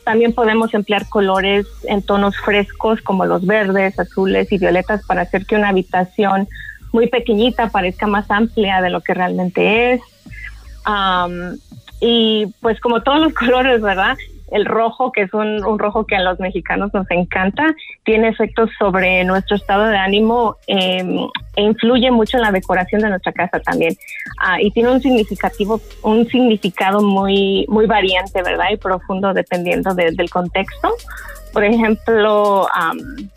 también 0.04 0.32
podemos 0.32 0.72
emplear 0.72 1.08
colores 1.08 1.66
en 1.84 2.02
tonos 2.02 2.34
frescos 2.38 3.02
como 3.02 3.26
los 3.26 3.46
verdes, 3.46 3.98
azules 3.98 4.50
y 4.50 4.58
violetas 4.58 5.04
para 5.06 5.22
hacer 5.22 5.44
que 5.44 5.56
una 5.56 5.68
habitación 5.68 6.48
muy 6.90 7.08
pequeñita 7.08 7.68
parezca 7.68 8.06
más 8.06 8.30
amplia 8.30 8.80
de 8.80 8.88
lo 8.88 9.02
que 9.02 9.12
realmente 9.12 9.92
es. 9.92 10.00
Um, 10.86 11.58
y 12.00 12.46
pues 12.60 12.80
como 12.80 13.02
todos 13.02 13.20
los 13.20 13.34
colores, 13.34 13.82
¿verdad? 13.82 14.16
El 14.52 14.66
rojo, 14.66 15.10
que 15.12 15.22
es 15.22 15.34
un, 15.34 15.78
rojo 15.78 16.06
que 16.06 16.16
a 16.16 16.20
los 16.20 16.38
mexicanos 16.38 16.92
nos 16.94 17.10
encanta, 17.10 17.74
tiene 18.04 18.28
efectos 18.28 18.70
sobre 18.78 19.24
nuestro 19.24 19.56
estado 19.56 19.86
de 19.86 19.96
ánimo 19.96 20.56
em, 20.66 21.26
e 21.56 21.62
influye 21.62 22.10
mucho 22.10 22.36
en 22.36 22.42
la 22.42 22.52
decoración 22.52 23.00
de 23.00 23.08
nuestra 23.08 23.32
casa 23.32 23.60
también. 23.60 23.96
Ah, 24.38 24.60
y 24.60 24.70
tiene 24.70 24.90
un 24.90 25.00
significativo, 25.00 25.80
un 26.02 26.26
significado 26.28 27.00
muy, 27.02 27.66
muy 27.68 27.86
variante, 27.86 28.42
¿verdad? 28.42 28.66
Y 28.72 28.76
profundo 28.76 29.32
dependiendo 29.32 29.94
del 29.94 30.30
contexto. 30.30 30.90
Por 31.52 31.64
ejemplo, 31.64 32.66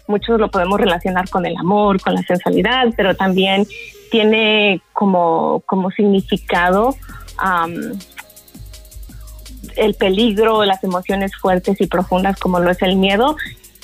muchos 0.07 0.39
lo 0.39 0.49
podemos 0.49 0.79
relacionar 0.79 1.29
con 1.29 1.45
el 1.45 1.55
amor, 1.57 2.01
con 2.01 2.13
la 2.13 2.21
sensualidad, 2.23 2.87
pero 2.95 3.15
también 3.15 3.65
tiene 4.09 4.81
como, 4.93 5.61
como 5.65 5.91
significado 5.91 6.95
el 9.77 9.95
peligro, 9.95 10.63
las 10.65 10.83
emociones 10.83 11.35
fuertes 11.35 11.79
y 11.81 11.87
profundas 11.87 12.39
como 12.39 12.59
lo 12.59 12.71
es 12.71 12.81
el 12.81 12.95
miedo. 12.95 13.35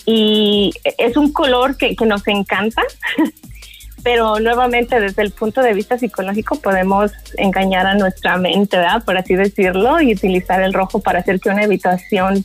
Y 0.05 0.73
es 0.97 1.15
un 1.17 1.31
color 1.31 1.77
que, 1.77 1.95
que 1.95 2.05
nos 2.05 2.27
encanta, 2.27 2.81
pero 4.03 4.39
nuevamente 4.39 4.99
desde 4.99 5.21
el 5.21 5.31
punto 5.31 5.61
de 5.61 5.73
vista 5.73 5.97
psicológico 5.97 6.59
podemos 6.59 7.11
engañar 7.37 7.85
a 7.85 7.95
nuestra 7.95 8.37
mente, 8.37 8.77
¿verdad? 8.77 9.03
por 9.03 9.17
así 9.17 9.35
decirlo, 9.35 10.01
y 10.01 10.13
utilizar 10.13 10.61
el 10.61 10.73
rojo 10.73 10.99
para 10.99 11.19
hacer 11.19 11.39
que 11.39 11.49
una 11.49 11.63
habitación, 11.63 12.43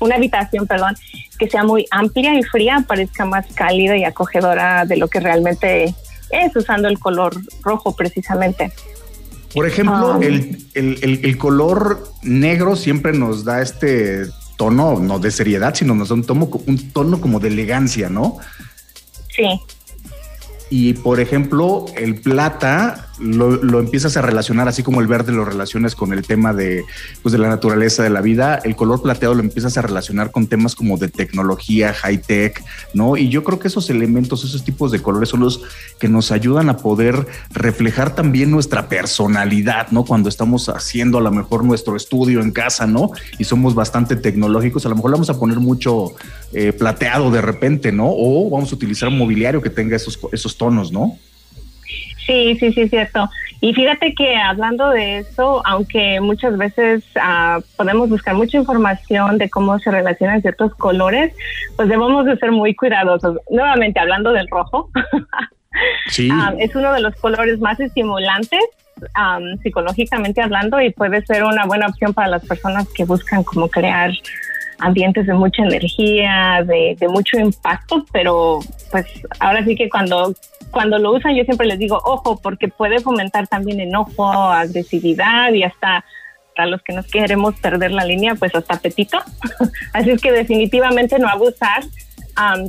una 0.00 0.16
habitación, 0.16 0.66
perdón, 0.66 0.96
que 1.38 1.48
sea 1.48 1.62
muy 1.62 1.86
amplia 1.90 2.34
y 2.34 2.42
fría 2.42 2.84
parezca 2.86 3.24
más 3.24 3.46
cálida 3.54 3.96
y 3.96 4.04
acogedora 4.04 4.84
de 4.84 4.96
lo 4.96 5.08
que 5.08 5.20
realmente 5.20 5.94
es 6.30 6.56
usando 6.56 6.88
el 6.88 6.98
color 6.98 7.34
rojo 7.62 7.94
precisamente. 7.94 8.72
Por 9.54 9.66
ejemplo, 9.66 10.14
ah. 10.14 10.20
el, 10.20 10.66
el, 10.74 11.38
color 11.38 12.12
negro 12.22 12.76
siempre 12.76 13.12
nos 13.12 13.44
da 13.44 13.62
este 13.62 14.26
tono, 14.56 14.98
no 14.98 15.18
de 15.18 15.30
seriedad, 15.30 15.74
sino 15.74 15.94
nos 15.94 16.10
da 16.10 16.16
un 16.16 16.24
tono, 16.24 16.50
un 16.66 16.90
tono 16.90 17.20
como 17.20 17.40
de 17.40 17.48
elegancia, 17.48 18.10
¿no? 18.10 18.36
Sí. 19.34 19.60
Y 20.70 20.94
por 20.94 21.20
ejemplo, 21.20 21.86
el 21.96 22.16
plata 22.16 23.07
lo, 23.20 23.80
empiezas 23.80 24.16
a 24.16 24.22
relacionar, 24.22 24.68
así 24.68 24.82
como 24.82 25.00
el 25.00 25.06
verde 25.06 25.32
lo 25.32 25.44
relacionas 25.44 25.94
con 25.94 26.12
el 26.12 26.26
tema 26.26 26.52
de, 26.52 26.84
pues, 27.22 27.32
de 27.32 27.38
la 27.38 27.48
naturaleza 27.48 28.02
de 28.02 28.10
la 28.10 28.20
vida, 28.20 28.60
el 28.64 28.76
color 28.76 29.02
plateado 29.02 29.34
lo 29.34 29.42
empiezas 29.42 29.76
a 29.76 29.82
relacionar 29.82 30.30
con 30.30 30.46
temas 30.46 30.74
como 30.74 30.96
de 30.96 31.08
tecnología, 31.08 31.92
high 31.92 32.18
tech, 32.18 32.62
¿no? 32.94 33.16
Y 33.16 33.28
yo 33.28 33.44
creo 33.44 33.58
que 33.58 33.68
esos 33.68 33.90
elementos, 33.90 34.44
esos 34.44 34.64
tipos 34.64 34.92
de 34.92 35.02
colores 35.02 35.28
son 35.28 35.40
los 35.40 35.62
que 35.98 36.08
nos 36.08 36.30
ayudan 36.30 36.68
a 36.68 36.76
poder 36.76 37.26
reflejar 37.50 38.14
también 38.14 38.50
nuestra 38.50 38.88
personalidad, 38.88 39.88
¿no? 39.90 40.04
Cuando 40.04 40.28
estamos 40.28 40.68
haciendo 40.68 41.18
a 41.18 41.20
lo 41.20 41.30
mejor 41.30 41.64
nuestro 41.64 41.96
estudio 41.96 42.40
en 42.40 42.52
casa, 42.52 42.86
¿no? 42.86 43.10
Y 43.38 43.44
somos 43.44 43.74
bastante 43.74 44.16
tecnológicos, 44.16 44.86
a 44.86 44.88
lo 44.88 44.96
mejor 44.96 45.10
le 45.10 45.16
vamos 45.16 45.30
a 45.30 45.38
poner 45.38 45.58
mucho 45.58 46.12
eh, 46.52 46.72
plateado 46.72 47.30
de 47.30 47.40
repente, 47.40 47.92
¿no? 47.92 48.08
O 48.08 48.50
vamos 48.50 48.72
a 48.72 48.74
utilizar 48.74 49.10
mobiliario 49.10 49.62
que 49.62 49.70
tenga 49.70 49.96
esos, 49.96 50.18
esos 50.32 50.56
tonos, 50.56 50.92
¿no? 50.92 51.18
Sí, 52.28 52.58
sí, 52.60 52.72
sí, 52.74 52.88
cierto. 52.90 53.26
Y 53.62 53.72
fíjate 53.72 54.14
que 54.14 54.36
hablando 54.36 54.90
de 54.90 55.16
eso, 55.20 55.62
aunque 55.64 56.20
muchas 56.20 56.58
veces 56.58 57.02
uh, 57.16 57.62
podemos 57.78 58.10
buscar 58.10 58.34
mucha 58.34 58.58
información 58.58 59.38
de 59.38 59.48
cómo 59.48 59.78
se 59.78 59.90
relacionan 59.90 60.42
ciertos 60.42 60.74
colores, 60.74 61.34
pues 61.76 61.88
debemos 61.88 62.26
de 62.26 62.36
ser 62.36 62.52
muy 62.52 62.76
cuidadosos. 62.76 63.38
Nuevamente, 63.48 63.98
hablando 63.98 64.32
del 64.32 64.46
rojo, 64.48 64.90
sí. 66.08 66.28
Ah, 66.30 66.52
es 66.58 66.76
uno 66.76 66.92
de 66.92 67.00
los 67.00 67.14
colores 67.16 67.58
más 67.60 67.80
estimulantes 67.80 68.60
um, 69.16 69.58
psicológicamente 69.62 70.42
hablando 70.42 70.78
y 70.82 70.90
puede 70.90 71.24
ser 71.24 71.44
una 71.44 71.64
buena 71.64 71.86
opción 71.86 72.12
para 72.12 72.28
las 72.28 72.44
personas 72.44 72.86
que 72.94 73.06
buscan 73.06 73.42
como 73.42 73.70
crear 73.70 74.10
ambientes 74.78 75.26
de 75.26 75.34
mucha 75.34 75.62
energía, 75.62 76.64
de, 76.66 76.96
de, 76.98 77.08
mucho 77.08 77.38
impacto, 77.38 78.04
pero 78.12 78.60
pues 78.90 79.06
ahora 79.40 79.64
sí 79.64 79.74
que 79.74 79.88
cuando 79.88 80.34
cuando 80.70 80.98
lo 80.98 81.12
usan 81.12 81.34
yo 81.34 81.44
siempre 81.44 81.66
les 81.66 81.78
digo, 81.78 82.00
ojo, 82.04 82.38
porque 82.40 82.68
puede 82.68 83.00
fomentar 83.00 83.46
también 83.46 83.80
enojo, 83.80 84.30
agresividad 84.30 85.52
y 85.52 85.62
hasta 85.62 86.04
para 86.54 86.70
los 86.70 86.82
que 86.82 86.92
nos 86.92 87.06
queremos 87.06 87.54
perder 87.60 87.92
la 87.92 88.04
línea, 88.04 88.34
pues 88.34 88.52
hasta 88.54 88.74
apetito. 88.74 89.18
Así 89.92 90.10
es 90.10 90.20
que 90.20 90.32
definitivamente 90.32 91.18
no 91.18 91.28
abusar 91.28 91.84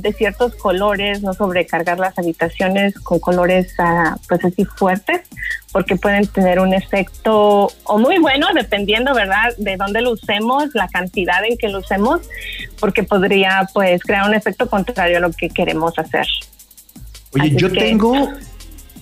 de 0.00 0.12
ciertos 0.12 0.56
colores, 0.56 1.22
no 1.22 1.32
sobrecargar 1.32 1.98
las 1.98 2.18
habitaciones 2.18 2.94
con 3.00 3.20
colores 3.20 3.72
uh, 3.78 4.18
pues 4.28 4.44
así 4.44 4.64
fuertes, 4.64 5.20
porque 5.70 5.94
pueden 5.96 6.26
tener 6.26 6.58
un 6.58 6.74
efecto 6.74 7.70
o 7.84 7.98
muy 7.98 8.18
bueno, 8.18 8.48
dependiendo, 8.52 9.14
¿verdad?, 9.14 9.54
de 9.58 9.76
dónde 9.76 10.00
lo 10.00 10.12
usemos, 10.12 10.70
la 10.74 10.88
cantidad 10.88 11.44
en 11.48 11.56
que 11.56 11.68
lo 11.68 11.78
usemos, 11.78 12.20
porque 12.80 13.04
podría 13.04 13.68
pues 13.72 14.02
crear 14.02 14.28
un 14.28 14.34
efecto 14.34 14.68
contrario 14.68 15.18
a 15.18 15.20
lo 15.20 15.30
que 15.30 15.48
queremos 15.48 15.96
hacer. 15.98 16.26
Oye, 17.32 17.54
yo 17.54 17.70
tengo 17.70 18.28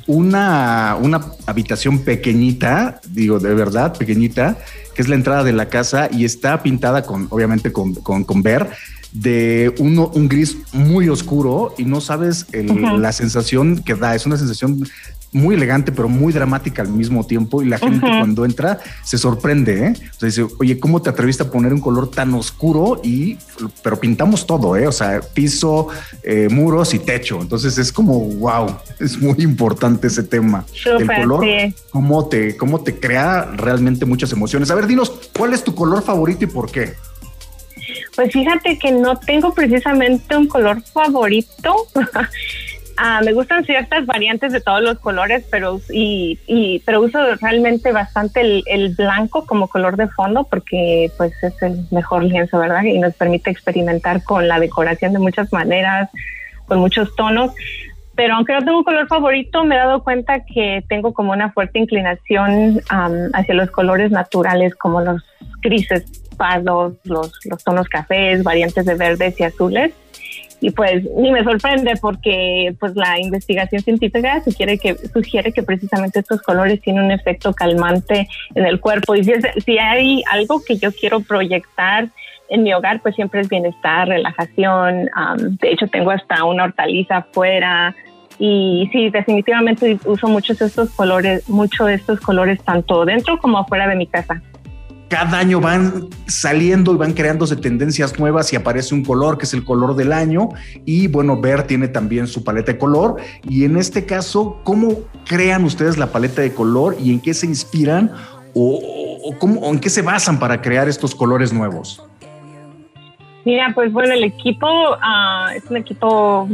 una, 0.06 0.96
una 1.00 1.32
habitación 1.46 2.04
pequeñita, 2.04 3.00
digo 3.08 3.38
de 3.38 3.54
verdad, 3.54 3.96
pequeñita, 3.96 4.58
que 4.94 5.00
es 5.00 5.08
la 5.08 5.14
entrada 5.14 5.44
de 5.44 5.52
la 5.54 5.70
casa 5.70 6.10
y 6.12 6.26
está 6.26 6.62
pintada 6.62 7.02
con, 7.02 7.26
obviamente, 7.30 7.72
con, 7.72 7.94
con, 7.94 8.24
con 8.24 8.42
ver 8.42 8.68
de 9.12 9.74
uno, 9.78 10.10
un 10.14 10.28
gris 10.28 10.58
muy 10.72 11.08
oscuro 11.08 11.74
y 11.78 11.84
no 11.84 12.00
sabes 12.00 12.46
la 12.52 13.12
sensación 13.12 13.82
que 13.82 13.94
da. 13.94 14.14
Es 14.14 14.26
una 14.26 14.36
sensación 14.36 14.84
muy 15.32 15.54
elegante, 15.54 15.92
pero 15.92 16.08
muy 16.08 16.32
dramática 16.32 16.82
al 16.82 16.88
mismo 16.88 17.26
tiempo. 17.26 17.62
Y 17.62 17.66
la 17.66 17.78
gente 17.78 18.00
cuando 18.00 18.44
entra 18.44 18.78
se 19.04 19.18
sorprende. 19.18 19.86
¿eh? 19.86 19.92
O 19.92 20.18
sea, 20.18 20.26
dice, 20.26 20.46
oye, 20.58 20.78
¿cómo 20.78 21.02
te 21.02 21.10
atreviste 21.10 21.42
a 21.42 21.50
poner 21.50 21.72
un 21.72 21.80
color 21.80 22.10
tan 22.10 22.32
oscuro? 22.34 23.00
Y, 23.02 23.36
pero 23.82 23.98
pintamos 23.98 24.46
todo, 24.46 24.76
¿eh? 24.76 24.86
O 24.86 24.92
sea, 24.92 25.20
piso, 25.20 25.88
eh, 26.22 26.48
muros 26.50 26.94
y 26.94 26.98
techo. 26.98 27.40
Entonces 27.40 27.78
es 27.78 27.92
como, 27.92 28.20
wow, 28.20 28.76
es 28.98 29.18
muy 29.18 29.36
importante 29.38 30.06
ese 30.06 30.22
tema. 30.22 30.64
El 30.84 31.06
color, 31.06 31.44
cómo, 31.90 32.26
te, 32.28 32.56
cómo 32.56 32.80
te 32.80 32.98
crea 32.98 33.44
realmente 33.44 34.06
muchas 34.06 34.32
emociones. 34.32 34.70
A 34.70 34.74
ver, 34.74 34.86
dinos, 34.86 35.12
¿cuál 35.36 35.52
es 35.52 35.62
tu 35.62 35.74
color 35.74 36.02
favorito 36.02 36.44
y 36.44 36.48
por 36.48 36.70
qué? 36.70 36.94
Pues 38.14 38.32
fíjate 38.32 38.78
que 38.78 38.92
no 38.92 39.16
tengo 39.18 39.52
precisamente 39.54 40.36
un 40.36 40.48
color 40.48 40.82
favorito. 40.82 41.74
Ah, 43.00 43.20
me 43.24 43.32
gustan 43.32 43.64
ciertas 43.64 44.06
variantes 44.06 44.52
de 44.52 44.60
todos 44.60 44.82
los 44.82 44.98
colores, 44.98 45.46
pero 45.52 45.80
y, 45.88 46.36
y 46.48 46.80
pero 46.80 47.00
uso 47.00 47.20
realmente 47.36 47.92
bastante 47.92 48.40
el, 48.40 48.64
el, 48.66 48.92
blanco 48.96 49.46
como 49.46 49.68
color 49.68 49.96
de 49.96 50.08
fondo 50.08 50.42
porque 50.42 51.08
pues 51.16 51.32
es 51.44 51.62
el 51.62 51.86
mejor 51.92 52.24
lienzo, 52.24 52.58
¿verdad? 52.58 52.82
Y 52.82 52.98
nos 52.98 53.14
permite 53.14 53.50
experimentar 53.50 54.24
con 54.24 54.48
la 54.48 54.58
decoración 54.58 55.12
de 55.12 55.20
muchas 55.20 55.52
maneras, 55.52 56.10
con 56.66 56.80
muchos 56.80 57.14
tonos. 57.14 57.52
Pero 58.16 58.34
aunque 58.34 58.52
no 58.52 58.64
tengo 58.64 58.78
un 58.78 58.84
color 58.84 59.06
favorito, 59.06 59.62
me 59.62 59.76
he 59.76 59.78
dado 59.78 60.02
cuenta 60.02 60.44
que 60.44 60.82
tengo 60.88 61.14
como 61.14 61.30
una 61.30 61.52
fuerte 61.52 61.78
inclinación 61.78 62.80
hacia 63.32 63.54
los 63.54 63.70
colores 63.70 64.10
naturales 64.10 64.74
como 64.74 65.02
los 65.02 65.22
grises 65.62 66.27
pardos, 66.38 66.94
los, 67.04 67.30
los 67.44 67.62
tonos 67.62 67.86
cafés, 67.88 68.42
variantes 68.42 68.86
de 68.86 68.94
verdes 68.94 69.38
y 69.38 69.44
azules. 69.44 69.92
Y 70.60 70.70
pues 70.70 71.04
ni 71.16 71.30
me 71.30 71.44
sorprende 71.44 71.94
porque 72.00 72.74
pues 72.80 72.96
la 72.96 73.20
investigación 73.20 73.80
científica 73.82 74.42
sugiere 74.42 74.78
que 74.78 74.96
sugiere 74.96 75.52
que 75.52 75.62
precisamente 75.62 76.20
estos 76.20 76.42
colores 76.42 76.80
tienen 76.80 77.04
un 77.04 77.10
efecto 77.12 77.52
calmante 77.52 78.26
en 78.54 78.66
el 78.66 78.80
cuerpo. 78.80 79.14
Y 79.14 79.22
si, 79.22 79.32
si 79.64 79.78
hay 79.78 80.22
algo 80.30 80.60
que 80.66 80.76
yo 80.76 80.90
quiero 80.92 81.20
proyectar 81.20 82.08
en 82.48 82.62
mi 82.62 82.72
hogar 82.74 83.00
pues 83.02 83.14
siempre 83.14 83.40
es 83.40 83.48
bienestar 83.48 84.08
relajación. 84.08 85.08
De 85.60 85.70
hecho 85.70 85.86
tengo 85.86 86.10
hasta 86.10 86.44
una 86.44 86.64
hortaliza 86.64 87.18
afuera. 87.18 87.94
Y 88.40 88.88
sí 88.92 89.10
definitivamente 89.10 89.98
uso 90.06 90.28
muchos 90.28 90.60
estos 90.60 90.90
colores 90.90 91.48
mucho 91.48 91.88
estos 91.88 92.20
colores 92.20 92.62
tanto 92.62 93.04
dentro 93.04 93.38
como 93.38 93.58
afuera 93.58 93.88
de 93.88 93.96
mi 93.96 94.06
casa 94.06 94.40
cada 95.08 95.38
año 95.38 95.60
van 95.60 96.08
saliendo 96.26 96.92
y 96.92 96.96
van 96.96 97.14
creándose 97.14 97.56
tendencias 97.56 98.18
nuevas 98.18 98.52
y 98.52 98.56
aparece 98.56 98.94
un 98.94 99.04
color 99.04 99.38
que 99.38 99.46
es 99.46 99.54
el 99.54 99.64
color 99.64 99.96
del 99.96 100.12
año 100.12 100.50
y 100.84 101.06
bueno, 101.08 101.40
Ver 101.40 101.66
tiene 101.66 101.88
también 101.88 102.26
su 102.26 102.44
paleta 102.44 102.72
de 102.72 102.78
color 102.78 103.16
y 103.48 103.64
en 103.64 103.76
este 103.76 104.04
caso, 104.04 104.60
¿cómo 104.64 105.00
crean 105.26 105.64
ustedes 105.64 105.96
la 105.96 106.08
paleta 106.08 106.42
de 106.42 106.52
color 106.52 106.96
y 107.02 107.12
en 107.12 107.20
qué 107.20 107.32
se 107.32 107.46
inspiran 107.46 108.12
o, 108.54 109.34
cómo, 109.38 109.64
en 109.66 109.78
qué 109.78 109.88
se 109.88 110.02
basan 110.02 110.38
para 110.38 110.60
crear 110.60 110.88
estos 110.88 111.14
colores 111.14 111.52
nuevos? 111.52 112.07
Mira, 113.48 113.72
pues 113.74 113.90
bueno, 113.94 114.12
el 114.12 114.24
equipo 114.24 114.68
ah, 115.00 115.52
es 115.56 115.64
un 115.70 115.78
equipo 115.78 116.46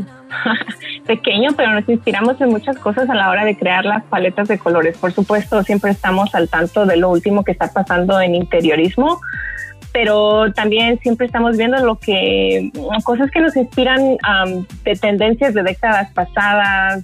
pequeño, 1.09 1.51
pero 1.57 1.73
nos 1.73 1.89
inspiramos 1.89 2.41
en 2.41 2.51
muchas 2.51 2.79
cosas 2.79 3.11
a 3.11 3.17
la 3.17 3.31
hora 3.31 3.45
de 3.45 3.57
crear 3.57 3.85
las 3.85 4.05
paletas 4.05 4.47
de 4.47 4.61
colores. 4.61 4.97
Por 4.99 5.11
supuesto, 5.11 5.61
siempre 5.65 5.91
estamos 5.91 6.33
al 6.37 6.49
tanto 6.49 6.87
de 6.87 6.97
lo 6.97 7.11
último 7.11 7.43
que 7.43 7.51
está 7.51 7.73
pasando 7.73 8.21
en 8.21 8.37
interiorismo, 8.37 9.21
pero 9.93 10.53
también 10.53 11.01
siempre 11.01 11.27
estamos 11.27 11.57
viendo 11.57 11.85
lo 11.85 11.97
que 11.97 12.71
cosas 13.03 13.29
que 13.33 13.41
nos 13.41 13.57
inspiran 13.57 14.17
de 14.85 14.95
tendencias 14.95 15.53
de 15.53 15.65
décadas 15.65 16.13
pasadas, 16.13 17.03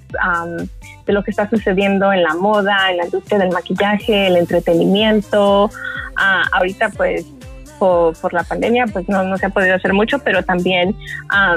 de 1.04 1.12
lo 1.12 1.24
que 1.24 1.32
está 1.32 1.50
sucediendo 1.50 2.12
en 2.12 2.22
la 2.22 2.36
moda, 2.36 2.92
en 2.92 2.98
la 2.98 3.06
industria 3.06 3.40
del 3.40 3.50
maquillaje, 3.50 4.28
el 4.28 4.36
entretenimiento. 4.36 5.68
Ah, 6.14 6.44
ahorita 6.52 6.90
pues 6.90 7.26
por, 7.80 8.32
la 8.32 8.44
pandemia, 8.44 8.86
pues 8.86 9.08
no, 9.08 9.24
no 9.24 9.36
se 9.38 9.46
ha 9.46 9.48
podido 9.48 9.74
hacer 9.74 9.92
mucho, 9.92 10.18
pero 10.20 10.44
también 10.44 10.94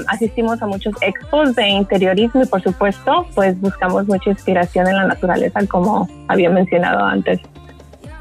asistimos 0.08 0.62
a 0.62 0.68
muchos 0.68 0.96
expos 1.02 1.56
de 1.56 1.68
interiorismo 1.68 2.44
y 2.44 2.48
por 2.48 2.64
supuesto, 2.64 3.28
pues 3.36 3.60
buscamos 3.60 4.08
mucha 4.08 4.30
inspiración 4.30 4.88
en 4.88 4.96
la 4.96 5.06
naturaleza, 5.06 5.60
como 5.68 6.08
había 6.28 6.50
mencionado 6.50 7.04
antes. 7.06 7.42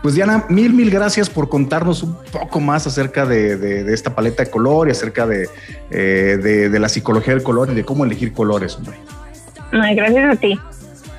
Pues 0.03 0.17
Diana, 0.17 0.45
mil, 0.49 0.73
mil 0.73 0.91
gracias 0.91 1.31
por 1.31 1.49
contarnos 1.49 2.03
un 2.03 2.17
poco 2.33 2.59
más 2.59 2.89
acerca 2.89 3.25
de, 3.25 3.93
esta 3.95 4.17
paleta 4.17 4.43
de 4.43 4.51
color 4.51 4.89
y 4.89 4.91
acerca 4.91 5.29
de, 5.29 5.49
eh, 5.91 6.69
de, 6.71 6.81
la 6.81 6.89
psicología 6.89 7.35
del 7.35 7.45
color 7.45 7.71
y 7.71 7.75
de 7.75 7.85
cómo 7.85 8.05
elegir 8.05 8.33
colores, 8.33 8.77
hombre. 8.77 8.97
gracias 9.71 10.37
a 10.37 10.37
ti. 10.37 10.59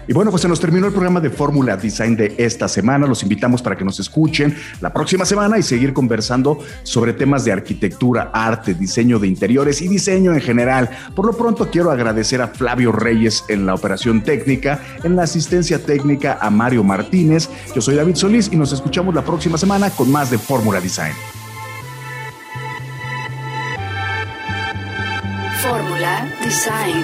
Y 0.08 0.14
bueno, 0.14 0.32
pues 0.32 0.42
se 0.42 0.50
nos 0.50 0.60
terminó 0.60 0.88
el 0.88 0.92
programa 0.92 1.20
de 1.20 1.30
Fórmula 1.30 1.78
Design 1.78 2.16
de 2.16 2.36
esta 2.38 2.68
semana. 2.68 3.08
Los 3.08 3.24
invitamos 3.24 3.62
para 3.62 3.78
que 3.78 3.86
nos 3.86 4.00
escuchen 4.00 4.56
la 4.82 4.92
próxima 4.92 5.26
semana 5.26 5.58
y 5.58 5.64
seguir 5.64 5.94
conversando 5.94 6.60
sobre 6.84 7.14
temas 7.14 7.46
de 7.46 7.54
arquitectura, 7.54 8.32
arte, 8.34 8.74
diseño 8.74 9.20
de 9.20 9.28
interiores 9.28 9.82
y 9.82 9.88
diseño 9.88 10.34
en 10.34 10.42
general. 10.42 10.90
Por 11.16 11.26
lo 11.26 11.34
pronto 11.34 11.70
quiero 11.72 11.92
agradecer 11.92 12.42
a 12.42 12.48
Flavio 12.48 12.92
Reyes 12.92 13.46
en 13.48 13.66
la 13.66 13.74
operación 13.74 14.24
técnica, 14.24 14.82
en 15.04 15.16
la 15.16 15.24
asistencia 15.24 15.80
técnica 15.80 16.38
a 16.42 16.50
Mario 16.50 16.84
Martínez. 16.84 17.50
Yo 17.74 17.82
soy 17.82 17.96
David 17.96 18.16
Solís 18.16 18.50
y 18.52 18.58
nos 18.58 18.74
escuchamos 18.74 19.16
la 19.16 19.24
próxima 19.24 19.58
semana 19.58 19.90
con 19.90 20.12
más 20.12 20.30
de 20.30 20.38
Fórmula 20.38 20.82
Design. 20.82 21.14
Fórmula 25.62 26.28
Design. 26.44 27.04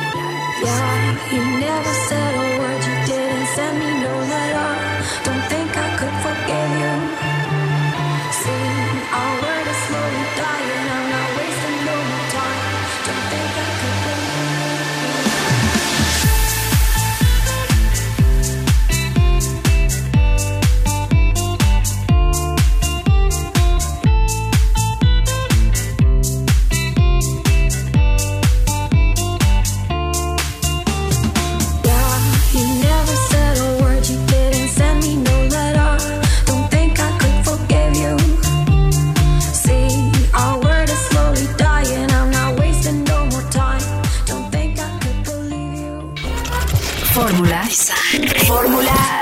Send 3.60 3.80
me 3.80 3.99